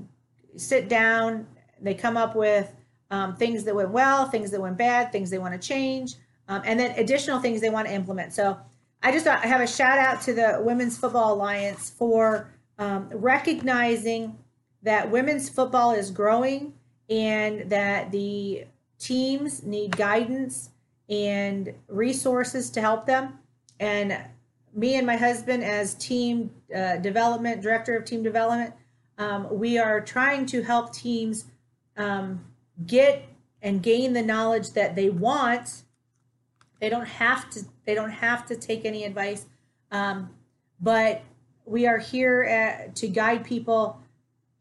sit 0.56 0.90
down, 0.90 1.48
they 1.86 1.94
come 1.94 2.18
up 2.18 2.36
with 2.36 2.74
um, 3.12 3.36
things 3.36 3.64
that 3.64 3.76
went 3.76 3.92
well, 3.92 4.28
things 4.28 4.52
that 4.52 4.62
went 4.62 4.78
bad, 4.78 5.12
things 5.12 5.30
they 5.30 5.38
want 5.38 5.60
to 5.60 5.68
change, 5.68 6.16
um, 6.48 6.62
and 6.66 6.80
then 6.80 6.98
additional 6.98 7.40
things 7.40 7.62
they 7.62 7.70
want 7.70 7.88
to 7.88 7.94
implement. 7.94 8.34
So 8.34 8.58
I 9.04 9.12
just 9.12 9.28
I 9.28 9.38
have 9.38 9.62
a 9.62 9.68
shout 9.68 10.00
out 10.00 10.22
to 10.24 10.34
the 10.34 10.60
Women's 10.62 10.98
Football 10.98 11.34
Alliance 11.36 11.90
for 11.90 12.52
um, 12.80 13.10
recognizing 13.12 14.38
that 14.84 15.10
women's 15.10 15.50
football 15.50 15.92
is 15.92 16.12
growing 16.12 16.74
and 17.10 17.70
that 17.70 18.12
the 18.12 18.66
teams 19.00 19.64
need 19.64 19.96
guidance 19.96 20.70
and 21.10 21.74
resources 21.88 22.70
to 22.72 22.82
help 22.82 23.06
them. 23.06 23.40
And 23.80 24.18
me 24.74 24.96
and 24.96 25.06
my 25.06 25.16
husband, 25.16 25.64
as 25.64 25.94
team 25.96 26.52
uh, 26.76 26.98
development, 26.98 27.62
director 27.62 27.96
of 27.96 28.06
team 28.06 28.24
development, 28.24 28.74
um, 29.18 29.48
we 29.52 29.78
are 29.78 30.02
trying 30.02 30.46
to 30.48 30.62
help 30.62 30.94
teams 30.94 31.46
um, 31.98 32.46
get 32.86 33.28
and 33.62 33.82
gain 33.82 34.14
the 34.14 34.22
knowledge 34.22 34.72
that 34.72 34.96
they 34.96 35.10
want. 35.10 35.84
They 36.80 36.90
don't 36.90 37.08
have 37.08 37.50
to. 37.52 37.62
They 37.86 37.96
don't 37.96 38.12
have 38.12 38.46
to 38.48 38.56
take 38.56 38.86
any 38.86 39.04
advice, 39.04 39.46
um, 39.92 40.30
but 40.80 41.24
we 41.66 41.88
are 41.88 41.98
here 41.98 42.44
at, 42.44 42.96
to 42.98 43.08
guide 43.08 43.44
people 43.44 44.00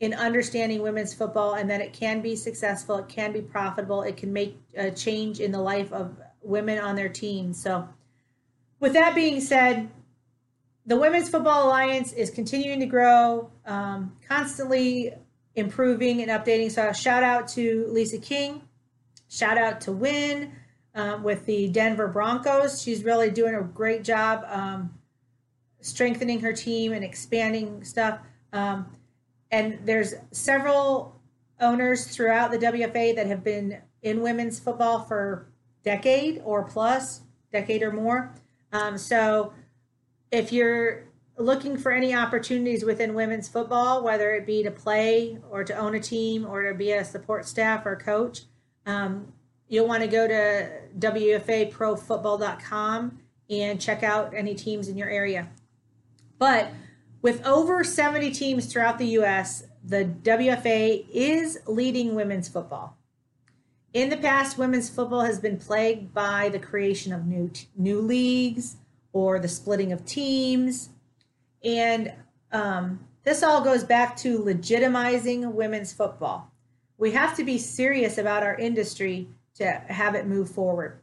in 0.01 0.15
understanding 0.15 0.83
women's 0.83 1.15
football 1.15 1.55
and 1.55 1.71
that 1.71 1.81
it 1.81 1.93
can 1.93 2.21
be 2.21 2.35
successful, 2.35 2.97
it 2.97 3.09
can 3.09 3.33
be 3.33 3.41
profitable, 3.41 4.03
it 4.03 4.17
can 4.17 4.33
make 4.33 4.59
a 4.77 4.91
change 4.91 5.41
in 5.41 5.53
the 5.53 5.61
life 5.61 5.93
of 5.93 6.17
women 6.43 6.79
on 6.79 6.97
their 6.97 7.09
teams. 7.09 7.63
So, 7.63 7.89
with 8.81 8.93
that 8.95 9.15
being 9.15 9.41
said, 9.41 9.89
the 10.87 10.97
Women's 10.97 11.31
Football 11.31 11.69
Alliance 11.69 12.13
is 12.13 12.29
continuing 12.29 12.81
to 12.81 12.87
grow, 12.87 13.51
um, 13.65 14.15
constantly 14.29 15.15
improving 15.57 16.23
and 16.23 16.31
updating. 16.31 16.71
So, 16.71 16.93
shout 16.93 17.23
out 17.23 17.49
to 17.49 17.87
Lisa 17.89 18.19
King, 18.19 18.63
shout 19.29 19.59
out 19.59 19.81
to 19.83 19.93
Win 19.93 20.53
um, 20.95 21.23
with 21.23 21.45
the 21.47 21.69
Denver 21.69 22.09
Broncos. 22.09 22.83
She's 22.83 23.05
really 23.05 23.31
doing 23.31 23.55
a 23.55 23.63
great 23.63 24.05
job 24.05 24.45
um, 24.49 24.95
strengthening 25.81 26.41
her 26.41 26.53
team 26.53 26.93
and 26.93 27.05
expanding 27.05 27.85
stuff. 27.85 28.21
Um, 28.53 28.87
and 29.51 29.79
there's 29.85 30.15
several 30.31 31.21
owners 31.61 32.07
throughout 32.07 32.51
the 32.51 32.59
WFA 32.59 33.15
that 33.17 33.27
have 33.27 33.45
been 33.45 33.81
in 34.03 34.21
women's 34.21 34.59
football 34.59 35.01
for 35.01 35.49
decade 35.85 36.41
or 36.45 36.65
plus, 36.65 37.21
decade 37.53 37.83
or 37.83 37.93
more. 37.93 38.35
Um, 38.73 38.99
so 38.99 39.53
if 40.31 40.53
you're 40.53 41.05
looking 41.37 41.77
for 41.77 41.93
any 41.93 42.15
opportunities 42.15 42.85
within 42.85 43.15
women's 43.15 43.49
football, 43.49 44.05
whether 44.05 44.33
it 44.35 44.47
be 44.47 44.63
to 44.63 44.71
play 44.71 45.39
or 45.51 45.65
to 45.65 45.75
own 45.75 45.95
a 45.95 46.01
team 46.01 46.47
or 46.47 46.63
to 46.63 46.73
be 46.75 46.93
a 46.93 47.05
support 47.05 47.47
staff 47.47 47.85
or 47.87 47.97
coach, 47.97 48.43
um, 48.87 49.33
you'll 49.69 49.89
want 49.89 50.03
to 50.03 50.09
go 50.09 50.29
to 50.29 50.71
WFAProFootball.com 50.99 53.19
and 53.51 53.79
check 53.81 54.03
out 54.03 54.35
any 54.35 54.55
teams 54.55 54.89
in 54.89 54.97
your 54.97 55.09
area. 55.09 55.49
But 56.39 56.71
with 57.23 57.47
over 57.47 57.85
70 57.85 58.33
teams 58.33 58.67
throughout 58.67 58.99
the 58.99 59.07
U.S., 59.07 59.65
the 59.83 60.05
WFA 60.05 61.07
is 61.13 61.59
leading 61.67 62.15
women's 62.15 62.49
football. 62.49 62.97
In 63.93 64.11
the 64.11 64.17
past, 64.17 64.59
women's 64.59 64.91
football 64.91 65.23
has 65.23 65.39
been 65.39 65.59
plagued 65.59 66.13
by 66.13 66.49
the 66.49 66.59
creation 66.59 67.13
of 67.13 67.27
new 67.27 67.49
new 67.77 68.01
leagues 68.01 68.79
or 69.13 69.39
the 69.39 69.47
splitting 69.47 69.93
of 69.93 70.05
teams, 70.05 70.89
and 71.65 72.13
um, 72.53 73.01
this 73.25 73.43
all 73.43 73.63
goes 73.63 73.83
back 73.85 74.17
to 74.19 74.39
legitimizing 74.39 75.53
women's 75.53 75.93
football. 75.93 76.51
We 76.99 77.11
have 77.13 77.37
to 77.37 77.45
be 77.45 77.59
serious 77.59 78.19
about 78.19 78.43
our 78.43 78.55
industry 78.57 79.29
to 79.55 79.71
have 79.71 80.15
it 80.15 80.27
move 80.27 80.51
forward. 80.51 81.01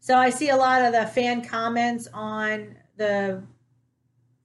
So 0.00 0.16
I 0.16 0.30
see 0.30 0.50
a 0.50 0.56
lot 0.56 0.82
of 0.82 0.92
the 0.92 1.06
fan 1.06 1.44
comments 1.44 2.08
on 2.12 2.76
the 2.96 3.42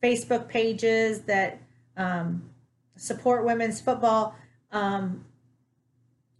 Facebook 0.01 0.47
pages 0.47 1.21
that 1.21 1.61
um, 1.97 2.49
support 2.95 3.45
women's 3.45 3.81
football. 3.81 4.35
Um, 4.71 5.25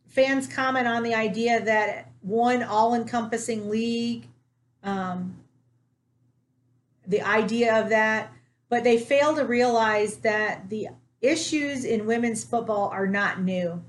fans 0.08 0.48
comment 0.48 0.88
on 0.88 1.04
the 1.04 1.14
idea 1.14 1.64
that 1.64 2.12
one 2.22 2.64
all 2.64 2.94
encompassing 2.94 3.70
league, 3.70 4.28
um, 4.84 5.38
the 7.08 7.22
idea 7.22 7.80
of 7.80 7.90
that, 7.90 8.32
but 8.70 8.84
they 8.84 8.98
fail 8.98 9.36
to 9.36 9.44
realize 9.44 10.18
that 10.18 10.70
the 10.70 10.90
issues 11.22 11.84
in 11.84 12.06
women's 12.06 12.44
football 12.44 12.90
are 12.90 13.08
not 13.08 13.42
new. 13.42 13.84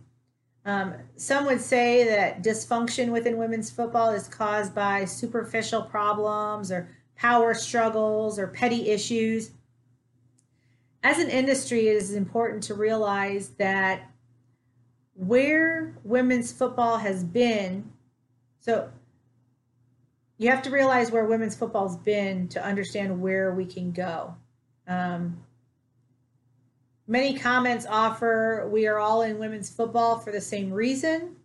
Um, 0.64 0.94
some 1.16 1.46
would 1.46 1.60
say 1.60 2.04
that 2.04 2.42
dysfunction 2.42 3.10
within 3.12 3.36
women's 3.36 3.70
football 3.70 4.10
is 4.10 4.28
caused 4.28 4.74
by 4.74 5.04
superficial 5.04 5.82
problems 5.82 6.72
or 6.72 6.88
power 7.16 7.54
struggles 7.54 8.38
or 8.38 8.48
petty 8.48 8.88
issues 8.90 9.52
as 11.02 11.18
an 11.18 11.30
industry, 11.30 11.88
it 11.88 11.96
is 11.96 12.14
important 12.14 12.62
to 12.64 12.74
realize 12.74 13.50
that 13.50 14.10
where 15.14 15.96
women's 16.04 16.52
football 16.52 16.98
has 16.98 17.24
been, 17.24 17.90
so 18.60 18.90
you 20.36 20.50
have 20.50 20.62
to 20.62 20.70
realize 20.70 21.10
where 21.10 21.24
women's 21.24 21.56
football's 21.56 21.96
been 21.96 22.48
to 22.48 22.64
understand 22.64 23.20
where 23.20 23.54
we 23.54 23.64
can 23.64 23.92
go. 23.92 24.34
Um, 24.86 25.42
many 27.06 27.38
comments 27.38 27.86
offer 27.88 28.68
we 28.72 28.86
are 28.86 28.98
all 28.98 29.22
in 29.22 29.38
women's 29.38 29.70
football 29.70 30.18
for 30.18 30.32
the 30.32 30.40
same 30.40 30.72
reason. 30.72 31.36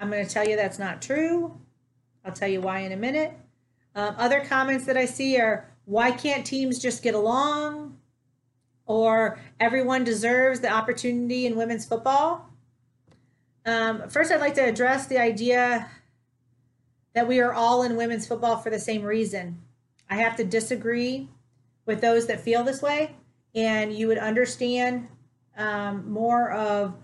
I'm 0.00 0.10
going 0.10 0.24
to 0.24 0.30
tell 0.30 0.46
you 0.46 0.56
that's 0.56 0.78
not 0.78 1.00
true. 1.00 1.58
I'll 2.24 2.32
tell 2.32 2.48
you 2.48 2.60
why 2.60 2.80
in 2.80 2.92
a 2.92 2.96
minute. 2.96 3.32
Um, 3.94 4.14
other 4.18 4.44
comments 4.44 4.86
that 4.86 4.96
I 4.96 5.04
see 5.04 5.40
are 5.40 5.70
why 5.84 6.10
can't 6.10 6.44
teams 6.44 6.78
just 6.78 7.02
get 7.02 7.14
along? 7.14 7.96
or 8.86 9.38
everyone 9.60 10.04
deserves 10.04 10.60
the 10.60 10.70
opportunity 10.70 11.46
in 11.46 11.56
women's 11.56 11.86
football. 11.86 12.50
Um, 13.66 14.08
first, 14.08 14.30
I'd 14.30 14.40
like 14.40 14.54
to 14.54 14.64
address 14.64 15.06
the 15.06 15.18
idea 15.18 15.88
that 17.14 17.26
we 17.26 17.40
are 17.40 17.52
all 17.52 17.82
in 17.82 17.96
women's 17.96 18.26
football 18.26 18.58
for 18.58 18.70
the 18.70 18.78
same 18.78 19.02
reason. 19.02 19.62
I 20.10 20.16
have 20.16 20.36
to 20.36 20.44
disagree 20.44 21.28
with 21.86 22.00
those 22.00 22.26
that 22.26 22.40
feel 22.40 22.64
this 22.64 22.82
way, 22.82 23.14
and 23.54 23.92
you 23.92 24.08
would 24.08 24.18
understand 24.18 25.08
um, 25.56 26.10
more 26.10 26.50
of 26.50 26.94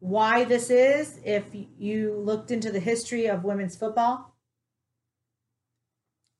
why 0.00 0.44
this 0.44 0.70
is 0.70 1.18
if 1.24 1.44
you 1.78 2.14
looked 2.14 2.50
into 2.50 2.70
the 2.70 2.80
history 2.80 3.26
of 3.26 3.44
women's 3.44 3.76
football, 3.76 4.34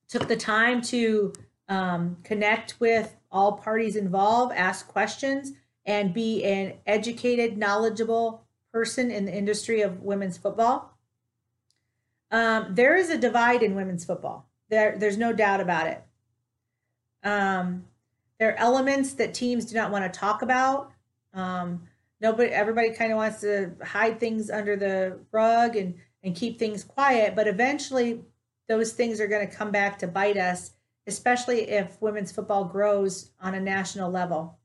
took 0.08 0.28
the 0.28 0.36
time 0.36 0.80
to 0.80 1.32
um, 1.68 2.16
connect 2.22 2.78
with 2.80 3.16
all 3.30 3.52
parties 3.52 3.96
involved, 3.96 4.54
ask 4.54 4.88
questions, 4.88 5.52
and 5.84 6.14
be 6.14 6.44
an 6.44 6.74
educated, 6.86 7.58
knowledgeable 7.58 8.44
person 8.72 9.10
in 9.10 9.24
the 9.24 9.34
industry 9.34 9.80
of 9.80 10.02
women's 10.02 10.38
football. 10.38 10.96
Um, 12.30 12.74
there 12.74 12.96
is 12.96 13.10
a 13.10 13.18
divide 13.18 13.62
in 13.62 13.74
women's 13.74 14.04
football. 14.04 14.48
There, 14.68 14.96
there's 14.98 15.16
no 15.16 15.32
doubt 15.32 15.60
about 15.60 15.86
it. 15.86 16.02
Um, 17.24 17.84
there 18.38 18.50
are 18.50 18.56
elements 18.56 19.14
that 19.14 19.34
teams 19.34 19.64
do 19.64 19.74
not 19.74 19.90
want 19.90 20.12
to 20.12 20.18
talk 20.18 20.42
about. 20.42 20.92
Um, 21.34 21.82
nobody, 22.20 22.50
everybody 22.50 22.90
kind 22.90 23.12
of 23.12 23.18
wants 23.18 23.40
to 23.40 23.72
hide 23.84 24.20
things 24.20 24.50
under 24.50 24.76
the 24.76 25.18
rug 25.32 25.76
and 25.76 25.94
and 26.22 26.34
keep 26.34 26.58
things 26.58 26.84
quiet. 26.84 27.36
But 27.36 27.46
eventually, 27.46 28.22
those 28.68 28.92
things 28.92 29.20
are 29.20 29.28
going 29.28 29.48
to 29.48 29.54
come 29.54 29.70
back 29.70 29.98
to 29.98 30.06
bite 30.06 30.36
us, 30.36 30.72
especially 31.06 31.70
if 31.70 32.00
women's 32.02 32.32
football 32.32 32.64
grows 32.64 33.30
on 33.40 33.54
a 33.54 33.60
national 33.60 34.10
level. 34.10 34.58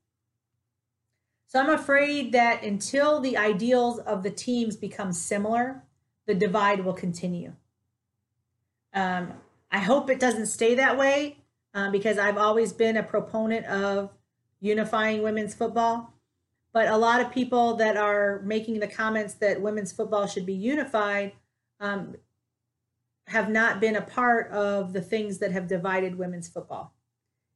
So 1.46 1.60
I'm 1.60 1.70
afraid 1.70 2.32
that 2.32 2.64
until 2.64 3.20
the 3.20 3.36
ideals 3.36 4.00
of 4.00 4.22
the 4.22 4.30
teams 4.30 4.76
become 4.76 5.12
similar, 5.12 5.84
the 6.26 6.34
divide 6.34 6.84
will 6.84 6.92
continue. 6.92 7.54
Um, 8.92 9.34
I 9.70 9.78
hope 9.78 10.10
it 10.10 10.20
doesn't 10.20 10.46
stay 10.46 10.74
that 10.74 10.98
way 10.98 11.38
um, 11.74 11.92
because 11.92 12.18
I've 12.18 12.38
always 12.38 12.72
been 12.72 12.96
a 12.96 13.02
proponent 13.02 13.66
of 13.66 14.16
unifying 14.60 15.22
women's 15.22 15.54
football. 15.54 16.12
But 16.72 16.88
a 16.88 16.96
lot 16.96 17.20
of 17.20 17.30
people 17.30 17.76
that 17.76 17.96
are 17.96 18.40
making 18.44 18.80
the 18.80 18.88
comments 18.88 19.34
that 19.34 19.60
women's 19.60 19.92
football 19.92 20.26
should 20.26 20.46
be 20.46 20.54
unified 20.54 21.32
um, 21.78 22.16
have 23.26 23.48
not 23.48 23.80
been 23.80 23.96
a 23.96 24.02
part 24.02 24.50
of 24.50 24.92
the 24.92 25.00
things 25.00 25.38
that 25.38 25.52
have 25.52 25.68
divided 25.68 26.18
women's 26.18 26.48
football 26.48 26.92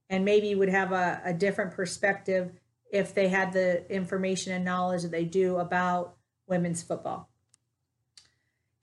and 0.09 0.25
maybe 0.25 0.55
would 0.55 0.69
have 0.69 0.93
a, 0.93 1.21
a 1.25 1.33
different 1.33 1.73
perspective 1.73 2.53
if 2.91 3.15
they 3.15 3.29
had 3.29 3.53
the 3.53 3.91
information 3.93 4.53
and 4.53 4.65
knowledge 4.65 5.03
that 5.03 5.11
they 5.11 5.25
do 5.25 5.59
about 5.59 6.15
women's 6.47 6.83
football. 6.83 7.29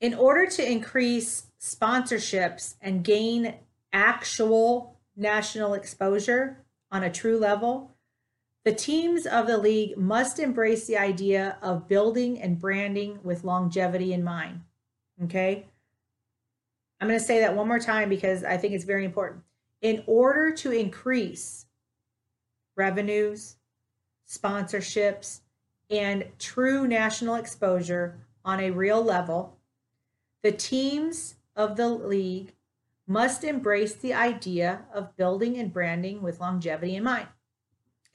In 0.00 0.14
order 0.14 0.46
to 0.46 0.70
increase 0.70 1.46
sponsorships 1.60 2.74
and 2.80 3.02
gain 3.02 3.54
actual 3.92 4.95
national 5.16 5.74
exposure 5.74 6.58
on 6.90 7.02
a 7.02 7.12
true 7.12 7.38
level, 7.38 7.92
the 8.64 8.74
teams 8.74 9.26
of 9.26 9.46
the 9.46 9.58
league 9.58 9.96
must 9.96 10.38
embrace 10.38 10.86
the 10.86 10.96
idea 10.96 11.56
of 11.62 11.88
building 11.88 12.40
and 12.40 12.58
branding 12.58 13.18
with 13.22 13.44
longevity 13.44 14.12
in 14.12 14.24
mind. 14.24 14.60
Okay? 15.24 15.66
I'm 17.00 17.08
going 17.08 17.18
to 17.18 17.24
say 17.24 17.40
that 17.40 17.54
one 17.54 17.68
more 17.68 17.78
time 17.78 18.08
because 18.08 18.42
I 18.42 18.56
think 18.56 18.74
it's 18.74 18.84
very 18.84 19.04
important. 19.04 19.42
In 19.82 20.02
order 20.06 20.50
to 20.52 20.72
increase 20.72 21.66
revenues, 22.74 23.56
sponsorships, 24.28 25.40
and 25.90 26.24
true 26.38 26.88
national 26.88 27.36
exposure 27.36 28.18
on 28.44 28.60
a 28.60 28.70
real 28.70 29.02
level, 29.02 29.56
the 30.42 30.52
teams 30.52 31.36
of 31.54 31.76
the 31.76 31.88
league 31.88 32.52
must 33.06 33.44
embrace 33.44 33.94
the 33.94 34.14
idea 34.14 34.82
of 34.92 35.16
building 35.16 35.56
and 35.58 35.72
branding 35.72 36.22
with 36.22 36.40
longevity 36.40 36.96
in 36.96 37.04
mind. 37.04 37.28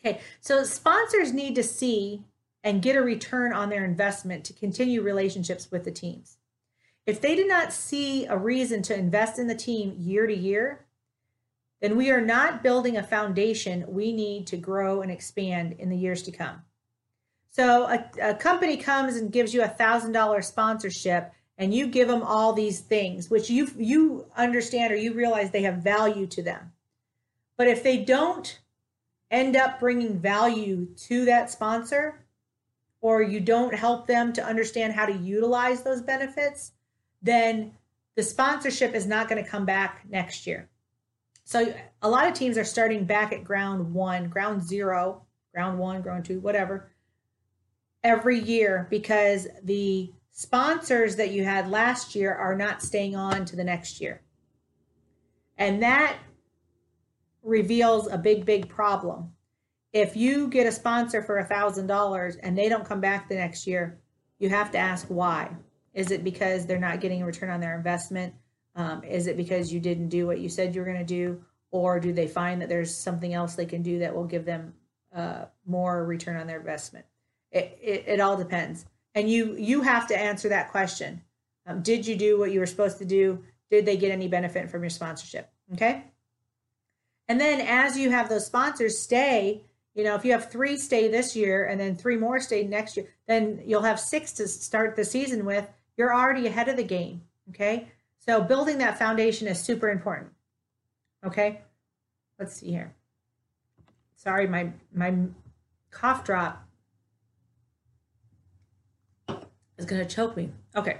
Okay, 0.03 0.19
so 0.39 0.63
sponsors 0.63 1.31
need 1.31 1.55
to 1.55 1.63
see 1.63 2.25
and 2.63 2.81
get 2.81 2.95
a 2.95 3.01
return 3.01 3.53
on 3.53 3.69
their 3.69 3.85
investment 3.85 4.43
to 4.45 4.53
continue 4.53 5.01
relationships 5.01 5.69
with 5.71 5.83
the 5.83 5.91
teams. 5.91 6.37
If 7.05 7.21
they 7.21 7.35
do 7.35 7.47
not 7.47 7.73
see 7.73 8.25
a 8.25 8.37
reason 8.37 8.81
to 8.83 8.97
invest 8.97 9.39
in 9.39 9.47
the 9.47 9.55
team 9.55 9.95
year 9.97 10.27
to 10.27 10.35
year, 10.35 10.85
then 11.81 11.97
we 11.97 12.11
are 12.11 12.21
not 12.21 12.61
building 12.61 12.97
a 12.97 13.03
foundation 13.03 13.85
we 13.87 14.13
need 14.13 14.45
to 14.47 14.57
grow 14.57 15.01
and 15.01 15.11
expand 15.11 15.73
in 15.79 15.89
the 15.89 15.97
years 15.97 16.21
to 16.23 16.31
come. 16.31 16.61
So 17.49 17.85
a, 17.85 18.29
a 18.29 18.35
company 18.35 18.77
comes 18.77 19.15
and 19.15 19.31
gives 19.31 19.53
you 19.53 19.63
a 19.63 19.67
thousand 19.67 20.11
dollar 20.11 20.41
sponsorship 20.41 21.33
and 21.57 21.73
you 21.73 21.87
give 21.87 22.07
them 22.07 22.23
all 22.23 22.53
these 22.53 22.79
things, 22.79 23.29
which 23.29 23.49
you 23.49 23.69
you 23.77 24.25
understand 24.35 24.91
or 24.91 24.95
you 24.95 25.13
realize 25.13 25.51
they 25.51 25.61
have 25.63 25.77
value 25.77 26.27
to 26.27 26.41
them. 26.41 26.71
But 27.57 27.67
if 27.67 27.83
they 27.83 27.97
don't 27.97 28.59
end 29.29 29.55
up 29.55 29.79
bringing 29.79 30.19
value 30.19 30.87
to 31.07 31.25
that 31.25 31.51
sponsor, 31.51 32.25
or 33.01 33.21
you 33.21 33.39
don't 33.39 33.73
help 33.73 34.07
them 34.07 34.31
to 34.33 34.45
understand 34.45 34.93
how 34.93 35.05
to 35.05 35.13
utilize 35.13 35.83
those 35.83 36.01
benefits, 36.01 36.73
then 37.21 37.71
the 38.15 38.23
sponsorship 38.23 38.93
is 38.93 39.07
not 39.07 39.27
going 39.27 39.43
to 39.43 39.49
come 39.49 39.65
back 39.65 40.05
next 40.09 40.45
year. 40.45 40.69
So 41.43 41.73
a 42.01 42.09
lot 42.09 42.27
of 42.27 42.33
teams 42.33 42.57
are 42.57 42.63
starting 42.63 43.05
back 43.05 43.33
at 43.33 43.43
ground 43.43 43.93
one, 43.93 44.29
ground 44.29 44.63
zero, 44.63 45.23
ground 45.53 45.79
one, 45.79 46.01
ground 46.01 46.25
two, 46.25 46.39
whatever, 46.39 46.91
every 48.03 48.39
year 48.39 48.87
because 48.89 49.47
the 49.63 50.11
sponsors 50.31 51.15
that 51.17 51.31
you 51.31 51.43
had 51.43 51.69
last 51.69 52.15
year 52.15 52.33
are 52.33 52.55
not 52.55 52.81
staying 52.81 53.15
on 53.15 53.45
to 53.45 53.55
the 53.55 53.63
next 53.63 54.01
year. 54.01 54.21
And 55.57 55.83
that 55.83 56.17
reveals 57.43 58.07
a 58.07 58.17
big, 58.17 58.45
big 58.45 58.69
problem. 58.69 59.33
If 59.93 60.15
you 60.15 60.47
get 60.47 60.67
a 60.67 60.71
sponsor 60.71 61.21
for 61.21 61.37
a 61.37 61.47
$1,000 61.47 62.37
and 62.41 62.57
they 62.57 62.69
don't 62.69 62.85
come 62.85 63.01
back 63.01 63.27
the 63.27 63.35
next 63.35 63.67
year, 63.67 63.99
you 64.39 64.49
have 64.49 64.71
to 64.71 64.77
ask 64.77 65.05
why. 65.07 65.55
Is 65.93 66.11
it 66.11 66.23
because 66.23 66.65
they're 66.65 66.79
not 66.79 67.01
getting 67.01 67.21
a 67.21 67.25
return 67.25 67.49
on 67.49 67.59
their 67.59 67.75
investment? 67.75 68.33
Um, 68.75 69.03
is 69.03 69.27
it 69.27 69.35
because 69.35 69.73
you 69.73 69.79
didn't 69.79 70.09
do 70.09 70.25
what 70.25 70.39
you 70.39 70.47
said 70.47 70.73
you 70.73 70.81
were 70.81 70.87
going 70.87 70.97
to 70.97 71.03
do? 71.03 71.43
Or 71.71 71.99
do 71.99 72.13
they 72.13 72.27
find 72.27 72.61
that 72.61 72.69
there's 72.69 72.95
something 72.95 73.33
else 73.33 73.55
they 73.55 73.65
can 73.65 73.81
do 73.81 73.99
that 73.99 74.15
will 74.15 74.25
give 74.25 74.45
them 74.45 74.73
uh, 75.13 75.45
more 75.65 76.05
return 76.05 76.37
on 76.37 76.47
their 76.47 76.59
investment? 76.59 77.05
It, 77.51 77.77
it, 77.81 78.03
it, 78.07 78.19
all 78.21 78.37
depends. 78.37 78.85
And 79.13 79.29
you 79.29 79.55
you 79.55 79.81
have 79.81 80.07
to 80.07 80.17
answer 80.17 80.49
that 80.49 80.71
question. 80.71 81.21
Um, 81.65 81.81
did 81.81 82.07
you 82.07 82.15
do 82.15 82.39
what 82.39 82.51
you 82.51 82.59
were 82.59 82.65
supposed 82.65 82.97
to 82.99 83.05
do? 83.05 83.43
Did 83.69 83.85
they 83.85 83.97
get 83.97 84.11
any 84.11 84.27
benefit 84.27 84.69
from 84.69 84.83
your 84.83 84.89
sponsorship? 84.89 85.49
Okay. 85.73 86.03
And 87.27 87.39
then 87.39 87.61
as 87.61 87.97
you 87.97 88.09
have 88.09 88.29
those 88.29 88.45
sponsors 88.45 88.97
stay, 88.97 89.63
you 89.93 90.03
know, 90.03 90.15
if 90.15 90.25
you 90.25 90.31
have 90.31 90.51
three 90.51 90.77
stay 90.77 91.07
this 91.07 91.35
year 91.35 91.65
and 91.65 91.79
then 91.79 91.95
three 91.95 92.17
more 92.17 92.39
stay 92.39 92.65
next 92.65 92.97
year, 92.97 93.07
then 93.27 93.61
you'll 93.65 93.83
have 93.83 93.99
six 93.99 94.33
to 94.33 94.47
start 94.47 94.95
the 94.95 95.05
season 95.05 95.45
with 95.45 95.67
you're 95.97 96.13
already 96.13 96.47
ahead 96.47 96.67
of 96.67 96.77
the 96.77 96.83
game. 96.83 97.21
Okay. 97.49 97.87
So 98.19 98.41
building 98.41 98.77
that 98.79 98.97
foundation 98.97 99.47
is 99.47 99.59
super 99.59 99.89
important. 99.89 100.31
Okay. 101.25 101.61
Let's 102.39 102.55
see 102.55 102.71
here. 102.71 102.93
Sorry, 104.15 104.47
my 104.47 104.71
my 104.93 105.13
cough 105.89 106.23
drop 106.23 106.67
is 109.81 109.87
going 109.87 110.05
to 110.05 110.15
choke 110.15 110.37
me. 110.37 110.49
Okay. 110.75 110.99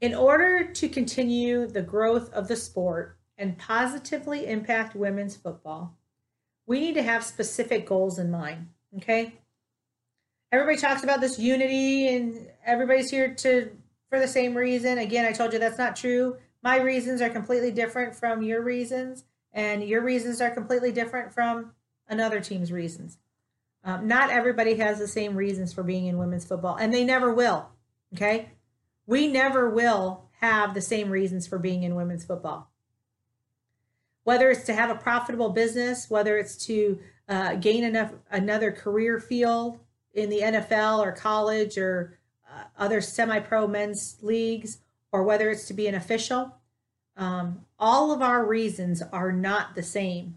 In 0.00 0.14
order 0.14 0.64
to 0.64 0.88
continue 0.88 1.66
the 1.66 1.82
growth 1.82 2.32
of 2.32 2.48
the 2.48 2.56
sport 2.56 3.18
and 3.38 3.58
positively 3.58 4.46
impact 4.46 4.96
women's 4.96 5.36
football, 5.36 5.96
we 6.66 6.80
need 6.80 6.94
to 6.94 7.02
have 7.02 7.24
specific 7.24 7.86
goals 7.86 8.18
in 8.18 8.30
mind. 8.30 8.68
Okay 8.96 9.34
everybody 10.52 10.78
talks 10.78 11.04
about 11.04 11.20
this 11.20 11.38
unity 11.38 12.08
and 12.08 12.48
everybody's 12.64 13.10
here 13.10 13.34
to 13.34 13.70
for 14.08 14.18
the 14.18 14.28
same 14.28 14.56
reason. 14.56 14.98
Again, 14.98 15.24
I 15.24 15.32
told 15.32 15.52
you 15.52 15.58
that's 15.58 15.78
not 15.78 15.94
true. 15.94 16.36
My 16.62 16.78
reasons 16.78 17.20
are 17.20 17.30
completely 17.30 17.70
different 17.70 18.14
from 18.14 18.42
your 18.42 18.60
reasons, 18.62 19.24
and 19.52 19.84
your 19.84 20.02
reasons 20.02 20.40
are 20.40 20.50
completely 20.50 20.92
different 20.92 21.32
from 21.32 21.72
another 22.08 22.40
team's 22.40 22.72
reasons. 22.72 23.18
Um, 23.84 24.06
not 24.06 24.30
everybody 24.30 24.74
has 24.76 24.98
the 24.98 25.08
same 25.08 25.34
reasons 25.34 25.72
for 25.72 25.82
being 25.82 26.06
in 26.06 26.18
women's 26.18 26.44
football, 26.44 26.76
and 26.76 26.92
they 26.92 27.04
never 27.04 27.32
will. 27.32 27.68
Okay? 28.14 28.50
We 29.06 29.26
never 29.26 29.70
will 29.70 30.24
have 30.40 30.74
the 30.74 30.80
same 30.80 31.10
reasons 31.10 31.46
for 31.46 31.58
being 31.58 31.82
in 31.82 31.94
women's 31.94 32.24
football. 32.24 32.70
Whether 34.24 34.50
it's 34.50 34.64
to 34.64 34.74
have 34.74 34.90
a 34.90 34.94
profitable 34.94 35.50
business, 35.50 36.10
whether 36.10 36.36
it's 36.36 36.56
to 36.66 36.98
uh, 37.28 37.54
gain 37.54 37.84
enough 37.84 38.12
another 38.30 38.70
career 38.70 39.18
field, 39.18 39.80
in 40.14 40.28
the 40.28 40.40
NFL 40.40 40.98
or 40.98 41.12
college 41.12 41.78
or 41.78 42.18
uh, 42.50 42.64
other 42.78 43.00
semi-pro 43.00 43.66
men's 43.66 44.16
leagues, 44.22 44.78
or 45.12 45.22
whether 45.22 45.50
it's 45.50 45.66
to 45.66 45.74
be 45.74 45.86
an 45.86 45.94
official. 45.94 46.56
Um, 47.16 47.64
all 47.78 48.12
of 48.12 48.22
our 48.22 48.44
reasons 48.44 49.02
are 49.12 49.32
not 49.32 49.74
the 49.74 49.82
same. 49.82 50.36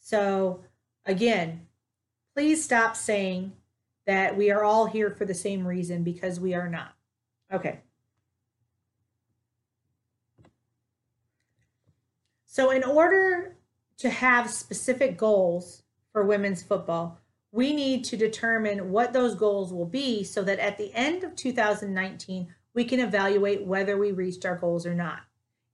So 0.00 0.60
again, 1.04 1.66
please 2.34 2.64
stop 2.64 2.96
saying 2.96 3.52
that 4.06 4.36
we 4.36 4.50
are 4.50 4.64
all 4.64 4.86
here 4.86 5.10
for 5.10 5.24
the 5.24 5.34
same 5.34 5.66
reason 5.66 6.02
because 6.02 6.40
we 6.40 6.54
are 6.54 6.68
not. 6.68 6.94
Okay. 7.52 7.80
So 12.46 12.70
in 12.70 12.82
order 12.82 13.56
to 13.98 14.10
have 14.10 14.50
specific 14.50 15.16
goals 15.16 15.82
for 16.12 16.24
women's 16.24 16.62
football, 16.62 17.18
we 17.52 17.72
need 17.72 18.04
to 18.04 18.16
determine 18.16 18.90
what 18.90 19.12
those 19.12 19.34
goals 19.34 19.72
will 19.72 19.86
be 19.86 20.24
so 20.24 20.42
that 20.42 20.58
at 20.58 20.78
the 20.78 20.92
end 20.94 21.24
of 21.24 21.36
2019, 21.36 22.54
we 22.74 22.84
can 22.84 23.00
evaluate 23.00 23.64
whether 23.64 23.96
we 23.96 24.12
reached 24.12 24.44
our 24.44 24.56
goals 24.56 24.86
or 24.86 24.94
not. 24.94 25.20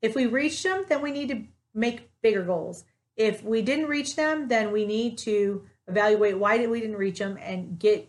If 0.03 0.15
we 0.15 0.27
reached 0.27 0.63
them, 0.63 0.85
then 0.89 1.03
we 1.03 1.11
need 1.11 1.29
to 1.29 1.45
make 1.75 2.11
bigger 2.23 2.43
goals. 2.43 2.85
If 3.17 3.43
we 3.43 3.63
didn't 3.63 3.87
reach 3.89 4.17
them, 4.17 4.49
then 4.49 4.73
we 4.73 4.87
need 4.87 5.19
to 5.19 5.65
evaluate 5.89 6.39
why 6.39 6.59
did 6.59 6.71
we 6.71 6.81
didn't 6.81 6.97
reach 6.97 7.19
them 7.19 7.39
and 7.41 7.79
get 7.79 8.09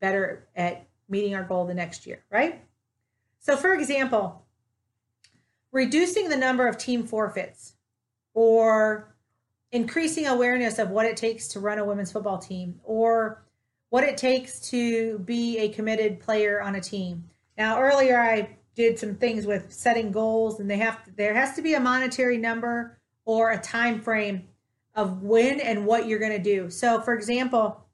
better 0.00 0.46
at 0.56 0.86
meeting 1.08 1.34
our 1.34 1.44
goal 1.44 1.64
the 1.64 1.74
next 1.74 2.06
year, 2.06 2.24
right? 2.30 2.62
So 3.40 3.56
for 3.56 3.72
example, 3.72 4.44
reducing 5.70 6.28
the 6.28 6.36
number 6.36 6.66
of 6.66 6.78
team 6.78 7.04
forfeits 7.04 7.74
or 8.32 9.14
increasing 9.72 10.26
awareness 10.26 10.78
of 10.78 10.90
what 10.90 11.06
it 11.06 11.16
takes 11.16 11.48
to 11.48 11.60
run 11.60 11.78
a 11.78 11.84
women's 11.84 12.12
football 12.12 12.38
team 12.38 12.80
or 12.84 13.44
what 13.90 14.04
it 14.04 14.16
takes 14.16 14.60
to 14.70 15.18
be 15.20 15.58
a 15.58 15.68
committed 15.68 16.20
player 16.20 16.60
on 16.60 16.74
a 16.74 16.80
team. 16.80 17.24
Now 17.56 17.80
earlier 17.80 18.18
I 18.20 18.56
did 18.74 18.98
some 18.98 19.14
things 19.14 19.46
with 19.46 19.72
setting 19.72 20.10
goals 20.10 20.58
and 20.58 20.70
they 20.70 20.78
have 20.78 21.04
to, 21.04 21.10
there 21.12 21.34
has 21.34 21.54
to 21.56 21.62
be 21.62 21.74
a 21.74 21.80
monetary 21.80 22.38
number 22.38 22.98
or 23.24 23.50
a 23.50 23.58
time 23.58 24.00
frame 24.00 24.48
of 24.94 25.22
when 25.22 25.60
and 25.60 25.86
what 25.86 26.06
you're 26.06 26.18
going 26.18 26.32
to 26.32 26.38
do. 26.38 26.70
So 26.70 27.00
for 27.00 27.14
example, 27.14 27.84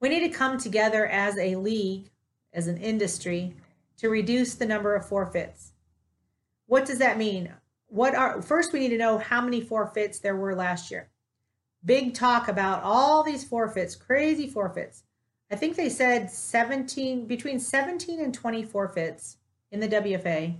we 0.00 0.08
need 0.08 0.20
to 0.20 0.36
come 0.36 0.58
together 0.58 1.06
as 1.06 1.36
a 1.38 1.56
league, 1.56 2.10
as 2.52 2.66
an 2.66 2.78
industry 2.78 3.54
to 3.98 4.08
reduce 4.08 4.54
the 4.54 4.66
number 4.66 4.94
of 4.94 5.06
forfeits. 5.06 5.72
What 6.66 6.84
does 6.84 6.98
that 6.98 7.18
mean? 7.18 7.52
What 7.88 8.14
are 8.14 8.42
first 8.42 8.72
we 8.72 8.80
need 8.80 8.90
to 8.90 8.98
know 8.98 9.18
how 9.18 9.40
many 9.40 9.60
forfeits 9.60 10.18
there 10.18 10.36
were 10.36 10.54
last 10.54 10.90
year. 10.90 11.08
Big 11.84 12.14
talk 12.14 12.48
about 12.48 12.82
all 12.82 13.22
these 13.22 13.44
forfeits, 13.44 13.94
crazy 13.96 14.48
forfeits. 14.48 15.04
I 15.50 15.56
think 15.56 15.76
they 15.76 15.88
said 15.88 16.30
17 16.30 17.26
between 17.26 17.58
17 17.58 18.20
and 18.20 18.34
20 18.34 18.62
forfeits 18.64 19.38
in 19.70 19.80
the 19.80 19.88
WFA. 19.88 20.56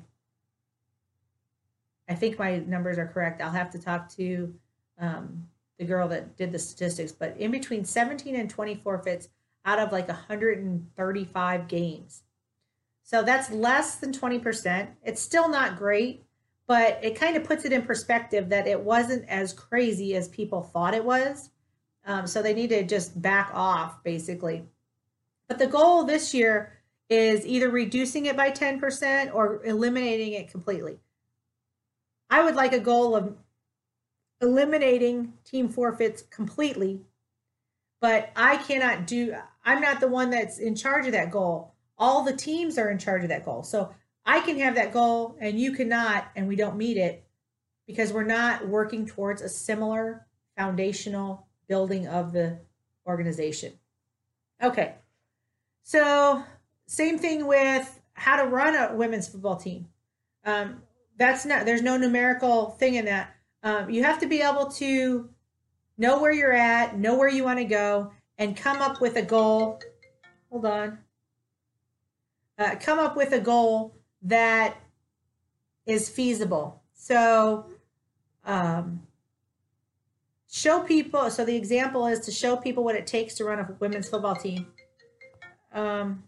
I 2.09 2.15
think 2.15 2.39
my 2.39 2.59
numbers 2.59 2.97
are 2.97 3.07
correct. 3.07 3.43
I'll 3.43 3.51
have 3.51 3.71
to 3.71 3.79
talk 3.79 4.09
to 4.17 4.55
um, 5.01 5.49
the 5.79 5.85
girl 5.85 6.09
that 6.09 6.37
did 6.37 6.53
the 6.53 6.59
statistics, 6.59 7.13
but 7.13 7.37
in 7.39 7.51
between 7.51 7.85
17 7.85 8.35
and 8.35 8.51
20 8.51 8.75
forfeits 8.77 9.29
out 9.65 9.79
of 9.79 9.93
like 9.93 10.09
135 10.09 11.69
games. 11.69 12.23
So 13.03 13.23
that's 13.23 13.51
less 13.51 13.97
than 13.97 14.13
20%. 14.13 14.89
It's 15.03 15.23
still 15.23 15.49
not 15.49 15.79
great, 15.79 16.25
but 16.67 16.99
it 17.03 17.17
kind 17.17 17.37
of 17.37 17.45
puts 17.45 17.65
it 17.65 17.73
in 17.73 17.83
perspective 17.83 18.51
that 18.51 18.67
it 18.67 18.81
wasn't 18.81 19.27
as 19.29 19.53
crazy 19.53 20.15
as 20.15 20.29
people 20.29 20.63
thought 20.63 20.95
it 20.95 21.05
was. 21.05 21.51
Um, 22.05 22.27
so 22.27 22.43
they 22.43 22.55
need 22.55 22.71
to 22.71 22.83
just 22.85 23.21
back 23.21 23.51
off, 23.55 24.03
basically. 24.03 24.65
But 25.49 25.59
the 25.59 25.67
goal 25.67 26.05
this 26.05 26.35
year 26.35 26.73
is 27.09 27.47
either 27.47 27.71
reducing 27.71 28.27
it 28.27 28.37
by 28.37 28.51
10% 28.51 29.35
or 29.35 29.65
eliminating 29.65 30.35
it 30.35 30.51
completely. 30.51 30.99
I 32.29 32.43
would 32.43 32.55
like 32.55 32.75
a 32.75 32.81
goal 32.81 33.17
of 33.17 33.35
eliminating 34.41 35.35
team 35.45 35.69
forfeits 35.69 36.23
completely, 36.23 37.03
but 38.01 38.31
I 38.37 38.57
cannot 38.57 39.07
do, 39.07 39.35
I'm 39.65 39.81
not 39.81 40.01
the 40.01 40.09
one 40.09 40.31
that's 40.31 40.59
in 40.59 40.75
charge 40.75 41.07
of 41.07 41.13
that 41.13 41.31
goal. 41.31 41.75
All 41.97 42.23
the 42.23 42.37
teams 42.37 42.79
are 42.79 42.91
in 42.91 42.99
charge 42.99 43.23
of 43.23 43.29
that 43.31 43.45
goal. 43.45 43.63
So 43.63 43.93
I 44.25 44.41
can 44.41 44.59
have 44.59 44.77
that 44.77 44.93
goal 44.93 45.37
and 45.41 45.59
you 45.59 45.73
cannot, 45.73 46.29
and 46.37 46.47
we 46.47 46.55
don't 46.55 46.77
meet 46.77 46.97
it 46.97 47.25
because 47.87 48.13
we're 48.13 48.23
not 48.23 48.69
working 48.69 49.07
towards 49.07 49.43
a 49.43 49.49
similar 49.49 50.27
foundational 50.57 51.47
building 51.69 52.07
of 52.07 52.33
the 52.33 52.59
organization. 53.07 53.73
Okay. 54.63 54.95
So, 55.83 56.45
same 56.87 57.19
thing 57.19 57.47
with 57.47 58.01
how 58.13 58.37
to 58.37 58.49
run 58.49 58.77
a 58.77 58.95
women's 58.95 59.29
football 59.29 59.57
team. 59.57 59.89
Um, 60.45 60.83
that's 61.17 61.47
not, 61.47 61.65
there's 61.65 61.83
no 61.83 61.97
numerical 61.97 62.71
thing 62.71 62.95
in 62.95 63.07
that. 63.07 63.35
Um, 63.63 63.91
you 63.91 64.05
have 64.05 64.21
to 64.21 64.27
be 64.27 64.41
able 64.41 64.67
to 64.73 65.29
know 65.97 66.21
where 66.21 66.33
you're 66.33 66.53
at, 66.53 66.97
know 66.97 67.17
where 67.17 67.29
you 67.29 67.45
want 67.45 67.59
to 67.59 67.65
go, 67.65 68.13
and 68.39 68.57
come 68.57 68.81
up 68.81 69.01
with 69.01 69.17
a 69.17 69.23
goal. 69.23 69.81
Hold 70.51 70.67
on. 70.67 70.99
Uh, 72.59 72.77
come 72.81 72.99
up 72.99 73.17
with 73.17 73.33
a 73.33 73.41
goal 73.41 73.95
that 74.23 74.77
is 75.87 76.09
feasible. 76.09 76.83
So, 76.95 77.67
um, 78.45 79.03
show 80.51 80.81
people. 80.81 81.31
So, 81.31 81.45
the 81.45 81.57
example 81.57 82.07
is 82.07 82.21
to 82.21 82.33
show 82.33 82.57
people 82.57 82.85
what 82.85 82.97
it 82.97 83.07
takes 83.07 83.35
to 83.35 83.45
run 83.45 83.59
a 83.59 83.77
women's 83.79 84.09
football 84.09 84.35
team. 84.35 84.67
Um, 85.73 86.25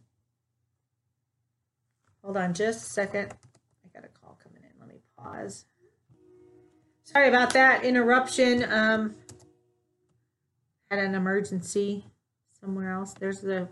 hold 2.22 2.36
on 2.36 2.54
just 2.54 2.86
a 2.86 2.90
second. 2.90 3.32
I 3.84 3.88
got 3.98 4.04
a 4.04 4.20
call 4.20 4.38
coming 4.42 4.62
in. 4.62 4.70
Let 4.78 4.88
me 4.88 5.00
pause. 5.16 5.64
Sorry 7.12 7.26
about 7.26 7.52
that 7.54 7.84
interruption. 7.84 8.64
Um, 8.70 9.16
had 10.92 11.00
an 11.00 11.16
emergency 11.16 12.04
somewhere 12.60 12.92
else. 12.92 13.14
There's 13.14 13.40
the 13.40 13.68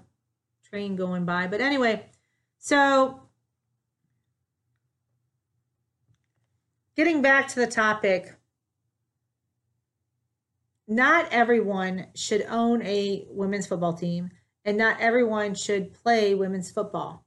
train 0.68 0.96
going 0.96 1.24
by. 1.24 1.46
But 1.46 1.60
anyway, 1.60 2.06
so 2.58 3.20
getting 6.96 7.22
back 7.22 7.46
to 7.48 7.60
the 7.60 7.68
topic, 7.68 8.34
not 10.88 11.28
everyone 11.30 12.08
should 12.16 12.44
own 12.50 12.82
a 12.82 13.24
women's 13.30 13.68
football 13.68 13.92
team 13.92 14.30
and 14.64 14.76
not 14.76 14.98
everyone 14.98 15.54
should 15.54 15.94
play 15.94 16.34
women's 16.34 16.72
football. 16.72 17.24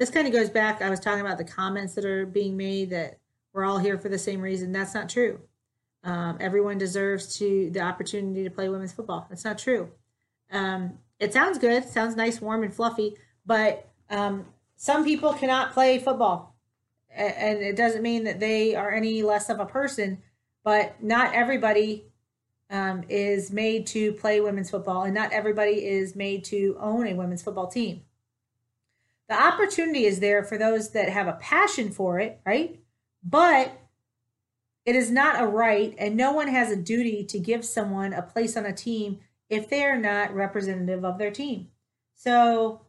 This 0.00 0.10
kind 0.10 0.26
of 0.26 0.32
goes 0.32 0.50
back. 0.50 0.82
I 0.82 0.90
was 0.90 0.98
talking 0.98 1.24
about 1.24 1.38
the 1.38 1.44
comments 1.44 1.94
that 1.94 2.04
are 2.04 2.26
being 2.26 2.56
made 2.56 2.90
that 2.90 3.20
we're 3.52 3.64
all 3.64 3.78
here 3.78 3.96
for 3.96 4.08
the 4.08 4.18
same 4.18 4.40
reason. 4.40 4.72
That's 4.72 4.94
not 4.94 5.08
true. 5.08 5.38
Um, 6.04 6.38
everyone 6.40 6.78
deserves 6.78 7.38
to 7.38 7.70
the 7.70 7.80
opportunity 7.80 8.42
to 8.44 8.50
play 8.50 8.68
women's 8.68 8.92
football. 8.92 9.26
That's 9.28 9.44
not 9.44 9.58
true. 9.58 9.90
Um, 10.50 10.98
it 11.20 11.32
sounds 11.32 11.58
good, 11.58 11.88
sounds 11.88 12.16
nice, 12.16 12.40
warm, 12.40 12.64
and 12.64 12.74
fluffy, 12.74 13.16
but 13.46 13.88
um, 14.10 14.46
some 14.76 15.04
people 15.04 15.32
cannot 15.32 15.72
play 15.72 15.98
football, 15.98 16.56
and 17.14 17.60
it 17.60 17.76
doesn't 17.76 18.02
mean 18.02 18.24
that 18.24 18.40
they 18.40 18.74
are 18.74 18.90
any 18.90 19.22
less 19.22 19.48
of 19.48 19.60
a 19.60 19.66
person. 19.66 20.22
But 20.64 21.02
not 21.02 21.34
everybody 21.34 22.04
um, 22.70 23.02
is 23.08 23.52
made 23.52 23.86
to 23.88 24.12
play 24.12 24.40
women's 24.40 24.70
football, 24.70 25.04
and 25.04 25.14
not 25.14 25.32
everybody 25.32 25.86
is 25.86 26.16
made 26.16 26.44
to 26.46 26.76
own 26.80 27.06
a 27.06 27.14
women's 27.14 27.42
football 27.42 27.68
team. 27.68 28.02
The 29.28 29.40
opportunity 29.40 30.04
is 30.04 30.20
there 30.20 30.42
for 30.42 30.58
those 30.58 30.90
that 30.90 31.08
have 31.08 31.28
a 31.28 31.34
passion 31.34 31.90
for 31.90 32.18
it, 32.18 32.40
right? 32.44 32.80
But 33.22 33.72
it 34.84 34.96
is 34.96 35.10
not 35.10 35.40
a 35.40 35.46
right, 35.46 35.94
and 35.98 36.16
no 36.16 36.32
one 36.32 36.48
has 36.48 36.70
a 36.70 36.76
duty 36.76 37.24
to 37.26 37.38
give 37.38 37.64
someone 37.64 38.12
a 38.12 38.22
place 38.22 38.56
on 38.56 38.66
a 38.66 38.72
team 38.72 39.20
if 39.48 39.68
they 39.68 39.84
are 39.84 39.98
not 39.98 40.34
representative 40.34 41.04
of 41.04 41.18
their 41.18 41.30
team. 41.30 41.68
So, 42.14 42.82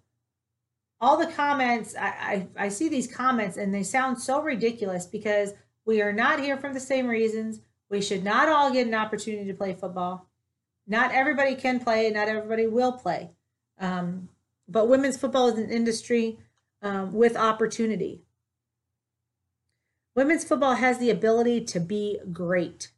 all 1.01 1.17
the 1.17 1.27
comments, 1.27 1.95
I, 1.99 2.07
I, 2.07 2.65
I 2.65 2.69
see 2.69 2.87
these 2.87 3.13
comments 3.13 3.57
and 3.57 3.73
they 3.73 3.83
sound 3.83 4.21
so 4.21 4.41
ridiculous 4.41 5.05
because 5.05 5.53
we 5.85 6.01
are 6.01 6.13
not 6.13 6.39
here 6.39 6.55
for 6.55 6.71
the 6.71 6.79
same 6.79 7.07
reasons. 7.07 7.59
We 7.89 8.01
should 8.01 8.23
not 8.23 8.47
all 8.47 8.71
get 8.71 8.87
an 8.87 8.93
opportunity 8.93 9.45
to 9.45 9.53
play 9.53 9.73
football. 9.73 10.29
Not 10.87 11.11
everybody 11.11 11.55
can 11.55 11.81
play, 11.81 12.09
not 12.09 12.29
everybody 12.29 12.67
will 12.67 12.93
play. 12.93 13.31
Um, 13.79 14.29
but 14.67 14.87
women's 14.87 15.17
football 15.17 15.49
is 15.49 15.57
an 15.57 15.69
industry 15.69 16.39
um, 16.81 17.13
with 17.13 17.35
opportunity. 17.35 18.22
Women's 20.15 20.43
football 20.43 20.75
has 20.75 20.99
the 20.99 21.09
ability 21.09 21.61
to 21.65 21.79
be 21.79 22.19
great. 22.31 22.91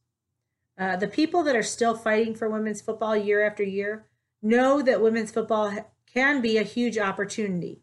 Uh, 0.77 0.97
the 0.97 1.07
people 1.07 1.43
that 1.43 1.55
are 1.55 1.63
still 1.63 1.95
fighting 1.95 2.35
for 2.35 2.49
women's 2.49 2.81
football 2.81 3.15
year 3.15 3.45
after 3.45 3.63
year 3.63 4.07
know 4.41 4.81
that 4.81 5.01
women's 5.01 5.31
football 5.31 5.73
can 6.13 6.41
be 6.41 6.57
a 6.57 6.63
huge 6.63 6.97
opportunity. 6.97 7.81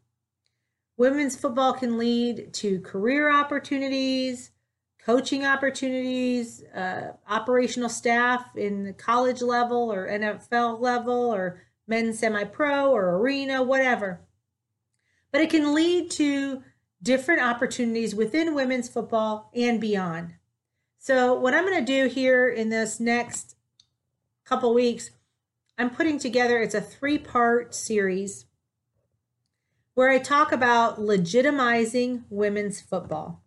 Women's 0.98 1.36
football 1.36 1.72
can 1.72 1.96
lead 1.96 2.52
to 2.54 2.80
career 2.80 3.32
opportunities, 3.32 4.50
coaching 5.04 5.44
opportunities, 5.44 6.62
uh, 6.74 7.12
operational 7.28 7.88
staff 7.88 8.54
in 8.56 8.84
the 8.84 8.92
college 8.92 9.40
level 9.40 9.92
or 9.92 10.06
NFL 10.06 10.80
level 10.80 11.34
or 11.34 11.62
men's 11.86 12.18
semi 12.18 12.44
pro 12.44 12.90
or 12.90 13.16
arena, 13.16 13.62
whatever. 13.62 14.20
But 15.32 15.40
it 15.40 15.50
can 15.50 15.74
lead 15.74 16.10
to 16.12 16.62
different 17.02 17.42
opportunities 17.42 18.14
within 18.14 18.54
women's 18.54 18.88
football 18.88 19.50
and 19.54 19.80
beyond. 19.80 20.34
So, 20.98 21.34
what 21.34 21.54
I'm 21.54 21.66
going 21.66 21.84
to 21.84 21.84
do 21.84 22.08
here 22.08 22.48
in 22.48 22.68
this 22.68 23.00
next 23.00 23.56
couple 24.44 24.72
weeks, 24.72 25.10
I'm 25.76 25.90
putting 25.90 26.18
together 26.18 26.58
it's 26.58 26.74
a 26.74 26.80
three 26.80 27.18
part 27.18 27.74
series 27.74 28.46
where 29.94 30.10
I 30.10 30.18
talk 30.18 30.52
about 30.52 30.98
legitimizing 30.98 32.22
women's 32.30 32.80
football 32.80 33.42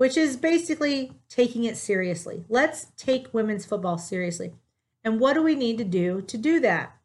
which 0.00 0.16
is 0.16 0.38
basically 0.38 1.12
taking 1.28 1.64
it 1.64 1.76
seriously. 1.76 2.42
Let's 2.48 2.86
take 2.96 3.34
women's 3.34 3.66
football 3.66 3.98
seriously. 3.98 4.54
And 5.04 5.20
what 5.20 5.34
do 5.34 5.42
we 5.42 5.54
need 5.54 5.76
to 5.76 5.84
do 5.84 6.22
to 6.22 6.38
do 6.38 6.58
that? 6.60 6.96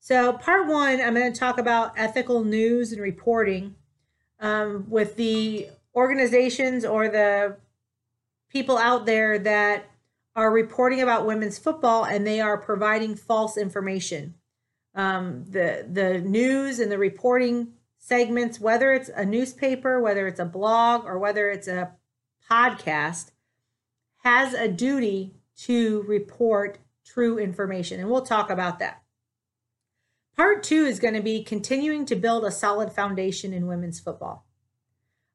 So, 0.00 0.32
part 0.32 0.66
one, 0.66 1.02
I'm 1.02 1.12
going 1.12 1.30
to 1.30 1.38
talk 1.38 1.58
about 1.58 1.92
ethical 1.98 2.42
news 2.42 2.92
and 2.92 3.02
reporting 3.02 3.74
um, 4.40 4.86
with 4.88 5.16
the 5.16 5.68
organizations 5.94 6.84
or 6.84 7.08
the 7.08 7.56
people 8.50 8.78
out 8.78 9.06
there 9.06 9.38
that 9.38 9.90
are 10.34 10.50
reporting 10.50 11.02
about 11.02 11.26
women's 11.26 11.58
football 11.58 12.04
and 12.04 12.26
they 12.26 12.40
are 12.40 12.56
providing 12.56 13.14
false 13.14 13.56
information. 13.56 14.34
Um, 14.94 15.44
the 15.48 15.86
the 15.90 16.20
news 16.20 16.80
and 16.80 16.90
the 16.90 16.98
reporting 16.98 17.74
segments, 17.98 18.58
whether 18.58 18.92
it's 18.92 19.08
a 19.08 19.24
newspaper, 19.24 20.00
whether 20.00 20.26
it's 20.26 20.40
a 20.40 20.44
blog, 20.44 21.04
or 21.04 21.18
whether 21.18 21.50
it's 21.50 21.68
a 21.68 21.92
podcast, 22.50 23.30
has 24.24 24.54
a 24.54 24.66
duty 24.66 25.34
to 25.56 26.02
report 26.02 26.78
true 27.04 27.38
information. 27.38 28.00
And 28.00 28.10
we'll 28.10 28.22
talk 28.22 28.50
about 28.50 28.78
that. 28.80 28.99
Part 30.40 30.62
two 30.62 30.86
is 30.86 30.98
going 30.98 31.12
to 31.12 31.20
be 31.20 31.44
continuing 31.44 32.06
to 32.06 32.16
build 32.16 32.46
a 32.46 32.50
solid 32.50 32.94
foundation 32.94 33.52
in 33.52 33.66
women's 33.66 34.00
football. 34.00 34.46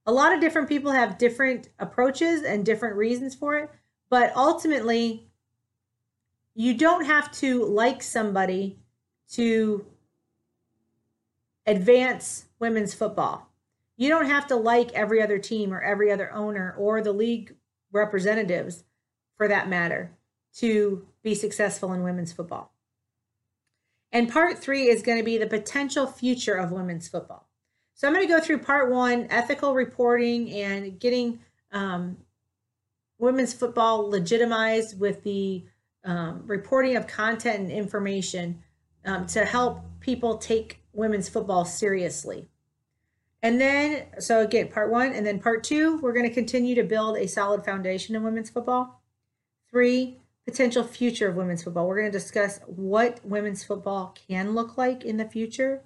A 0.07 0.11
lot 0.11 0.33
of 0.33 0.41
different 0.41 0.67
people 0.67 0.93
have 0.93 1.19
different 1.19 1.69
approaches 1.77 2.41
and 2.41 2.65
different 2.65 2.95
reasons 2.95 3.35
for 3.35 3.55
it, 3.55 3.69
but 4.09 4.35
ultimately, 4.35 5.27
you 6.55 6.73
don't 6.73 7.05
have 7.05 7.31
to 7.33 7.65
like 7.65 8.01
somebody 8.01 8.79
to 9.33 9.85
advance 11.67 12.45
women's 12.57 12.95
football. 12.95 13.51
You 13.97 14.09
don't 14.09 14.25
have 14.25 14.47
to 14.47 14.55
like 14.55 14.91
every 14.93 15.21
other 15.21 15.37
team 15.37 15.71
or 15.71 15.81
every 15.81 16.11
other 16.11 16.33
owner 16.33 16.73
or 16.79 17.03
the 17.03 17.13
league 17.13 17.53
representatives 17.91 18.85
for 19.37 19.47
that 19.49 19.69
matter 19.69 20.13
to 20.55 21.05
be 21.21 21.35
successful 21.35 21.93
in 21.93 22.01
women's 22.01 22.33
football. 22.33 22.74
And 24.11 24.31
part 24.31 24.59
three 24.59 24.87
is 24.87 25.01
going 25.01 25.17
to 25.17 25.23
be 25.23 25.37
the 25.37 25.47
potential 25.47 26.07
future 26.07 26.55
of 26.55 26.71
women's 26.71 27.07
football. 27.07 27.49
So 27.95 28.07
I'm 28.07 28.13
going 28.13 28.27
to 28.27 28.33
go 28.33 28.39
through 28.39 28.59
part 28.59 28.91
one 28.91 29.27
ethical 29.29 29.73
reporting 29.73 30.51
and 30.51 30.99
getting 30.99 31.39
um, 31.71 32.17
women's 33.17 33.53
football 33.53 34.09
legitimized 34.09 34.99
with 34.99 35.23
the 35.23 35.65
um, 36.03 36.43
reporting 36.45 36.95
of 36.95 37.07
content 37.07 37.59
and 37.61 37.71
information 37.71 38.61
um, 39.05 39.25
to 39.27 39.45
help 39.45 39.81
people 39.99 40.37
take 40.37 40.81
women's 40.93 41.29
football 41.29 41.65
seriously. 41.65 42.47
And 43.41 43.61
then, 43.61 44.07
so 44.19 44.41
again, 44.41 44.69
part 44.69 44.89
one, 44.91 45.13
and 45.13 45.25
then 45.25 45.39
part 45.39 45.63
two, 45.63 45.99
we're 45.99 46.13
going 46.13 46.27
to 46.27 46.33
continue 46.33 46.73
to 46.75 46.83
build 46.83 47.17
a 47.17 47.27
solid 47.27 47.63
foundation 47.63 48.15
in 48.15 48.23
women's 48.23 48.49
football. 48.49 49.01
Three, 49.69 50.19
potential 50.45 50.83
future 50.83 51.27
of 51.27 51.35
women's 51.35 51.63
football. 51.63 51.87
We're 51.87 51.99
going 51.99 52.11
to 52.11 52.17
discuss 52.17 52.59
what 52.65 53.19
women's 53.25 53.63
football 53.63 54.15
can 54.27 54.53
look 54.53 54.77
like 54.77 55.03
in 55.03 55.17
the 55.17 55.25
future, 55.25 55.81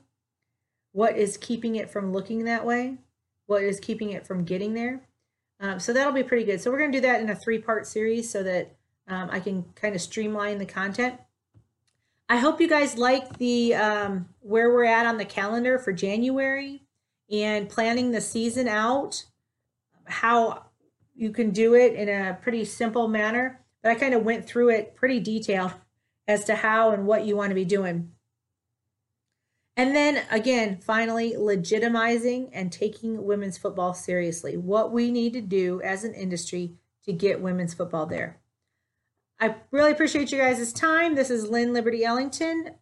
what 0.91 1.17
is 1.17 1.37
keeping 1.37 1.75
it 1.75 1.89
from 1.89 2.11
looking 2.11 2.43
that 2.43 2.65
way, 2.65 2.97
what 3.45 3.63
is 3.63 3.79
keeping 3.79 4.11
it 4.11 4.27
from 4.27 4.43
getting 4.43 4.73
there. 4.73 5.01
Um, 5.61 5.79
so 5.79 5.93
that'll 5.93 6.13
be 6.13 6.23
pretty 6.23 6.45
good. 6.45 6.61
So 6.61 6.71
we're 6.71 6.79
going 6.79 6.91
to 6.91 6.97
do 6.97 7.07
that 7.07 7.21
in 7.21 7.29
a 7.29 7.35
three 7.35 7.59
part 7.59 7.87
series 7.87 8.29
so 8.29 8.43
that 8.43 8.75
um, 9.07 9.29
I 9.31 9.39
can 9.39 9.63
kind 9.75 9.95
of 9.95 10.01
streamline 10.01 10.57
the 10.57 10.65
content. 10.65 11.19
I 12.29 12.37
hope 12.37 12.61
you 12.61 12.67
guys 12.67 12.97
like 12.97 13.37
the 13.39 13.73
um, 13.75 14.29
where 14.41 14.71
we're 14.71 14.85
at 14.85 15.07
on 15.07 15.17
the 15.17 15.25
calendar 15.25 15.79
for 15.79 15.91
January 15.91 16.83
and 17.31 17.67
planning 17.67 18.11
the 18.11 18.21
season 18.21 18.67
out, 18.67 19.25
how 20.05 20.65
you 21.15 21.31
can 21.31 21.49
do 21.49 21.73
it 21.73 21.93
in 21.93 22.07
a 22.07 22.37
pretty 22.41 22.65
simple 22.65 23.07
manner. 23.07 23.59
But 23.81 23.91
I 23.91 23.95
kind 23.95 24.13
of 24.13 24.23
went 24.23 24.45
through 24.45 24.69
it 24.69 24.95
pretty 24.95 25.19
detailed 25.19 25.73
as 26.27 26.43
to 26.45 26.55
how 26.55 26.91
and 26.91 27.07
what 27.07 27.25
you 27.25 27.35
want 27.35 27.49
to 27.49 27.55
be 27.55 27.65
doing. 27.65 28.11
And 29.77 29.95
then 29.95 30.23
again, 30.29 30.77
finally, 30.81 31.35
legitimizing 31.37 32.49
and 32.51 32.71
taking 32.71 33.23
women's 33.23 33.57
football 33.57 33.93
seriously. 33.93 34.57
What 34.57 34.91
we 34.91 35.09
need 35.09 35.33
to 35.33 35.41
do 35.41 35.81
as 35.81 36.03
an 36.03 36.13
industry 36.13 36.73
to 37.05 37.13
get 37.13 37.41
women's 37.41 37.73
football 37.73 38.05
there. 38.05 38.39
I 39.39 39.55
really 39.71 39.93
appreciate 39.93 40.33
you 40.33 40.37
guys' 40.37 40.73
time. 40.73 41.15
This 41.15 41.29
is 41.29 41.49
Lynn 41.49 41.71
Liberty 41.71 42.03
Ellington 42.03 42.75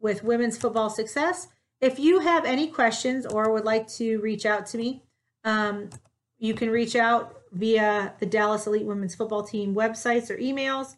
with 0.00 0.24
Women's 0.24 0.56
Football 0.56 0.88
Success. 0.88 1.48
If 1.82 1.98
you 1.98 2.20
have 2.20 2.46
any 2.46 2.68
questions 2.68 3.26
or 3.26 3.52
would 3.52 3.66
like 3.66 3.86
to 3.96 4.18
reach 4.20 4.46
out 4.46 4.64
to 4.68 4.78
me, 4.78 5.02
um, 5.44 5.90
you 6.38 6.54
can 6.54 6.70
reach 6.70 6.96
out 6.96 7.37
via 7.52 8.14
the 8.18 8.26
Dallas 8.26 8.66
Elite 8.66 8.86
Women's 8.86 9.14
Football 9.14 9.42
Team 9.42 9.74
websites 9.74 10.30
or 10.30 10.36
emails, 10.36 10.96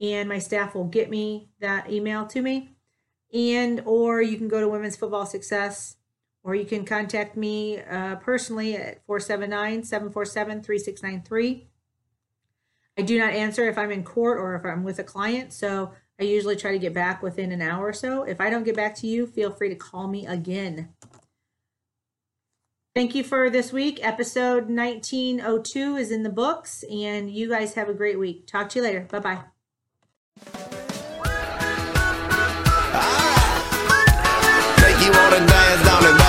and 0.00 0.28
my 0.28 0.38
staff 0.38 0.74
will 0.74 0.84
get 0.84 1.10
me 1.10 1.48
that 1.60 1.90
email 1.90 2.26
to 2.26 2.42
me. 2.42 2.70
And 3.32 3.82
or 3.84 4.22
you 4.22 4.36
can 4.36 4.48
go 4.48 4.60
to 4.60 4.68
Women's 4.68 4.96
Football 4.96 5.26
Success, 5.26 5.96
or 6.42 6.54
you 6.54 6.64
can 6.64 6.84
contact 6.84 7.36
me 7.36 7.80
uh, 7.80 8.16
personally 8.16 8.76
at 8.76 9.04
479 9.06 9.84
747 9.84 10.62
3693 10.62 11.68
I 12.98 13.02
do 13.02 13.18
not 13.18 13.32
answer 13.32 13.68
if 13.68 13.76
I'm 13.76 13.90
in 13.90 14.04
court 14.04 14.38
or 14.38 14.54
if 14.54 14.64
I'm 14.64 14.82
with 14.82 14.98
a 14.98 15.04
client. 15.04 15.52
So 15.52 15.92
I 16.18 16.24
usually 16.24 16.56
try 16.56 16.72
to 16.72 16.78
get 16.78 16.94
back 16.94 17.22
within 17.22 17.52
an 17.52 17.60
hour 17.60 17.86
or 17.86 17.92
so. 17.92 18.22
If 18.22 18.40
I 18.40 18.48
don't 18.48 18.64
get 18.64 18.76
back 18.76 18.94
to 18.96 19.06
you, 19.06 19.26
feel 19.26 19.50
free 19.50 19.68
to 19.68 19.74
call 19.74 20.08
me 20.08 20.26
again. 20.26 20.88
Thank 22.96 23.14
you 23.14 23.24
for 23.24 23.50
this 23.50 23.74
week. 23.74 24.00
Episode 24.02 24.70
1902 24.70 25.96
is 25.96 26.10
in 26.10 26.22
the 26.22 26.30
books, 26.30 26.82
and 26.90 27.30
you 27.30 27.46
guys 27.46 27.74
have 27.74 27.90
a 27.90 27.92
great 27.92 28.18
week. 28.18 28.46
Talk 28.46 28.70
to 28.70 28.78
you 28.78 28.84
later. 28.84 29.00
Bye 29.10 29.18
bye. 29.18 29.40
You 35.04 35.12
on 35.12 36.04
a 36.04 36.25